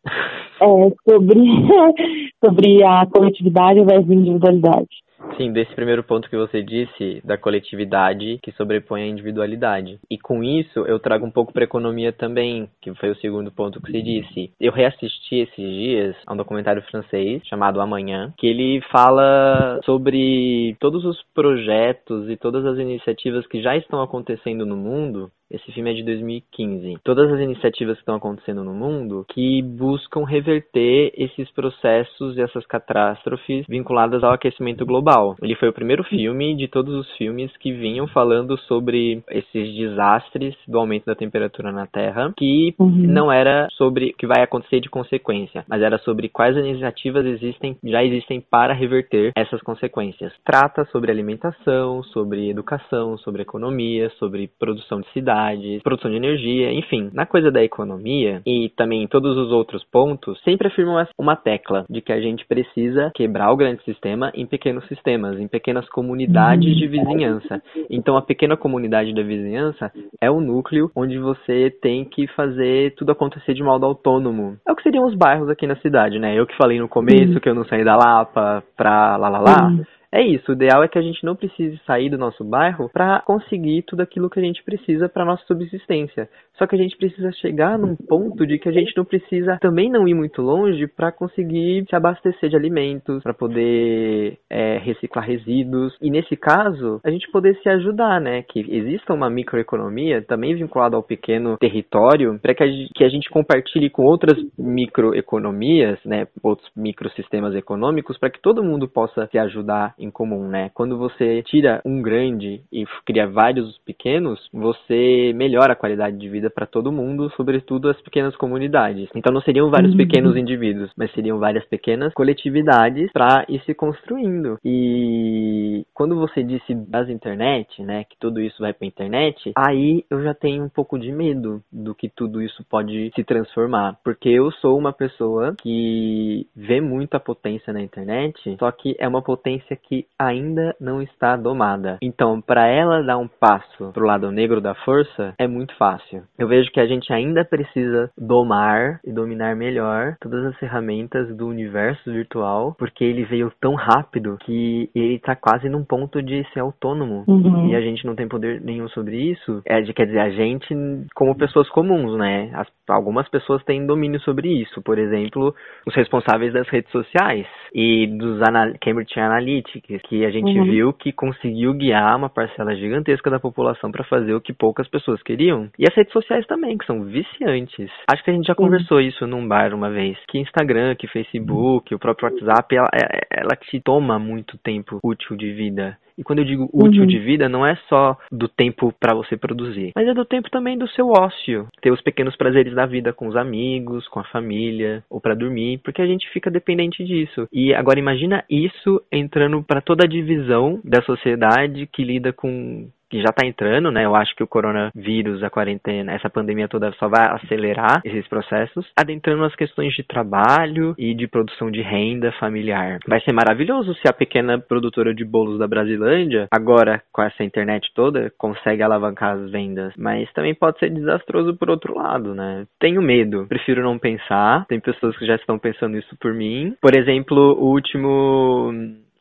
É, 0.61 1.11
sobre, 1.11 1.41
sobre 2.45 2.85
a 2.85 3.07
coletividade 3.07 3.83
versus 3.83 4.11
individualidade. 4.11 5.06
Sim, 5.37 5.53
desse 5.53 5.75
primeiro 5.75 6.03
ponto 6.03 6.29
que 6.29 6.37
você 6.37 6.63
disse, 6.63 7.21
da 7.25 7.37
coletividade 7.37 8.39
que 8.43 8.53
sobrepõe 8.53 9.03
a 9.03 9.07
individualidade. 9.07 9.99
E 10.11 10.19
com 10.19 10.43
isso, 10.43 10.81
eu 10.81 10.99
trago 10.99 11.27
um 11.27 11.31
pouco 11.31 11.53
para 11.53 11.65
economia 11.65 12.13
também, 12.13 12.69
que 12.81 12.95
foi 12.95 13.11
o 13.11 13.17
segundo 13.17 13.51
ponto 13.51 13.81
que 13.81 13.91
você 13.91 14.03
disse. 14.03 14.51
Eu 14.61 14.73
reassisti 14.73 15.37
esses 15.37 15.57
dias 15.57 16.17
a 16.27 16.33
um 16.33 16.37
documentário 16.37 16.83
francês 16.83 17.43
chamado 17.47 17.81
Amanhã, 17.81 18.33
que 18.39 18.47
ele 18.47 18.81
fala 18.91 19.81
sobre 19.85 20.77
todos 20.81 21.05
os 21.05 21.23
projetos 21.35 22.29
e 22.31 22.37
todas 22.37 22.65
as 22.65 22.79
iniciativas 22.79 23.47
que 23.47 23.63
já 23.63 23.77
estão 23.77 24.03
acontecendo 24.03 24.65
no 24.65 24.77
mundo 24.77 25.31
esse 25.51 25.71
filme 25.73 25.91
é 25.91 25.95
de 25.95 26.03
2015. 26.03 26.99
Todas 27.05 27.33
as 27.33 27.41
iniciativas 27.41 27.95
que 27.95 28.03
estão 28.03 28.17
acontecendo 28.17 28.65
no 28.65 28.75
mundo 28.75 29.25
que 29.29 29.63
buscam 29.63 30.25
reverter 30.25 31.13
esses 31.17 31.51
processos 31.53 32.37
e 32.37 32.41
essas 32.41 32.67
catástrofes 32.67 33.65
vinculadas 33.69 34.25
ao 34.25 34.33
aquecimento 34.33 34.85
global. 34.85 35.37
Ele 35.43 35.55
foi 35.55 35.69
o 35.69 35.73
primeiro 35.73 36.03
filme 36.05 36.57
de 36.57 36.69
todos 36.69 36.95
os 36.95 37.11
filmes 37.17 37.55
que 37.59 37.73
vinham 37.73 38.09
falando 38.09 38.59
sobre 38.61 39.23
esses 39.31 39.75
desastres 39.75 40.55
do 40.67 40.79
aumento 40.79 41.07
da 41.07 41.15
temperatura 41.15 41.71
na 41.71 41.87
Terra, 41.87 42.33
que 42.37 42.75
uhum. 42.79 42.91
não 42.91 43.31
era 43.31 43.69
sobre 43.73 44.11
o 44.11 44.17
que 44.17 44.27
vai 44.27 44.43
acontecer 44.43 44.81
de 44.81 44.89
consequência, 44.89 45.65
mas 45.69 45.81
era 45.81 45.99
sobre 45.99 46.29
quais 46.29 46.57
iniciativas 46.57 47.25
existem, 47.25 47.77
já 47.85 48.03
existem 48.03 48.41
para 48.41 48.75
reverter 48.75 49.33
essas 49.37 49.61
consequências. 49.63 50.33
Trata 50.45 50.85
sobre 50.87 51.11
alimentação, 51.11 52.03
sobre 52.03 52.51
educação, 52.51 53.17
sobre 53.19 53.43
economia, 53.43 54.11
sobre 54.19 54.51
produção 54.59 55.01
de 55.01 55.09
cidades 55.13 55.36
produção 55.83 56.11
de 56.11 56.17
energia, 56.17 56.73
enfim, 56.73 57.11
na 57.13 57.27
coisa 57.27 57.51
da 57.51 57.63
economia 57.63 58.41
e 58.47 58.71
também 58.77 59.03
em 59.03 59.07
todos 59.07 59.37
os 59.37 59.51
outros 59.51 59.85
pontos, 59.85 60.41
sempre 60.43 60.69
afirmam 60.69 61.05
uma 61.19 61.37
tecla 61.37 61.85
de 61.89 62.01
que 62.01 62.13
a 62.13 62.21
gente 62.21 62.47
precisa 62.47 63.11
quebrar 63.15 63.51
o 63.53 63.57
grande 63.57 63.83
sistema 63.85 64.31
em 64.35 64.47
pequenos 64.47 64.87
sistemas, 64.89 65.39
em 65.39 65.49
pequenas 65.49 65.89
comunidades 65.89 66.77
de 66.77 66.87
vizinhança. 66.87 67.63
Então 67.91 68.17
a 68.17 68.23
pequena 68.23 68.57
comunidade 68.57 69.15
da 69.15 69.23
vizinhança 69.23 69.91
é 70.21 70.31
o 70.31 70.41
núcleo 70.41 70.91
onde 70.95 71.19
você 71.19 71.71
tem 71.83 72.05
que 72.05 72.27
fazer 72.29 72.95
tudo 72.97 73.13
acontecer 73.13 73.55
de 73.55 73.63
modo 73.63 73.87
autônomo. 73.87 74.57
É 74.67 74.73
o 74.73 74.77
que 74.77 74.83
seriam 74.83 75.07
os 75.07 75.15
bairros 75.15 75.49
aqui 75.49 75.67
na 75.67 75.77
cidade, 75.77 76.19
né? 76.19 76.39
Eu 76.39 76.47
que 76.47 76.57
falei 76.57 76.79
no 76.79 76.89
começo 76.89 77.41
que 77.41 77.49
eu 77.49 77.55
não 77.55 77.65
saí 77.65 77.85
da 77.85 77.97
Lapa 77.97 78.63
pra 78.77 79.17
lá 79.17 79.29
lá 79.29 79.39
lá. 79.39 79.73
É 80.17 80.23
isso. 80.23 80.51
O 80.51 80.55
ideal 80.55 80.83
é 80.83 80.89
que 80.89 80.99
a 80.99 81.03
gente 81.03 81.23
não 81.25 81.37
precise 81.37 81.79
sair 81.87 82.09
do 82.09 82.17
nosso 82.17 82.43
bairro 82.43 82.89
para 82.93 83.21
conseguir 83.21 83.83
tudo 83.83 84.01
aquilo 84.01 84.31
que 84.31 84.41
a 84.41 84.43
gente 84.43 84.63
precisa 84.65 85.09
para 85.09 85.25
nossa 85.25 85.45
subsistência. 85.47 86.29
Só 86.57 86.67
que 86.67 86.75
a 86.75 86.79
gente 86.79 86.97
precisa 86.97 87.31
chegar 87.33 87.79
num 87.79 87.95
ponto 87.95 88.47
de 88.47 88.59
que 88.59 88.69
a 88.69 88.73
gente 88.73 88.97
não 88.97 89.05
precisa 89.05 89.59
também 89.61 89.91
não 89.91 90.09
ir 90.09 90.15
muito 90.15 90.41
longe 90.41 90.87
para 90.87 91.13
conseguir 91.13 91.85
se 91.89 91.95
abastecer 91.95 92.49
de 92.49 92.57
alimentos, 92.57 93.23
para 93.23 93.35
poder 93.35 94.39
é, 94.49 94.79
reciclar 94.79 95.27
resíduos. 95.27 95.95
E 96.01 96.11
nesse 96.11 96.35
caso, 96.35 96.99
a 97.05 97.11
gente 97.11 97.31
poder 97.31 97.55
se 97.63 97.69
ajudar, 97.69 98.19
né? 98.21 98.43
Que 98.43 98.61
exista 98.61 99.13
uma 99.13 99.29
microeconomia 99.29 100.23
também 100.23 100.55
vinculada 100.55 100.97
ao 100.97 101.03
pequeno 101.03 101.59
território, 101.59 102.39
para 102.41 102.55
que, 102.55 102.89
que 102.95 103.05
a 103.05 103.09
gente 103.09 103.29
compartilhe 103.29 103.91
com 103.91 104.05
outras 104.05 104.39
microeconomias, 104.59 105.99
né? 106.07 106.27
Outros 106.43 106.71
microsistemas 106.75 107.55
econômicos, 107.55 108.17
para 108.17 108.31
que 108.31 108.41
todo 108.41 108.65
mundo 108.65 108.89
possa 108.89 109.29
se 109.31 109.39
ajudar 109.39 109.95
comum, 110.11 110.49
né? 110.49 110.71
Quando 110.75 110.97
você 110.99 111.43
tira 111.43 111.81
um 111.85 112.01
grande 112.03 112.63
e 112.73 112.85
cria 113.05 113.27
vários 113.27 113.79
pequenos, 113.79 114.49
você 114.53 115.33
melhora 115.35 115.73
a 115.73 115.77
qualidade 115.77 116.17
de 116.17 116.29
vida 116.29 116.51
para 116.51 116.67
todo 116.67 116.93
mundo, 116.93 117.31
sobretudo 117.37 117.89
as 117.89 118.01
pequenas 118.01 118.37
comunidades. 118.37 119.09
Então 119.15 119.33
não 119.33 119.41
seriam 119.41 119.71
vários 119.71 119.93
uhum. 119.93 119.99
pequenos 119.99 120.37
indivíduos, 120.37 120.91
mas 120.97 121.13
seriam 121.13 121.39
várias 121.39 121.65
pequenas 121.67 122.13
coletividades 122.15 123.11
para 123.13 123.45
ir 123.49 123.61
se 123.65 123.75
construindo. 123.75 124.59
E 124.65 125.85
quando 125.95 126.17
você 126.17 126.43
disse 126.43 126.75
das 126.75 127.09
internet, 127.09 127.83
né, 127.83 128.05
que 128.05 128.17
tudo 128.19 128.41
isso 128.41 128.57
vai 128.61 128.73
para 128.73 128.87
internet, 128.87 129.53
aí 129.57 130.05
eu 130.11 130.23
já 130.23 130.35
tenho 130.35 130.65
um 130.65 130.69
pouco 130.69 130.99
de 130.99 131.13
medo 131.13 131.63
do 131.73 131.95
que 131.95 132.09
tudo 132.09 132.43
isso 132.43 132.65
pode 132.69 133.11
se 133.15 133.25
transformar, 133.25 133.99
porque 134.05 134.29
eu 134.29 134.51
sou 134.53 134.79
uma 134.79 134.93
pessoa 134.93 135.55
que 135.61 136.47
vê 136.55 136.81
muita 136.81 137.19
potência 137.19 137.73
na 137.73 137.81
internet, 137.81 138.57
só 138.59 138.71
que 138.71 138.97
é 138.99 139.07
uma 139.09 139.23
potência 139.23 139.77
que 139.77 139.96
ainda 140.19 140.75
não 140.81 141.01
está 141.01 141.37
domada. 141.37 141.99
Então, 142.03 142.41
para 142.41 142.67
ela 142.67 143.03
dar 143.03 143.19
um 143.19 143.29
passo 143.29 143.93
pro 143.93 144.07
lado 144.07 144.31
negro 144.31 144.61
da 144.61 144.75
força, 144.75 145.35
é 145.39 145.47
muito 145.47 145.75
fácil. 145.77 146.23
Eu 146.39 146.49
vejo 146.49 146.71
que 146.71 146.81
a 146.81 146.87
gente 146.87 147.13
ainda 147.13 147.45
precisa 147.45 148.11
domar 148.19 149.01
e 149.05 149.13
dominar 149.13 149.55
melhor 149.57 150.17
todas 150.21 150.45
as 150.45 150.57
ferramentas 150.59 151.35
do 151.37 151.47
universo 151.47 152.11
virtual, 152.11 152.75
porque 152.79 153.05
ele 153.05 153.25
veio 153.25 153.53
tão 153.61 153.75
rápido 153.75 154.37
que 154.45 154.91
ele 154.95 155.19
tá 155.19 155.37
quase 155.37 155.69
num 155.69 155.85
ponto 155.85 156.23
de 156.23 156.45
ser 156.53 156.61
autônomo. 156.61 157.25
Uhum. 157.27 157.69
E 157.69 157.77
a 157.77 157.81
gente 157.81 158.05
não 158.07 158.15
tem 158.15 158.29
poder 158.29 158.61
nenhum 158.61 158.89
sobre 158.89 159.17
isso. 159.17 159.63
É, 159.65 159.83
quer 159.83 160.07
dizer, 160.07 160.21
a 160.21 160.31
gente, 160.31 160.75
como 161.15 161.37
pessoas 161.37 161.69
comuns, 161.71 162.17
né? 162.19 162.51
As, 162.55 162.69
algumas 162.89 163.29
pessoas 163.29 163.63
têm 163.65 163.87
domínio 163.87 164.21
sobre 164.21 164.49
isso. 164.49 164.83
Por 164.83 164.99
exemplo, 164.99 165.55
os 165.87 165.95
responsáveis 165.95 166.53
das 166.53 166.69
redes 166.69 166.91
sociais 166.91 167.47
e 167.75 168.07
dos 168.07 168.41
anal 168.43 168.73
Cambridge 168.81 169.19
Analytics, 169.19 170.03
que 170.03 170.25
a 170.25 170.31
gente 170.31 170.59
uhum. 170.59 170.65
viu 170.65 170.93
que 170.93 171.13
conseguiu 171.13 171.75
guiar 171.75 172.17
uma 172.17 172.29
parcela 172.29 172.75
gigantesca 172.75 173.31
da 173.31 173.39
população 173.39 173.91
para 173.91 174.05
fazer 174.05 174.35
o 174.35 174.41
que 174.41 174.53
poucas 174.53 174.89
pessoas 174.89 175.23
queriam. 175.23 175.69
E 175.79 175.85
as 175.89 175.95
redes 175.95 176.13
sociais 176.13 176.47
também, 176.47 176.77
que 176.77 176.87
são 176.87 177.05
viciantes. 177.05 177.91
Acho 178.11 178.23
que 178.25 178.31
a 178.31 178.35
gente 178.35 178.47
já 178.47 178.55
uhum. 178.59 178.65
conversou 178.65 179.01
isso 179.01 179.27
num 179.27 179.47
bar 179.47 179.75
uma 179.75 179.91
vez. 179.91 180.17
Que 180.29 180.39
Instagram, 180.39 180.95
que 180.95 181.07
Facebook, 181.07 181.95
o 181.95 181.99
próprio 181.99 182.31
WhatsApp, 182.31 182.75
ela, 182.75 182.89
é, 182.95 183.41
ela 183.41 183.57
te 183.57 183.81
toma 183.81 184.19
muito 184.19 184.59
tempo 184.59 184.99
útil 185.03 185.37
de 185.37 185.53
vida. 185.53 185.97
E 186.19 186.23
quando 186.23 186.41
eu 186.41 186.45
digo 186.45 186.69
útil 186.73 187.03
uhum. 187.03 187.07
de 187.07 187.19
vida, 187.19 187.49
não 187.49 187.67
é 187.67 187.77
só 187.89 188.17
do 188.33 188.49
tempo 188.49 188.93
para 188.99 189.15
você 189.15 189.37
produzir, 189.37 189.93
mas 189.95 190.09
é 190.09 190.15
do 190.15 190.25
tempo 190.25 190.51
também 190.51 190.79
do 190.79 190.89
seu 190.89 191.09
ócio, 191.09 191.67
ter 191.81 191.91
os 191.91 192.01
pequenos 192.01 192.37
prazeres 192.37 192.75
da 192.75 192.87
vida 192.87 193.13
com 193.13 193.29
os 193.29 193.37
amigos, 193.37 194.09
com 194.09 194.21
a 194.21 194.25
família, 194.25 195.05
ou 195.11 195.21
para 195.21 195.35
dormir, 195.35 195.79
porque 195.85 196.01
a 196.01 196.07
gente 196.07 196.29
fica 196.31 196.51
dependente 196.51 197.05
disso. 197.05 197.47
E 197.53 197.75
agora 197.75 197.99
imagina 197.99 198.45
isso 198.49 199.03
entrando 199.13 199.63
para 199.63 199.81
toda 199.81 200.05
a 200.05 200.09
divisão 200.09 200.81
da 200.85 201.03
sociedade 201.03 201.87
que 201.87 202.05
lida 202.05 202.33
com 202.33 202.89
que 203.09 203.21
já 203.21 203.31
está 203.31 203.47
entrando, 203.47 203.91
né? 203.91 204.05
Eu 204.05 204.15
acho 204.15 204.35
que 204.35 204.43
o 204.43 204.47
coronavírus, 204.47 205.43
a 205.43 205.51
quarentena, 205.51 206.13
essa 206.13 206.31
pandemia 206.31 206.69
toda 206.69 206.93
só 206.93 207.09
vai 207.09 207.27
acelerar 207.27 208.01
esses 208.05 208.27
processos, 208.29 208.87
adentrando 208.97 209.45
as 209.45 209.55
questões 209.55 209.95
de 209.95 210.03
trabalho 210.03 210.95
e 210.99 211.15
de 211.15 211.27
produção 211.27 211.71
de 211.71 211.83
renda 211.83 212.33
familiar. 212.33 212.99
Vai 213.07 213.21
ser 213.21 213.33
maravilhoso 213.33 213.95
se 213.95 214.09
a 214.09 214.13
pequena 214.13 214.59
produtora 214.59 215.15
de 215.15 215.25
bolos 215.25 215.59
da 215.59 215.67
Brasilândia, 215.67 216.49
agora 216.51 217.03
com 217.13 217.23
essa 217.23 217.45
internet 217.45 217.91
toda, 217.95 218.33
consegue 218.37 218.83
alavancar 218.83 219.37
as 219.37 219.51
vendas, 219.51 219.93
mas 219.97 220.31
também 220.33 220.55
pode 220.55 220.79
ser 220.79 220.91
desastroso 220.91 221.57
por 221.57 221.71
outro 221.71 221.95
lado, 221.97 222.35
né? 222.35 222.67
Tenho 222.79 223.03
medo, 223.03 223.47
prefiro 223.49 223.83
não 223.83 223.99
pensar. 223.99 224.67
Tem 224.67 224.81
pessoas 224.81 225.17
que 225.17 225.27
já 225.27 225.37
estão 225.37 225.59
pensando 225.59 225.97
isso 225.97 226.17
por 226.21 226.33
mim. 226.33 226.75
Por 226.81 226.97
exemplo, 226.97 227.39
o 227.59 227.73
último 227.73 228.73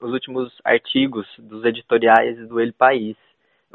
os 0.01 0.11
últimos 0.11 0.53
artigos 0.63 1.25
dos 1.39 1.65
editoriais 1.65 2.37
do 2.47 2.59
El 2.59 2.73
País 2.73 3.15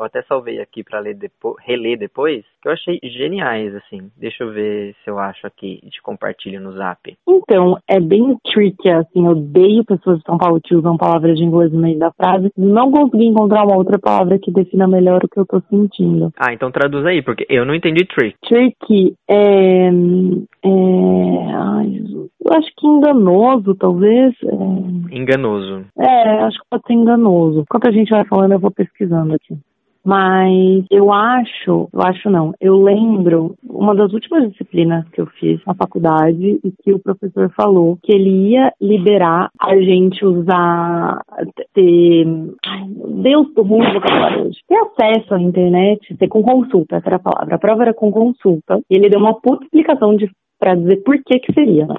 eu 0.01 0.07
até 0.07 0.23
salvei 0.23 0.61
aqui 0.61 0.83
para 0.83 0.99
ler 0.99 1.15
depo 1.15 1.57
reler 1.61 1.99
depois, 1.99 2.45
que 2.63 2.69
eu 2.69 2.73
achei 2.73 2.99
geniais, 3.03 3.75
assim. 3.75 4.11
Deixa 4.17 4.45
eu 4.45 4.53
ver 4.53 4.95
se 5.05 5.11
eu 5.11 5.19
acho 5.19 5.47
aqui 5.47 5.79
e 5.83 5.91
te 5.91 6.01
compartilho 6.03 6.61
no 6.61 6.73
zap. 6.73 7.15
Então, 7.29 7.79
é 7.89 8.01
bem 8.01 8.37
tricky, 8.45 8.89
assim. 8.89 9.27
Eu 9.27 9.33
odeio 9.33 9.85
pessoas 9.85 10.19
de 10.19 10.25
São 10.25 10.39
Paulo 10.39 10.61
que 10.63 10.75
usam 10.75 10.97
palavras 10.97 11.37
de 11.37 11.45
inglês 11.45 11.73
no 11.73 11.81
meio 11.81 11.99
da 11.99 12.11
frase. 12.13 12.51
Não 12.57 12.91
consegui 12.91 13.27
encontrar 13.27 13.65
uma 13.65 13.77
outra 13.77 13.99
palavra 13.99 14.39
que 14.39 14.51
defina 14.51 14.89
melhor 14.89 15.23
o 15.25 15.29
que 15.29 15.39
eu 15.39 15.47
tô 15.47 15.61
sentindo. 15.69 16.33
Ah, 16.39 16.53
então 16.53 16.71
traduz 16.71 17.05
aí, 17.05 17.23
porque 17.23 17.47
eu 17.49 17.65
não 17.65 17.75
entendi 17.75 18.07
trick. 18.07 18.37
Tricky 18.47 19.15
é. 19.29 19.89
é... 20.65 21.53
Ai, 21.55 21.91
Jesus. 21.91 22.31
Eu 22.45 22.57
acho 22.57 22.69
que 22.77 22.87
enganoso, 22.87 23.75
talvez. 23.75 24.35
É... 24.45 25.17
Enganoso. 25.17 25.85
É, 25.99 26.43
acho 26.45 26.59
que 26.59 26.67
pode 26.71 26.87
ser 26.87 26.95
enganoso. 26.95 27.61
Enquanto 27.61 27.89
a 27.89 27.93
gente 27.93 28.11
vai 28.11 28.25
falando, 28.25 28.53
eu 28.53 28.59
vou 28.61 28.71
pesquisando 28.71 29.35
aqui. 29.35 29.57
Mas 30.05 30.85
eu 30.91 31.13
acho, 31.13 31.89
eu 31.93 32.01
acho 32.03 32.31
não, 32.31 32.55
eu 32.59 32.83
lembro 32.83 33.55
uma 33.63 33.95
das 33.95 34.13
últimas 34.13 34.51
disciplinas 34.51 35.07
que 35.11 35.21
eu 35.21 35.27
fiz 35.27 35.61
na 35.67 35.75
faculdade 35.75 36.59
e 36.65 36.73
que 36.83 36.93
o 36.93 36.99
professor 36.99 37.51
falou 37.55 37.99
que 38.03 38.13
ele 38.13 38.51
ia 38.51 38.73
liberar 38.81 39.51
a 39.61 39.77
gente 39.77 40.25
usar, 40.25 41.21
ter, 41.75 42.27
ai, 42.65 42.87
Deus 43.23 43.53
do 43.55 43.65
mundo 43.65 44.01
hoje, 44.47 44.59
ter 44.67 44.79
acesso 44.79 45.35
à 45.35 45.41
internet, 45.41 46.17
ter 46.17 46.29
com 46.29 46.43
consulta, 46.43 46.97
essa 46.97 47.09
era 47.09 47.17
a 47.17 47.21
palavra. 47.21 47.57
A 47.57 47.59
prova 47.59 47.83
era 47.83 47.95
com 47.95 48.11
consulta 48.11 48.81
e 48.91 48.97
ele 48.97 49.11
deu 49.11 49.21
uma 49.21 49.39
puta 49.39 49.65
explicação 49.65 50.17
de 50.17 50.31
para 50.59 50.75
dizer 50.75 51.03
por 51.03 51.17
que 51.25 51.39
que 51.41 51.53
seria, 51.55 51.87
né? 51.87 51.95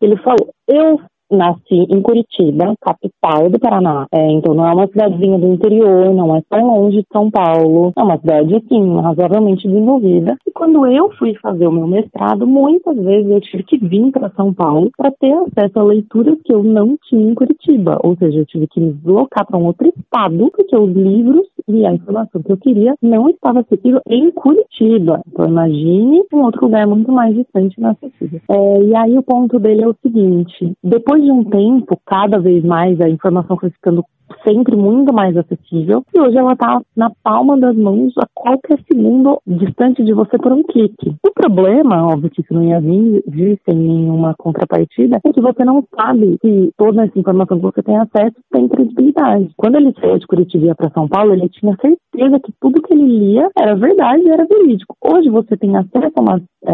Ele 0.00 0.16
falou, 0.16 0.48
eu 0.66 0.98
nasci 1.30 1.86
em 1.88 2.00
Curitiba, 2.00 2.74
capital 2.80 3.50
do 3.50 3.58
Paraná. 3.58 4.06
É, 4.12 4.32
então 4.32 4.54
não 4.54 4.66
é 4.66 4.72
uma 4.72 4.86
cidadezinha 4.86 5.38
do 5.38 5.52
interior, 5.52 6.14
não 6.14 6.36
é 6.36 6.42
tão 6.48 6.66
longe 6.66 6.98
de 6.98 7.06
São 7.12 7.30
Paulo. 7.30 7.92
É 7.96 8.02
uma 8.02 8.18
cidade, 8.18 8.54
assim, 8.54 9.00
razoavelmente 9.00 9.68
desenvolvida. 9.68 10.36
E 10.46 10.50
quando 10.50 10.86
eu 10.86 11.10
fui 11.18 11.34
fazer 11.34 11.66
o 11.66 11.72
meu 11.72 11.86
mestrado, 11.86 12.46
muitas 12.46 12.96
vezes 12.96 13.30
eu 13.30 13.40
tive 13.40 13.62
que 13.62 13.78
vir 13.78 14.10
para 14.10 14.30
São 14.30 14.52
Paulo 14.52 14.90
para 14.96 15.10
ter 15.10 15.32
acesso 15.32 15.78
a 15.78 15.82
leituras 15.82 16.38
que 16.44 16.52
eu 16.52 16.62
não 16.62 16.96
tinha 17.08 17.30
em 17.30 17.34
Curitiba. 17.34 17.98
Ou 18.02 18.16
seja, 18.16 18.40
eu 18.40 18.46
tive 18.46 18.66
que 18.66 18.80
me 18.80 18.92
deslocar 18.92 19.46
para 19.46 19.58
um 19.58 19.66
outro 19.66 19.88
estado, 19.88 20.50
porque 20.50 20.76
os 20.76 20.92
livros 20.92 21.46
e 21.68 21.86
a 21.86 21.92
informação 21.92 22.42
que 22.42 22.52
eu 22.52 22.56
queria 22.56 22.94
não 23.02 23.28
estava 23.28 23.60
acessível 23.60 24.00
em 24.08 24.30
Curitiba. 24.30 25.20
Então 25.26 25.46
imagine 25.46 26.22
um 26.32 26.42
outro 26.42 26.62
lugar 26.64 26.86
muito 26.86 27.12
mais 27.12 27.34
distante 27.34 27.76
e 27.76 27.80
inacessível. 27.80 28.40
É, 28.48 28.82
e 28.82 28.96
aí 28.96 29.18
o 29.18 29.22
ponto 29.22 29.58
dele 29.58 29.82
é 29.82 29.88
o 29.88 29.96
seguinte, 30.02 30.72
depois 30.82 31.22
de 31.22 31.30
um 31.30 31.44
tempo, 31.44 31.98
cada 32.06 32.38
vez 32.38 32.64
mais 32.64 33.00
a 33.00 33.08
informação 33.08 33.56
foi 33.56 33.70
ficando 33.70 34.04
sempre 34.44 34.76
muito 34.76 35.12
mais 35.12 35.36
acessível 35.36 36.04
e 36.14 36.20
hoje 36.20 36.36
ela 36.36 36.52
está 36.52 36.80
na 36.96 37.10
palma 37.22 37.58
das 37.58 37.76
mãos 37.76 38.12
a 38.18 38.26
qualquer 38.34 38.78
segundo 38.90 39.40
distante 39.46 40.04
de 40.04 40.12
você 40.12 40.38
por 40.38 40.52
um 40.52 40.62
clique. 40.62 41.14
O 41.26 41.32
problema, 41.32 42.06
óbvio 42.06 42.30
que 42.30 42.40
isso 42.40 42.54
não 42.54 42.64
ia 42.64 42.80
vir, 42.80 43.22
vir 43.26 43.58
sem 43.64 43.76
nenhuma 43.76 44.34
contrapartida, 44.38 45.20
é 45.24 45.32
que 45.32 45.40
você 45.40 45.64
não 45.64 45.84
sabe 45.94 46.38
se 46.40 46.72
toda 46.76 47.04
essa 47.04 47.18
informação 47.18 47.58
que 47.58 47.64
você 47.64 47.82
tem 47.82 47.96
acesso 47.96 48.36
tem 48.50 48.68
credibilidade. 48.68 49.50
Quando 49.56 49.76
ele 49.76 49.94
saiu 50.00 50.18
de 50.18 50.26
Curitiba 50.26 50.74
para 50.74 50.90
São 50.90 51.08
Paulo, 51.08 51.32
ele 51.32 51.48
tinha 51.48 51.76
certeza 51.80 52.40
que 52.40 52.52
tudo 52.60 52.82
que 52.82 52.94
ele 52.94 53.06
lia 53.06 53.48
era 53.56 53.74
verdade 53.74 54.22
e 54.24 54.30
era 54.30 54.46
verídico. 54.46 54.96
Hoje 55.02 55.28
você 55.28 55.56
tem 55.56 55.76
acesso 55.76 56.12
a 56.16 56.20
uma, 56.20 56.42
é, 56.64 56.72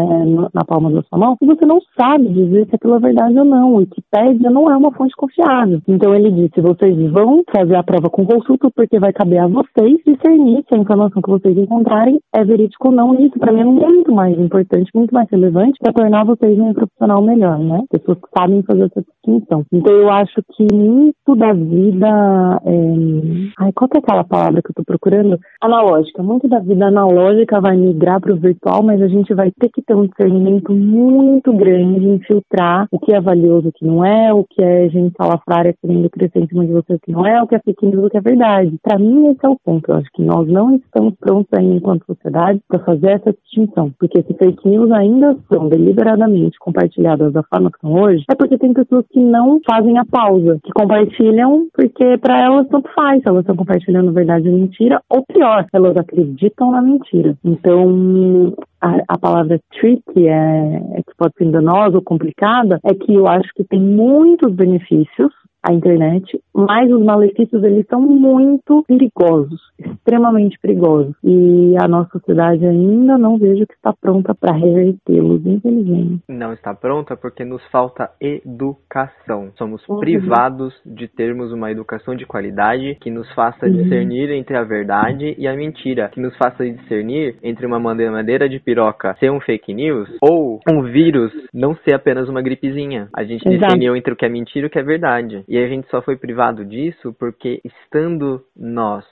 na 0.53 0.63
palma 0.65 0.91
da 0.91 1.03
sua 1.03 1.17
mão 1.17 1.37
e 1.41 1.45
você 1.45 1.65
não 1.65 1.79
sabe 1.97 2.27
dizer 2.29 2.67
se 2.67 2.75
aquilo 2.75 2.95
é 2.95 2.99
verdade 2.99 3.37
ou 3.37 3.45
não. 3.45 3.73
O 3.73 3.77
Wikipedia 3.77 4.49
não 4.49 4.69
é 4.69 4.75
uma 4.75 4.91
fonte 4.91 5.15
confiável. 5.15 5.81
Então 5.87 6.13
ele 6.13 6.31
disse, 6.31 6.61
vocês 6.61 7.11
vão 7.11 7.43
fazer 7.55 7.75
a 7.75 7.83
prova 7.83 8.09
com 8.09 8.25
consulta, 8.25 8.69
porque 8.75 8.99
vai 8.99 9.13
caber 9.13 9.39
a 9.39 9.47
vocês 9.47 9.97
discernir 10.05 10.63
se 10.67 10.75
a 10.75 10.77
informação 10.77 11.21
que 11.21 11.29
vocês 11.29 11.57
encontrarem 11.57 12.19
é 12.33 12.43
verídica 12.43 12.87
ou 12.87 12.91
não. 12.91 13.15
E 13.15 13.27
isso, 13.27 13.39
para 13.39 13.53
mim, 13.53 13.61
é 13.61 13.65
muito 13.65 14.11
mais 14.11 14.37
importante, 14.37 14.89
muito 14.93 15.13
mais 15.13 15.29
relevante 15.29 15.79
para 15.81 15.93
tornar 15.93 16.25
vocês 16.25 16.59
um 16.59 16.73
profissional 16.73 17.21
melhor, 17.21 17.57
né? 17.59 17.83
Pessoas 17.89 18.17
que 18.17 18.29
sabem 18.37 18.63
fazer 18.63 18.85
essa 18.85 19.01
distinção. 19.01 19.63
Então, 19.71 19.93
eu 19.93 20.09
acho 20.09 20.41
que 20.53 20.67
muito 20.73 21.35
da 21.35 21.53
vida. 21.53 22.61
É... 22.65 23.63
Ai, 23.63 23.71
qual 23.73 23.89
é 23.95 23.97
aquela 23.99 24.23
palavra 24.23 24.61
que 24.61 24.71
eu 24.71 24.75
tô 24.75 24.83
procurando? 24.83 25.39
analógica. 25.61 26.23
Muito 26.23 26.47
da 26.47 26.59
vida 26.59 26.87
analógica 26.87 27.59
vai 27.59 27.75
migrar 27.75 28.19
para 28.21 28.33
o 28.33 28.37
virtual, 28.37 28.83
mas 28.83 29.01
a 29.01 29.07
gente 29.07 29.33
vai 29.33 29.51
ter 29.51 29.69
que 29.69 29.81
ter 29.81 29.95
um 29.95 30.07
discernimento 30.07 30.71
muito 30.71 31.53
grande 31.53 32.07
em 32.07 32.19
filtrar 32.19 32.87
o 32.91 32.99
que 32.99 33.13
é 33.13 33.19
valioso, 33.19 33.69
o 33.69 33.71
que 33.71 33.85
não 33.85 34.05
é, 34.05 34.33
o 34.33 34.43
que 34.43 34.61
é 34.61 34.89
gente 34.89 35.15
salafrária 35.17 35.75
querendo 35.81 36.09
crescer 36.09 36.39
em 36.39 36.47
cima 36.47 36.65
de 36.65 36.71
você, 36.71 36.93
o 36.93 36.99
que 36.99 37.11
não 37.11 37.25
é, 37.25 37.41
o 37.45 37.47
que 37.47 37.55
é 37.55 37.59
fake 37.59 37.85
news, 37.85 38.05
o 38.05 38.09
que 38.09 38.17
é 38.17 38.21
verdade. 38.21 38.75
Para 38.81 38.99
mim, 38.99 39.29
esse 39.29 39.45
é 39.45 39.49
o 39.49 39.57
ponto. 39.63 39.89
Eu 39.89 39.95
acho 39.95 40.09
que 40.13 40.23
nós 40.23 40.47
não 40.47 40.75
estamos 40.75 41.13
prontos 41.19 41.47
ainda, 41.53 41.75
enquanto 41.75 42.05
sociedade, 42.05 42.59
para 42.67 42.79
fazer 42.79 43.11
essa 43.11 43.33
distinção. 43.33 43.91
Porque 43.99 44.21
se 44.21 44.33
fake 44.33 44.67
news 44.67 44.91
ainda 44.91 45.37
são 45.51 45.69
deliberadamente 45.69 46.57
compartilhadas 46.59 47.33
da 47.33 47.43
forma 47.43 47.71
que 47.71 47.79
são 47.79 47.93
hoje, 47.93 48.23
é 48.29 48.35
porque 48.35 48.57
tem 48.57 48.73
pessoas 48.73 49.05
que 49.11 49.19
não 49.19 49.59
fazem 49.65 49.97
a 49.97 50.05
pausa, 50.05 50.59
que 50.63 50.71
compartilham 50.71 51.67
porque 51.73 52.17
para 52.17 52.43
elas 52.43 52.67
tanto 52.67 52.89
faz 52.93 53.21
elas 53.25 53.41
estão 53.41 53.55
compartilhando 53.55 54.11
verdade 54.11 54.49
ou 54.49 54.55
mentira, 54.55 55.01
ou 55.09 55.23
pior, 55.25 55.65
elas 55.71 55.95
acreditam 55.97 56.71
na 56.71 56.81
mentira. 56.81 57.37
Então, 57.43 58.53
a, 58.81 58.97
a 59.07 59.17
palavra 59.17 59.59
tricky, 59.71 60.27
é, 60.27 60.81
é 60.93 60.97
que 60.97 61.15
pode 61.17 61.33
ser 61.37 61.45
enganosa 61.45 61.97
ou 61.97 62.01
complicada, 62.01 62.79
é 62.83 62.93
que 62.93 63.13
eu 63.13 63.27
acho 63.27 63.49
que 63.55 63.63
tem 63.63 63.79
muitos 63.79 64.53
benefícios 64.53 65.31
a 65.67 65.73
internet, 65.73 66.39
mas 66.53 66.91
os 66.91 67.03
malefícios 67.03 67.63
eles 67.63 67.85
são 67.87 68.01
muito 68.01 68.83
perigosos, 68.87 69.59
extremamente 69.79 70.57
perigosos. 70.59 71.15
E 71.23 71.75
a 71.81 71.87
nossa 71.87 72.11
sociedade 72.11 72.65
ainda 72.65 73.17
não 73.17 73.37
vejo 73.37 73.65
que 73.65 73.73
está 73.73 73.91
pronta 73.93 74.33
para 74.35 74.55
revertê-los, 74.55 75.45
infelizmente. 75.45 76.23
Não 76.29 76.53
está 76.53 76.73
pronta 76.73 77.17
porque 77.17 77.43
nos 77.43 77.63
falta 77.71 78.09
educação. 78.21 79.51
Somos 79.57 79.87
uhum. 79.89 79.99
privados 79.99 80.73
de 80.85 81.07
termos 81.07 81.51
uma 81.51 81.71
educação 81.71 82.15
de 82.15 82.25
qualidade 82.25 82.95
que 83.01 83.09
nos 83.09 83.31
faça 83.33 83.65
uhum. 83.65 83.73
discernir 83.73 84.29
entre 84.29 84.55
a 84.55 84.63
verdade 84.63 85.35
e 85.37 85.47
a 85.47 85.55
mentira, 85.55 86.09
que 86.09 86.21
nos 86.21 86.35
faça 86.37 86.63
discernir 86.63 87.37
entre 87.41 87.65
uma 87.65 87.79
madeira 87.79 88.47
de 88.47 88.59
piroca 88.59 89.15
ser 89.19 89.31
um 89.31 89.39
fake 89.39 89.73
news 89.73 90.09
ou 90.21 90.59
um 90.69 90.83
vírus 90.83 91.31
não 91.53 91.75
ser 91.77 91.93
apenas 91.93 92.29
uma 92.29 92.41
gripezinha. 92.41 93.07
A 93.15 93.23
gente 93.23 93.47
Exato. 93.47 93.65
discerniu 93.65 93.95
entre 93.95 94.13
o 94.13 94.15
que 94.15 94.25
é 94.25 94.29
mentira 94.29 94.65
e 94.65 94.67
o 94.67 94.69
que 94.69 94.79
é 94.79 94.83
verdade. 94.83 95.43
E 95.47 95.54
a 95.63 95.67
gente 95.67 95.89
só 95.89 96.01
foi 96.01 96.17
privado 96.17 96.65
disso 96.65 97.13
porque, 97.13 97.61
estando 97.63 98.45
nós 98.55 99.05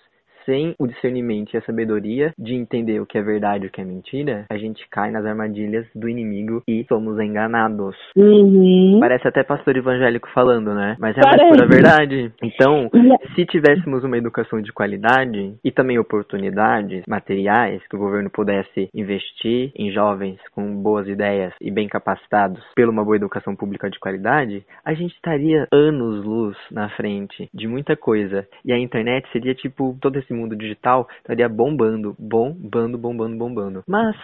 sem 0.45 0.75
o 0.79 0.87
discernimento 0.87 1.53
e 1.53 1.57
a 1.57 1.61
sabedoria 1.61 2.33
de 2.37 2.53
entender 2.53 2.99
o 2.99 3.05
que 3.05 3.17
é 3.17 3.21
verdade 3.21 3.65
e 3.65 3.67
o 3.67 3.71
que 3.71 3.81
é 3.81 3.85
mentira, 3.85 4.45
a 4.49 4.57
gente 4.57 4.87
cai 4.89 5.11
nas 5.11 5.25
armadilhas 5.25 5.85
do 5.95 6.09
inimigo 6.09 6.61
e 6.67 6.85
somos 6.87 7.19
enganados. 7.19 7.95
Uhum. 8.15 8.97
Parece 8.99 9.27
até 9.27 9.43
pastor 9.43 9.77
evangélico 9.77 10.29
falando, 10.33 10.73
né? 10.73 10.95
Mas 10.99 11.17
é 11.17 11.21
a 11.21 11.49
pura 11.49 11.67
verdade. 11.67 12.31
Então, 12.41 12.89
se 13.35 13.45
tivéssemos 13.45 14.03
uma 14.03 14.17
educação 14.17 14.61
de 14.61 14.71
qualidade 14.71 15.55
e 15.63 15.71
também 15.71 15.99
oportunidades 15.99 17.03
materiais 17.07 17.81
que 17.87 17.95
o 17.95 17.99
governo 17.99 18.29
pudesse 18.29 18.89
investir 18.93 19.71
em 19.75 19.91
jovens 19.91 20.39
com 20.51 20.75
boas 20.81 21.07
ideias 21.07 21.53
e 21.61 21.71
bem 21.71 21.87
capacitados 21.87 22.63
pela 22.75 22.91
uma 22.91 23.03
boa 23.03 23.15
educação 23.15 23.55
pública 23.55 23.89
de 23.89 23.99
qualidade, 23.99 24.65
a 24.83 24.93
gente 24.93 25.13
estaria 25.15 25.67
anos-luz 25.71 26.57
na 26.71 26.89
frente 26.89 27.49
de 27.53 27.67
muita 27.67 27.95
coisa. 27.95 28.47
E 28.65 28.71
a 28.71 28.77
internet 28.77 29.27
seria 29.31 29.55
tipo 29.55 29.97
todo 30.01 30.17
esse 30.17 30.32
mundo 30.33 30.55
digital 30.55 31.07
estaria 31.17 31.47
bombando, 31.47 32.15
bombando, 32.19 32.97
bombando, 32.97 33.37
bombando. 33.37 33.83
Mas 33.87 34.15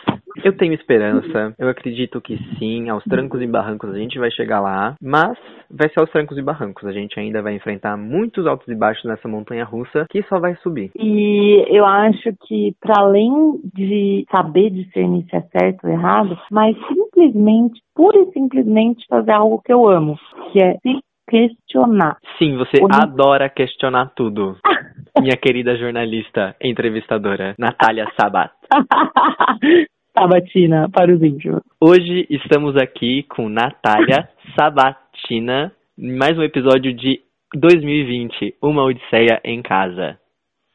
eu 0.43 0.55
tenho 0.55 0.73
esperança, 0.73 1.53
eu 1.57 1.69
acredito 1.69 2.21
que 2.21 2.37
sim, 2.57 2.89
aos 2.89 3.03
trancos 3.03 3.41
e 3.41 3.47
barrancos 3.47 3.89
a 3.89 3.97
gente 3.97 4.19
vai 4.19 4.31
chegar 4.31 4.59
lá, 4.59 4.95
mas 5.01 5.37
vai 5.69 5.89
ser 5.89 5.99
aos 5.99 6.09
trancos 6.11 6.37
e 6.37 6.41
barrancos. 6.41 6.85
A 6.85 6.91
gente 6.91 7.19
ainda 7.19 7.41
vai 7.41 7.55
enfrentar 7.55 7.97
muitos 7.97 8.47
altos 8.47 8.67
e 8.67 8.75
baixos 8.75 9.05
nessa 9.05 9.27
montanha 9.27 9.63
russa 9.63 10.05
que 10.09 10.23
só 10.23 10.39
vai 10.39 10.55
subir. 10.57 10.91
E 10.95 11.65
eu 11.67 11.85
acho 11.85 12.33
que, 12.47 12.75
para 12.79 13.01
além 13.01 13.59
de 13.73 14.25
saber 14.31 14.69
discernir 14.69 15.25
se 15.29 15.35
é 15.35 15.41
certo 15.41 15.85
ou 15.85 15.91
errado, 15.91 16.37
mas 16.51 16.75
simplesmente, 16.87 17.81
pura 17.95 18.17
e 18.19 18.31
simplesmente 18.31 19.05
fazer 19.07 19.31
algo 19.31 19.61
que 19.63 19.73
eu 19.73 19.87
amo, 19.87 20.17
que 20.51 20.61
é 20.61 20.77
se 20.77 20.99
questionar. 21.29 22.17
Sim, 22.37 22.57
você 22.57 22.77
adora 22.91 23.49
questionar 23.49 24.11
tudo. 24.15 24.57
Minha 25.21 25.35
querida 25.35 25.75
jornalista, 25.75 26.55
entrevistadora, 26.61 27.53
Natália 27.57 28.07
Sabat. 28.19 28.53
Sabatina, 30.17 30.89
para 30.89 31.13
os 31.13 31.21
íntimos. 31.21 31.61
Hoje 31.79 32.25
estamos 32.29 32.77
aqui 32.77 33.23
com 33.23 33.49
Natália 33.49 34.29
Sabatina, 34.57 35.73
mais 35.97 36.37
um 36.37 36.43
episódio 36.43 36.93
de 36.93 37.19
2020, 37.53 38.55
Uma 38.61 38.83
Odisseia 38.83 39.41
em 39.43 39.61
Casa. 39.61 40.17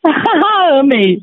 Amei! 0.79 1.23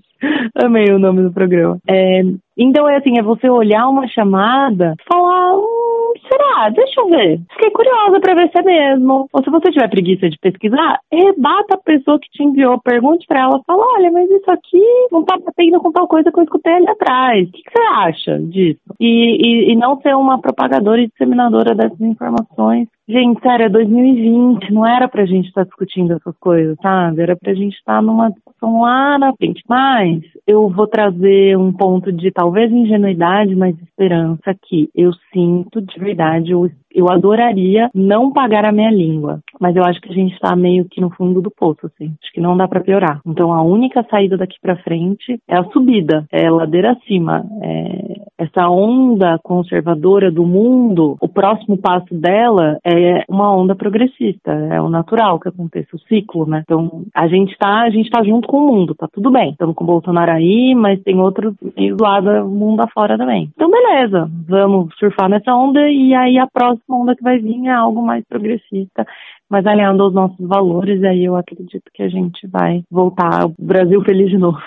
Amei 0.56 0.86
o 0.92 1.00
nome 1.00 1.22
do 1.22 1.32
programa. 1.32 1.78
É, 1.88 2.22
então 2.58 2.90
é 2.90 2.98
assim, 2.98 3.20
é 3.20 3.24
você 3.24 3.50
olhar 3.50 3.88
uma 3.88 4.08
chamada, 4.08 4.96
falar, 5.12 5.58
hum, 5.58 6.14
será? 6.28 6.51
Deixa 6.70 7.02
eu 7.02 7.10
ver. 7.10 7.40
Fiquei 7.54 7.72
curiosa 7.72 8.20
para 8.20 8.36
ver 8.36 8.50
se 8.50 8.60
é 8.60 8.64
mesmo. 8.64 9.28
Ou 9.32 9.44
se 9.44 9.50
você 9.50 9.72
tiver 9.72 9.90
preguiça 9.90 10.30
de 10.30 10.38
pesquisar, 10.38 11.00
rebata 11.12 11.76
a 11.76 11.84
pessoa 11.84 12.20
que 12.20 12.30
te 12.30 12.44
enviou, 12.44 12.80
pergunte 12.82 13.26
para 13.28 13.42
ela, 13.42 13.62
fala, 13.66 13.84
olha, 13.96 14.12
mas 14.12 14.30
isso 14.30 14.50
aqui 14.50 14.84
não 15.12 15.24
tá 15.24 15.38
batendo 15.38 15.80
com 15.80 15.92
tal 15.92 16.08
coisa 16.08 16.32
que 16.32 16.40
eu 16.40 16.44
escutei 16.44 16.74
ali 16.74 16.90
atrás. 16.90 17.48
O 17.48 17.52
que, 17.52 17.64
que 17.64 17.72
você 17.72 17.84
acha 17.96 18.40
disso? 18.40 18.80
E, 19.00 19.70
e, 19.70 19.72
e 19.72 19.76
não 19.76 20.00
ser 20.02 20.16
uma 20.16 20.40
propagadora 20.40 21.02
e 21.02 21.08
disseminadora 21.08 21.76
dessas 21.76 22.02
informações 22.02 22.88
Gente, 23.12 23.42
sério, 23.42 23.66
é 23.66 23.70
2020, 23.70 24.72
não 24.72 24.88
era 24.88 25.06
pra 25.06 25.26
gente 25.26 25.48
estar 25.48 25.66
tá 25.66 25.66
discutindo 25.66 26.14
essas 26.14 26.34
coisas, 26.38 26.78
sabe? 26.82 27.22
Era 27.22 27.36
pra 27.36 27.54
gente 27.54 27.76
estar 27.76 27.96
tá 27.96 28.02
numa 28.02 28.30
discussão 28.30 28.82
lá 28.82 29.20
na 29.20 29.34
frente. 29.36 29.62
Mas 29.68 30.22
eu 30.48 30.70
vou 30.70 30.88
trazer 30.88 31.58
um 31.58 31.74
ponto 31.74 32.10
de 32.10 32.32
talvez 32.32 32.72
ingenuidade, 32.72 33.54
mas 33.54 33.78
esperança 33.82 34.52
aqui. 34.52 34.90
Eu 34.96 35.12
sinto 35.34 35.82
de 35.82 36.00
verdade 36.00 36.51
o 36.54 36.70
eu 36.94 37.10
adoraria 37.10 37.90
não 37.94 38.32
pagar 38.32 38.66
a 38.66 38.72
minha 38.72 38.92
língua, 38.92 39.40
mas 39.60 39.76
eu 39.76 39.84
acho 39.84 40.00
que 40.02 40.10
a 40.10 40.14
gente 40.14 40.34
está 40.34 40.56
meio 40.56 40.86
que 40.86 41.02
no 41.02 41.10
fundo 41.12 41.42
do 41.42 41.52
poço, 41.52 41.86
assim. 41.86 42.14
Acho 42.22 42.32
que 42.34 42.42
não 42.42 42.58
dá 42.58 42.68
para 42.68 42.82
piorar. 42.82 43.22
Então 43.26 43.54
a 43.54 43.62
única 43.62 44.06
saída 44.10 44.38
daqui 44.38 44.58
para 44.62 44.78
frente 44.78 45.40
é 45.48 45.58
a 45.58 45.64
subida, 45.66 46.26
é 46.32 46.48
a 46.48 46.52
ladeira 46.52 46.92
acima. 46.92 47.46
É 47.62 48.22
essa 48.42 48.68
onda 48.70 49.40
conservadora 49.44 50.32
do 50.32 50.44
mundo, 50.44 51.16
o 51.22 51.28
próximo 51.28 51.78
passo 51.78 52.12
dela 52.12 52.80
é 52.84 53.24
uma 53.30 53.56
onda 53.56 53.76
progressista, 53.76 54.52
é 54.52 54.82
o 54.82 54.90
natural 54.90 55.40
que 55.40 55.48
aconteça, 55.48 55.96
o 55.96 56.00
ciclo, 56.00 56.48
né? 56.48 56.64
Então 56.64 57.04
a 57.14 57.28
gente 57.28 57.56
tá, 57.60 57.82
a 57.82 57.90
gente 57.92 58.10
tá 58.10 58.24
junto 58.24 58.48
com 58.48 58.58
o 58.58 58.68
mundo, 58.68 58.96
tá 58.96 59.08
tudo 59.14 59.30
bem. 59.30 59.52
Estamos 59.52 59.76
com 59.76 59.84
o 59.84 59.88
Bolsonaro 59.88 60.32
aí, 60.32 60.74
mas 60.74 61.02
tem 61.04 61.20
outros 61.20 61.54
meios 61.78 62.00
lá 62.00 62.20
do 62.20 62.50
mundo 62.50 62.82
afora 62.82 63.16
também. 63.16 63.50
Então 63.54 63.70
beleza, 63.70 64.28
vamos 64.48 64.92
surfar 64.98 65.30
nessa 65.30 65.54
onda 65.54 65.88
e 65.88 66.16
aí 66.16 66.40
a 66.40 66.48
próxima 66.48 66.81
próxima 66.82 66.98
onda 66.98 67.16
que 67.16 67.24
vai 67.24 67.40
vir 67.40 67.68
é 67.68 67.72
algo 67.72 68.02
mais 68.02 68.24
progressista, 68.26 69.06
mas 69.50 69.66
alinhando 69.66 70.04
aos 70.04 70.14
nossos 70.14 70.48
valores, 70.48 71.04
aí 71.04 71.26
eu 71.26 71.36
acredito 71.36 71.84
que 71.94 72.04
a 72.04 72.10
gente 72.10 72.48
vai 72.48 72.84
voltar 72.90 73.44
ao 73.44 73.54
Brasil 73.60 74.02
feliz 74.04 74.30
de 74.30 74.38
novo. 74.38 74.60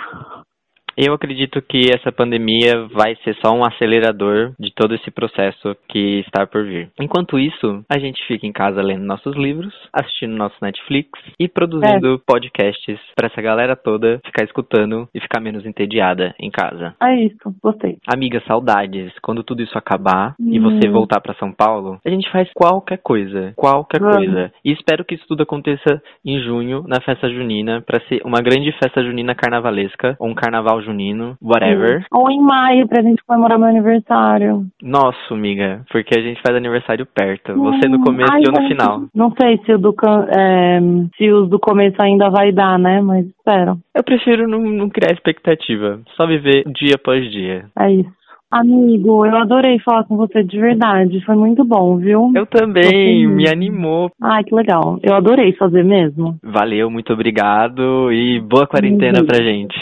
Eu 0.96 1.14
acredito 1.14 1.60
que 1.62 1.90
essa 1.92 2.12
pandemia 2.12 2.86
vai 2.92 3.16
ser 3.24 3.36
só 3.44 3.52
um 3.52 3.64
acelerador 3.64 4.52
de 4.58 4.72
todo 4.72 4.94
esse 4.94 5.10
processo 5.10 5.76
que 5.88 6.20
está 6.20 6.46
por 6.46 6.64
vir. 6.64 6.90
Enquanto 7.00 7.38
isso, 7.38 7.84
a 7.88 7.98
gente 7.98 8.24
fica 8.26 8.46
em 8.46 8.52
casa 8.52 8.80
lendo 8.82 9.04
nossos 9.04 9.34
livros, 9.36 9.74
assistindo 9.92 10.36
nosso 10.36 10.56
Netflix 10.62 11.10
e 11.38 11.48
produzindo 11.48 12.14
é. 12.14 12.18
podcasts 12.26 12.98
para 13.16 13.26
essa 13.26 13.42
galera 13.42 13.74
toda 13.74 14.20
ficar 14.24 14.44
escutando 14.44 15.08
e 15.14 15.20
ficar 15.20 15.40
menos 15.40 15.66
entediada 15.66 16.34
em 16.38 16.50
casa. 16.50 16.94
É 17.02 17.14
isso, 17.16 17.54
gostei. 17.62 17.98
Amiga, 18.06 18.42
saudades. 18.46 19.12
Quando 19.20 19.42
tudo 19.42 19.62
isso 19.62 19.76
acabar 19.76 20.34
hum. 20.38 20.50
e 20.52 20.58
você 20.58 20.88
voltar 20.88 21.20
para 21.20 21.34
São 21.34 21.52
Paulo, 21.52 21.98
a 22.04 22.10
gente 22.10 22.30
faz 22.30 22.48
qualquer 22.54 22.98
coisa, 22.98 23.52
qualquer 23.56 24.00
coisa. 24.00 24.52
E 24.64 24.72
espero 24.72 25.04
que 25.04 25.14
isso 25.14 25.24
tudo 25.26 25.42
aconteça 25.42 26.02
em 26.24 26.40
junho, 26.40 26.84
na 26.86 27.00
festa 27.00 27.28
junina, 27.28 27.82
para 27.82 28.00
ser 28.06 28.20
uma 28.24 28.40
grande 28.40 28.70
festa 28.72 29.02
junina 29.02 29.34
carnavalesca, 29.34 30.16
ou 30.18 30.28
um 30.28 30.34
carnaval 30.34 30.83
junino, 30.84 31.36
whatever. 31.42 32.00
Sim. 32.00 32.06
Ou 32.12 32.30
em 32.30 32.40
maio 32.40 32.86
pra 32.86 33.02
gente 33.02 33.22
comemorar 33.26 33.58
meu 33.58 33.68
aniversário. 33.68 34.64
Nossa, 34.82 35.18
amiga, 35.30 35.82
porque 35.90 36.18
a 36.18 36.22
gente 36.22 36.40
faz 36.40 36.56
aniversário 36.56 37.06
perto. 37.06 37.52
Hum. 37.52 37.64
Você 37.64 37.88
no 37.88 38.00
começo 38.00 38.32
Ai, 38.32 38.40
e 38.40 38.44
eu 38.46 38.52
no 38.52 38.68
final. 38.68 39.02
Não 39.14 39.32
sei 39.40 39.58
se 39.64 39.72
o 39.72 39.78
do 39.78 39.94
é, 40.30 40.80
se 41.16 41.30
os 41.30 41.48
do 41.48 41.58
começo 41.58 41.96
ainda 42.00 42.30
vai 42.30 42.52
dar, 42.52 42.78
né? 42.78 43.00
Mas 43.00 43.26
espero. 43.26 43.78
Eu 43.94 44.04
prefiro 44.04 44.46
não, 44.46 44.60
não 44.60 44.88
criar 44.88 45.12
expectativa. 45.12 46.00
Só 46.16 46.26
viver 46.26 46.64
dia 46.66 46.94
após 46.96 47.30
dia. 47.30 47.66
É 47.78 47.90
isso. 47.90 48.24
Amigo, 48.54 49.26
eu 49.26 49.36
adorei 49.36 49.80
falar 49.80 50.04
com 50.04 50.16
você 50.16 50.44
de 50.44 50.60
verdade. 50.60 51.20
Foi 51.24 51.34
muito 51.34 51.64
bom, 51.64 51.96
viu? 51.96 52.30
Eu 52.36 52.46
também, 52.46 53.26
me 53.26 53.48
animou. 53.48 54.12
Ai, 54.22 54.44
que 54.44 54.54
legal. 54.54 54.96
Eu 55.02 55.12
adorei 55.16 55.52
fazer 55.54 55.82
mesmo. 55.82 56.38
Valeu, 56.40 56.88
muito 56.88 57.12
obrigado 57.12 58.12
e 58.12 58.38
boa 58.38 58.64
quarentena 58.64 59.20
uhum. 59.20 59.26
pra 59.26 59.42
gente. 59.42 59.74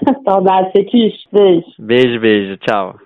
Saudade, 0.24 0.72
Fetiche. 0.72 1.26
Beijo. 1.32 1.66
Beijo, 1.78 2.20
beijo. 2.20 2.56
Tchau. 2.58 3.05